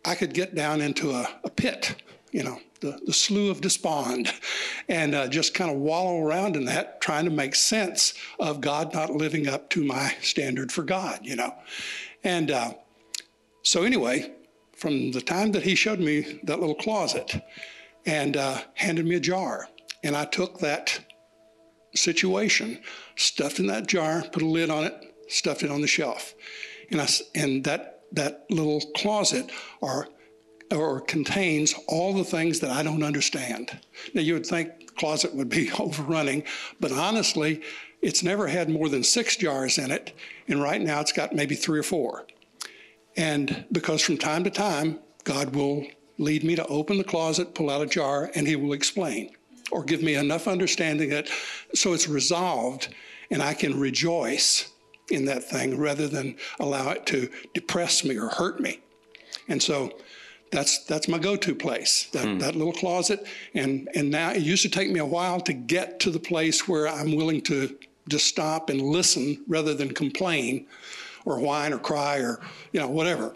I 0.05 0.15
could 0.15 0.35
get 0.35 0.55
down 0.55 0.81
into 0.81 1.11
a, 1.11 1.29
a 1.45 1.51
pit, 1.51 1.97
you 2.33 2.43
know, 2.43 2.59
the, 2.81 3.01
the 3.07 3.13
slough 3.13 3.51
of 3.57 3.61
despond, 3.61 4.33
and 4.89 5.15
uh, 5.15 5.29
just 5.29 5.55
kind 5.55 5.71
of 5.71 5.79
wallow 5.79 6.21
around 6.21 6.57
in 6.57 6.67
that, 6.67 7.01
trying 7.01 7.25
to 7.25 7.31
make 7.31 7.55
sense 7.55 8.15
of 8.39 8.61
God 8.61 8.93
not 8.93 9.11
living 9.11 9.49
up 9.49 9.71
to 9.71 9.85
my 9.85 10.15
standard 10.21 10.71
for 10.71 10.83
God, 10.83 11.21
you 11.23 11.37
know. 11.37 11.55
And 12.23 12.51
uh, 12.51 12.75
so, 13.63 13.83
anyway, 13.83 14.33
from 14.77 15.13
the 15.13 15.23
time 15.23 15.53
that 15.53 15.63
he 15.63 15.75
showed 15.75 16.01
me 16.01 16.41
that 16.45 16.61
little 16.61 16.75
closet 16.75 17.43
and 18.05 18.37
uh, 18.37 18.61
handed 18.75 19.07
me 19.07 19.15
a 19.15 19.21
jar, 19.21 19.69
and 20.03 20.15
I 20.15 20.27
took 20.27 20.59
that 20.59 21.01
situation, 21.95 22.81
stuffed 23.17 23.59
in 23.59 23.67
that 23.69 23.87
jar, 23.87 24.23
put 24.33 24.43
a 24.43 24.47
lid 24.47 24.69
on 24.69 24.85
it, 24.85 25.15
stuffed 25.29 25.63
it 25.63 25.71
on 25.71 25.81
the 25.81 25.87
shelf. 25.87 26.35
And, 26.91 27.01
I, 27.01 27.09
and 27.35 27.65
that, 27.65 27.94
that 28.15 28.47
little 28.51 28.81
closet 28.97 29.51
are, 29.83 30.09
or 30.71 31.01
contains 31.01 31.75
all 31.89 32.13
the 32.13 32.25
things 32.25 32.61
that 32.61 32.71
I 32.71 32.83
don't 32.83 33.03
understand. 33.03 33.79
Now, 34.15 34.23
you 34.23 34.35
would 34.35 34.47
think 34.47 34.97
closet 34.97 35.35
would 35.35 35.49
be 35.49 35.71
overrunning, 35.79 36.45
but 36.81 36.93
honestly, 36.93 37.63
it's 38.03 38.23
never 38.23 38.49
had 38.49 38.69
more 38.69 38.89
than 38.89 39.03
six 39.03 39.37
jars 39.37 39.79
in 39.79 39.91
it, 39.91 40.13
and 40.49 40.63
right 40.63 40.81
now 40.81 41.01
it's 41.01 41.13
got 41.13 41.35
maybe 41.35 41.55
three 41.55 41.79
or 41.79 41.85
four. 41.85 42.27
And 43.17 43.65
because 43.73 44.03
from 44.03 44.19
time 44.19 44.45
to 44.45 44.51
time, 44.51 44.99
God 45.25 45.55
will 45.55 45.87
lead 46.19 46.45
me 46.45 46.55
to 46.57 46.67
open 46.67 46.99
the 46.99 47.05
closet, 47.05 47.55
pull 47.55 47.71
out 47.71 47.83
a 47.83 47.87
jar, 47.87 48.31
and 48.35 48.47
He 48.47 48.57
will 48.57 48.73
explain 48.73 49.31
or 49.71 49.83
give 49.83 50.03
me 50.03 50.15
enough 50.15 50.47
understanding 50.47 51.11
that 51.11 51.29
so 51.75 51.93
it's 51.93 52.09
resolved 52.09 52.89
and 53.31 53.43
I 53.43 53.55
can 53.55 53.79
rejoice 53.79 54.71
in 55.11 55.25
that 55.27 55.45
thing 55.45 55.79
rather 55.79 56.09
than 56.09 56.37
allow 56.59 56.91
it 56.91 57.07
to 57.07 57.29
depress 57.53 58.05
me 58.05 58.17
or 58.17 58.29
hurt 58.29 58.61
me. 58.61 58.81
And 59.49 59.63
so 59.63 59.93
that's 60.51 60.85
that's 60.85 61.09
my 61.09 61.19
go-to 61.19 61.55
place, 61.55 62.09
that, 62.13 62.25
hmm. 62.25 62.39
that 62.39 62.55
little 62.57 62.73
closet. 62.73 63.27
And 63.55 63.89
and 63.95 64.11
now 64.11 64.33
it 64.33 64.43
used 64.43 64.63
to 64.63 64.71
take 64.71 64.91
me 64.91 65.01
a 65.01 65.05
while 65.05 65.41
to 65.41 65.53
get 65.53 66.01
to 66.01 66.11
the 66.11 66.21
place 66.21 66.69
where 66.69 66.89
I'm 66.89 67.15
willing 67.15 67.43
to 67.43 67.77
just 68.09 68.27
stop 68.27 68.71
and 68.71 68.81
listen 68.81 69.43
rather 69.49 69.75
than 69.75 69.93
complain 69.93 70.67
or 71.25 71.41
whine 71.41 71.73
or 71.73 71.79
cry 71.79 72.19
or 72.19 72.41
you 72.73 72.81
know 72.81 72.89
whatever. 72.89 73.35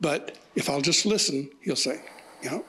But 0.00 0.38
if 0.54 0.68
I'll 0.68 0.80
just 0.80 1.06
listen, 1.06 1.50
he'll 1.60 1.76
say, 1.76 2.02
you 2.42 2.50
know, 2.50 2.64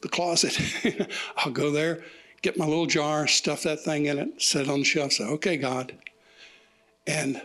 the 0.00 0.08
closet. 0.08 0.58
I'll 1.36 1.52
go 1.52 1.70
there, 1.70 2.04
get 2.42 2.58
my 2.58 2.66
little 2.66 2.86
jar, 2.86 3.26
stuff 3.26 3.62
that 3.62 3.80
thing 3.80 4.06
in 4.06 4.18
it, 4.18 4.40
set 4.40 4.62
it 4.62 4.70
on 4.70 4.80
the 4.80 4.84
shelf, 4.84 5.12
say, 5.12 5.24
okay, 5.24 5.56
God. 5.56 5.94
And 7.06 7.40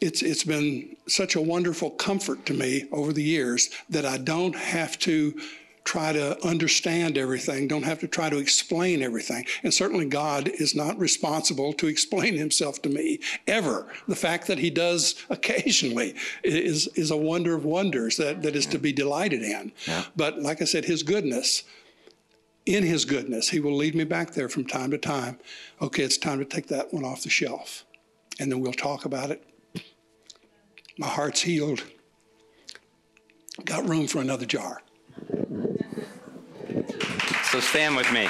it's 0.00 0.22
it's 0.22 0.44
been 0.44 0.96
such 1.06 1.36
a 1.36 1.40
wonderful 1.40 1.90
comfort 1.90 2.46
to 2.46 2.54
me 2.54 2.84
over 2.92 3.12
the 3.12 3.22
years 3.22 3.70
that 3.90 4.06
I 4.06 4.16
don't 4.16 4.56
have 4.56 4.98
to 5.00 5.38
try 5.84 6.12
to 6.12 6.42
understand 6.46 7.18
everything, 7.18 7.66
don't 7.66 7.84
have 7.84 7.98
to 7.98 8.06
try 8.06 8.28
to 8.30 8.38
explain 8.38 9.02
everything. 9.02 9.44
And 9.62 9.72
certainly 9.72 10.04
God 10.04 10.48
is 10.48 10.74
not 10.74 10.98
responsible 10.98 11.72
to 11.74 11.86
explain 11.86 12.36
himself 12.36 12.80
to 12.82 12.88
me 12.88 13.18
ever. 13.46 13.86
The 14.06 14.14
fact 14.14 14.46
that 14.48 14.58
he 14.58 14.70
does 14.70 15.16
occasionally 15.30 16.14
is 16.44 16.86
is 16.88 17.10
a 17.10 17.16
wonder 17.16 17.54
of 17.54 17.64
wonders 17.64 18.16
that, 18.16 18.42
that 18.42 18.56
is 18.56 18.66
to 18.66 18.78
be 18.78 18.92
delighted 18.92 19.42
in. 19.42 19.72
But 20.16 20.40
like 20.40 20.62
I 20.62 20.66
said, 20.66 20.84
his 20.84 21.02
goodness, 21.02 21.64
in 22.66 22.84
his 22.84 23.04
goodness, 23.04 23.48
he 23.48 23.60
will 23.60 23.74
lead 23.76 23.94
me 23.94 24.04
back 24.04 24.32
there 24.32 24.48
from 24.48 24.66
time 24.66 24.90
to 24.92 24.98
time. 24.98 25.38
Okay, 25.80 26.04
it's 26.04 26.18
time 26.18 26.38
to 26.38 26.44
take 26.44 26.68
that 26.68 26.92
one 26.92 27.04
off 27.04 27.22
the 27.22 27.30
shelf. 27.30 27.84
And 28.38 28.50
then 28.50 28.60
we'll 28.60 28.72
talk 28.72 29.04
about 29.04 29.30
it 29.30 29.49
my 31.00 31.08
heart's 31.08 31.40
healed. 31.40 31.82
Got 33.64 33.88
room 33.88 34.06
for 34.06 34.20
another 34.20 34.44
jar. 34.44 34.82
So 37.44 37.58
stand 37.58 37.96
with 37.96 38.12
me. 38.12 38.28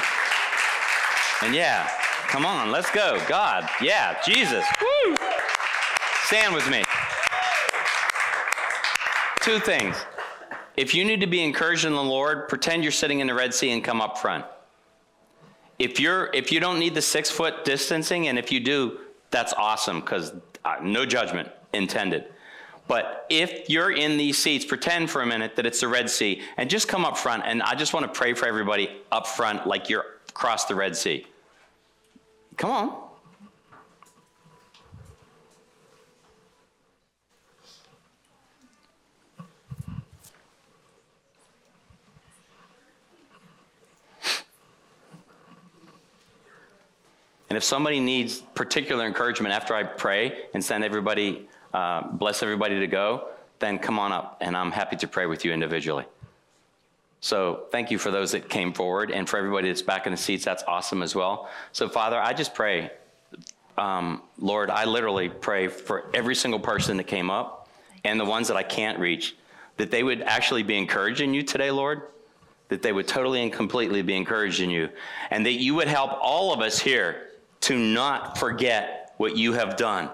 And 1.43 1.53
yeah, 1.53 1.91
come 2.29 2.47
on, 2.47 2.71
let's 2.71 2.89
go. 2.93 3.21
God, 3.29 3.69
yeah, 3.83 4.17
Jesus. 4.25 4.65
Woo! 4.81 5.17
Stand 6.27 6.55
with 6.55 6.71
me. 6.71 6.85
Two 9.41 9.59
things. 9.59 9.97
If 10.77 10.95
you 10.95 11.05
need 11.05 11.21
to 11.21 11.27
be 11.27 11.43
encouraged 11.43 11.85
in 11.85 11.93
the 11.93 12.03
Lord, 12.03 12.49
pretend 12.49 12.85
you're 12.85 12.93
sitting 12.93 13.19
in 13.19 13.27
the 13.27 13.35
Red 13.35 13.53
Sea 13.53 13.73
and 13.73 13.83
come 13.83 14.01
up 14.01 14.17
front. 14.17 14.45
If 15.81 15.99
you're 15.99 16.31
if 16.33 16.53
you 16.53 16.61
don't 16.61 16.79
need 16.79 16.95
the 16.95 17.03
six 17.03 17.31
foot 17.31 17.65
distancing, 17.65 18.29
and 18.29 18.39
if 18.39 18.53
you 18.53 18.61
do, 18.61 18.99
that's 19.31 19.53
awesome 19.55 20.01
because 20.01 20.35
uh, 20.65 20.77
no 20.83 21.05
judgment 21.05 21.49
intended. 21.73 22.27
But 22.91 23.25
if 23.31 23.71
you're 23.71 23.93
in 23.93 24.17
these 24.17 24.37
seats, 24.37 24.65
pretend 24.65 25.11
for 25.11 25.23
a 25.23 25.27
minute 25.27 25.55
that 25.55 25.65
it's 25.65 25.79
the 25.79 25.87
Red 25.87 26.11
Sea 26.11 26.43
and 26.57 26.69
just 26.69 26.89
come 26.89 27.05
up 27.05 27.17
front. 27.17 27.45
And 27.47 27.63
I 27.63 27.77
just 27.77 27.95
want 27.95 28.05
to 28.05 28.11
pray 28.11 28.35
for 28.35 28.47
everybody 28.47 28.91
up 29.13 29.29
front 29.29 29.65
like 29.65 29.89
you're 29.89 30.05
across 30.29 30.65
the 30.65 30.75
Red 30.75 30.97
Sea. 30.97 31.25
Come 32.57 32.71
on. 32.73 32.93
And 47.49 47.57
if 47.57 47.63
somebody 47.63 48.01
needs 48.01 48.41
particular 48.57 49.07
encouragement 49.07 49.55
after 49.55 49.77
I 49.77 49.85
pray 49.85 50.47
and 50.55 50.65
send 50.65 50.83
everybody, 50.83 51.49
uh, 51.73 52.07
bless 52.09 52.43
everybody 52.43 52.81
to 52.81 52.87
go, 52.87 53.29
then 53.59 53.79
come 53.79 53.99
on 53.99 54.13
up 54.13 54.39
and 54.41 54.57
I'm 54.57 54.73
happy 54.73 54.97
to 54.97 55.09
pray 55.09 55.27
with 55.27 55.45
you 55.45 55.53
individually. 55.53 56.05
So 57.21 57.67
thank 57.71 57.91
you 57.91 57.99
for 57.99 58.11
those 58.11 58.33
that 58.33 58.49
came 58.49 58.73
forward 58.73 59.11
and 59.11 59.29
for 59.29 59.37
everybody 59.37 59.69
that's 59.69 59.83
back 59.83 60.07
in 60.07 60.13
the 60.13 60.17
seats. 60.17 60.45
That's 60.45 60.63
awesome 60.67 61.03
as 61.03 61.15
well. 61.15 61.51
So, 61.73 61.89
Father, 61.89 62.19
I 62.19 62.33
just 62.33 62.55
pray, 62.55 62.91
um, 63.77 64.23
Lord, 64.39 64.71
I 64.71 64.87
literally 64.87 65.29
pray 65.29 65.69
for 65.69 66.11
every 66.15 66.35
single 66.35 66.61
person 66.61 66.97
that 66.97 67.05
came 67.05 67.31
up 67.31 67.69
and 68.05 68.19
the 68.19 68.25
ones 68.25 68.49
that 68.49 68.57
I 68.57 68.63
can't 68.63 68.99
reach, 68.99 69.37
that 69.77 69.91
they 69.91 70.03
would 70.03 70.23
actually 70.23 70.63
be 70.63 70.79
encouraging 70.79 71.35
you 71.35 71.43
today, 71.43 71.71
Lord 71.71 72.03
that 72.71 72.83
they 72.83 72.93
would 72.93 73.07
totally 73.07 73.43
and 73.43 73.53
completely 73.53 74.01
be 74.01 74.17
encouraged 74.17 74.61
in 74.61 74.71
you, 74.71 74.89
and 75.31 75.45
that 75.45 75.55
you 75.55 75.75
would 75.75 75.89
help 75.89 76.13
all 76.23 76.55
of 76.55 76.61
us 76.61 76.79
here 76.79 77.31
to 77.61 77.77
not 77.77 78.39
forget 78.39 79.13
what 79.19 79.37
you 79.37 79.53
have 79.53 79.77
done. 79.77 80.09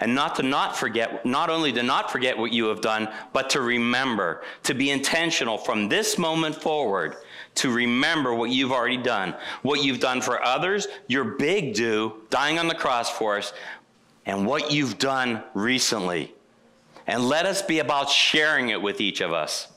And 0.00 0.14
not 0.14 0.34
to 0.36 0.42
not 0.42 0.76
forget, 0.76 1.24
not 1.24 1.48
only 1.48 1.72
to 1.72 1.82
not 1.82 2.10
forget 2.10 2.36
what 2.36 2.52
you 2.52 2.66
have 2.66 2.80
done, 2.80 3.08
but 3.32 3.48
to 3.50 3.62
remember, 3.62 4.42
to 4.64 4.74
be 4.74 4.90
intentional 4.90 5.56
from 5.56 5.88
this 5.88 6.18
moment 6.18 6.54
forward, 6.54 7.16
to 7.56 7.72
remember 7.72 8.34
what 8.34 8.50
you've 8.50 8.72
already 8.72 8.98
done, 8.98 9.34
what 9.62 9.82
you've 9.82 10.00
done 10.00 10.20
for 10.20 10.42
others, 10.42 10.86
your 11.06 11.24
big 11.24 11.74
do, 11.74 12.12
dying 12.28 12.58
on 12.58 12.68
the 12.68 12.74
cross 12.74 13.10
for 13.10 13.38
us, 13.38 13.54
and 14.26 14.46
what 14.46 14.70
you've 14.70 14.98
done 14.98 15.42
recently. 15.54 16.34
And 17.06 17.28
let 17.28 17.46
us 17.46 17.62
be 17.62 17.78
about 17.78 18.10
sharing 18.10 18.68
it 18.68 18.82
with 18.82 19.00
each 19.00 19.20
of 19.20 19.32
us. 19.32 19.68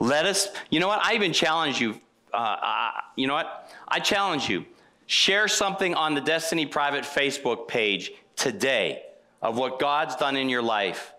Let 0.00 0.26
us, 0.26 0.48
you 0.70 0.80
know 0.80 0.88
what? 0.88 1.04
I 1.04 1.14
even 1.14 1.32
challenge 1.32 1.80
you. 1.80 2.00
Uh, 2.32 2.90
you 3.14 3.26
know 3.26 3.34
what? 3.34 3.72
I 3.86 4.00
challenge 4.00 4.48
you. 4.48 4.64
Share 5.06 5.46
something 5.46 5.94
on 5.94 6.14
the 6.14 6.20
Destiny 6.20 6.66
Private 6.66 7.04
Facebook 7.04 7.68
page 7.68 8.12
today 8.36 9.02
of 9.42 9.56
what 9.56 9.78
God's 9.78 10.16
done 10.16 10.36
in 10.36 10.48
your 10.48 10.62
life. 10.62 11.12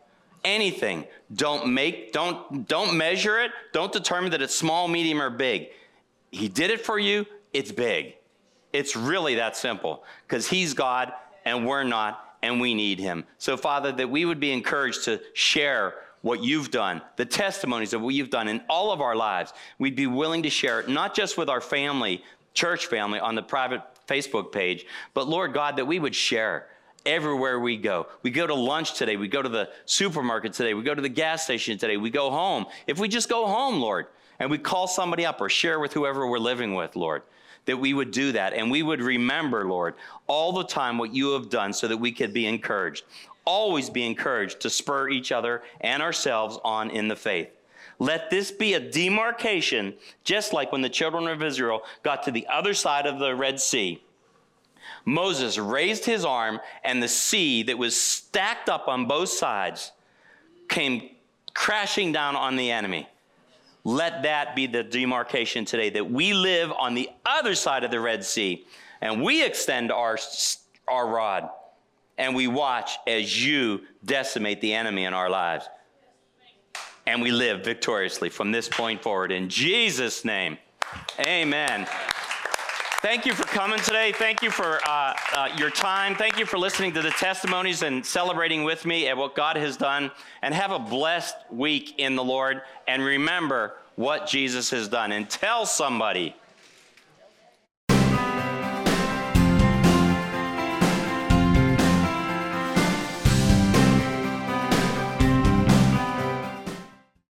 Anything. 0.44 1.06
Don't 1.34 1.74
make, 1.74 2.14
don't, 2.14 2.68
don't 2.68 2.96
measure 2.96 3.40
it. 3.40 3.52
Don't 3.74 3.92
determine 3.92 4.32
that 4.32 4.42
it's 4.42 4.56
small, 4.56 4.88
medium, 4.88 5.22
or 5.22 5.30
big. 5.30 5.70
He 6.32 6.48
did 6.48 6.72
it 6.72 6.82
for 6.82 7.00
you, 7.00 7.26
it's 7.54 7.72
big. 7.72 8.16
It's 8.72 8.96
really 8.96 9.36
that 9.36 9.56
simple 9.58 10.04
because 10.28 10.48
He's 10.48 10.74
God 10.74 11.12
and 11.46 11.66
we're 11.66 11.84
not, 11.84 12.36
and 12.44 12.62
we 12.62 12.74
need 12.74 13.00
Him. 13.00 13.26
So, 13.38 13.58
Father, 13.58 13.92
that 13.94 14.10
we 14.10 14.26
would 14.26 14.40
be 14.40 14.52
encouraged 14.52 15.06
to 15.06 15.20
share 15.34 15.96
what 16.22 16.44
you've 16.44 16.70
done, 16.70 17.02
the 17.16 17.26
testimonies 17.26 17.94
of 17.94 18.02
what 18.02 18.14
you've 18.14 18.30
done 18.30 18.48
in 18.48 18.62
all 18.70 18.92
of 18.92 19.02
our 19.02 19.16
lives. 19.16 19.54
We'd 19.78 19.96
be 19.96 20.08
willing 20.08 20.44
to 20.44 20.50
share 20.50 20.82
it, 20.82 20.90
not 20.90 21.16
just 21.16 21.38
with 21.38 21.50
our 21.50 21.62
family, 21.62 22.24
church 22.54 22.88
family 22.88 23.20
on 23.20 23.36
the 23.36 23.42
private 23.42 23.82
Facebook 24.08 24.52
page, 24.52 24.86
but 25.14 25.28
Lord 25.28 25.54
God, 25.54 25.78
that 25.78 25.86
we 25.86 26.00
would 26.00 26.16
share 26.16 26.68
everywhere 27.06 27.60
we 27.60 27.78
go. 27.78 28.08
We 28.24 28.32
go 28.32 28.48
to 28.48 28.54
lunch 28.54 28.94
today, 28.94 29.16
we 29.16 29.28
go 29.28 29.42
to 29.42 29.50
the 29.50 29.70
supermarket 29.86 30.54
today, 30.54 30.74
we 30.74 30.84
go 30.84 30.96
to 30.96 31.02
the 31.02 31.10
gas 31.10 31.44
station 31.44 31.78
today, 31.78 31.98
we 31.98 32.10
go 32.10 32.30
home. 32.30 32.66
If 32.88 33.00
we 33.00 33.08
just 33.08 33.30
go 33.30 33.48
home, 33.48 33.80
Lord, 33.80 34.08
and 34.40 34.50
we 34.50 34.58
call 34.58 34.88
somebody 34.88 35.26
up 35.26 35.42
or 35.42 35.50
share 35.50 35.80
with 35.80 35.94
whoever 35.94 36.28
we're 36.28 36.40
living 36.40 36.76
with, 36.76 36.96
Lord, 36.96 37.24
that 37.66 37.78
we 37.78 37.94
would 37.94 38.12
do 38.12 38.32
that 38.32 38.54
and 38.54 38.72
we 38.72 38.84
would 38.84 39.02
remember, 39.02 39.66
Lord, 39.66 39.96
all 40.28 40.54
the 40.54 40.64
time 40.64 40.98
what 40.98 41.14
you 41.14 41.34
have 41.34 41.50
done 41.50 41.74
so 41.74 41.88
that 41.88 41.98
we 41.98 42.12
could 42.12 42.34
be 42.34 42.46
encouraged 42.46 43.04
always 43.50 43.90
be 43.90 44.06
encouraged 44.06 44.60
to 44.60 44.70
spur 44.70 45.10
each 45.10 45.32
other 45.32 45.64
and 45.82 46.04
ourselves 46.04 46.60
on 46.64 46.92
in 46.92 47.08
the 47.08 47.16
faith. 47.16 47.50
Let 47.98 48.30
this 48.30 48.52
be 48.52 48.76
a 48.76 48.80
demarcation, 48.80 49.96
just 50.24 50.54
like 50.54 50.72
when 50.72 50.82
the 50.82 50.90
children 50.90 51.28
of 51.28 51.42
Israel 51.42 51.82
got 52.04 52.24
to 52.24 52.32
the 52.32 52.46
other 52.48 52.76
side 52.76 53.08
of 53.08 53.18
the 53.18 53.36
Red 53.36 53.60
Sea. 53.60 54.04
Moses 55.06 55.58
raised 55.58 56.06
his 56.06 56.26
arm, 56.26 56.60
and 56.84 57.02
the 57.02 57.08
sea 57.08 57.64
that 57.64 57.78
was 57.78 58.00
stacked 58.00 58.70
up 58.70 58.88
on 58.88 59.08
both 59.08 59.30
sides 59.30 59.92
came 60.68 61.10
crashing 61.54 62.12
down 62.12 62.36
on 62.36 62.56
the 62.56 62.72
enemy. 62.72 63.08
Let 63.84 64.24
that 64.24 64.56
be 64.56 64.68
the 64.68 64.84
demarcation 64.84 65.66
today 65.66 65.90
that 65.92 66.10
we 66.10 66.34
live 66.34 66.72
on 66.72 66.94
the 66.94 67.10
other 67.26 67.56
side 67.56 67.84
of 67.84 67.92
the 67.92 68.00
Red 68.00 68.24
Sea 68.24 68.66
and 69.02 69.24
we 69.24 69.44
extend 69.44 69.92
our, 69.92 70.18
our 70.88 71.08
rod 71.08 71.50
and 72.18 72.36
we 72.36 72.48
watch 72.48 72.98
as 73.08 73.46
you 73.46 73.82
decimate 74.04 74.62
the 74.62 74.74
enemy 74.74 75.06
in 75.06 75.14
our 75.14 75.30
lives. 75.30 75.68
And 77.08 77.22
we 77.22 77.32
live 77.32 77.64
victoriously 77.64 78.30
from 78.30 78.52
this 78.52 78.68
point 78.68 79.02
forward. 79.02 79.32
In 79.32 79.50
Jesus' 79.50 80.26
name, 80.26 80.58
amen. 81.20 81.88
Thank 83.02 83.26
you 83.26 83.34
for 83.34 83.44
coming 83.44 83.80
today. 83.80 84.12
Thank 84.12 84.42
you 84.42 84.52
for 84.52 84.82
uh, 84.86 85.14
uh, 85.34 85.48
your 85.56 85.70
time. 85.70 86.16
Thank 86.16 86.38
you 86.38 86.46
for 86.46 86.58
listening 86.58 86.92
to 86.96 87.02
the 87.02 87.12
testimonies 87.12 87.82
and 87.82 88.06
celebrating 88.06 88.66
with 88.66 88.86
me 88.86 89.08
at 89.08 89.16
what 89.16 89.36
God 89.36 89.56
has 89.56 89.78
done. 89.78 90.12
And 90.42 90.54
have 90.54 90.72
a 90.72 90.80
blessed 90.80 91.38
week 91.50 91.98
in 91.98 92.18
the 92.18 92.24
Lord. 92.24 92.62
And 92.90 93.02
remember 93.02 93.78
what 93.96 94.28
Jesus 94.28 94.70
has 94.72 94.90
done. 94.90 95.14
And 95.14 95.30
tell 95.30 95.66
somebody 95.66 96.36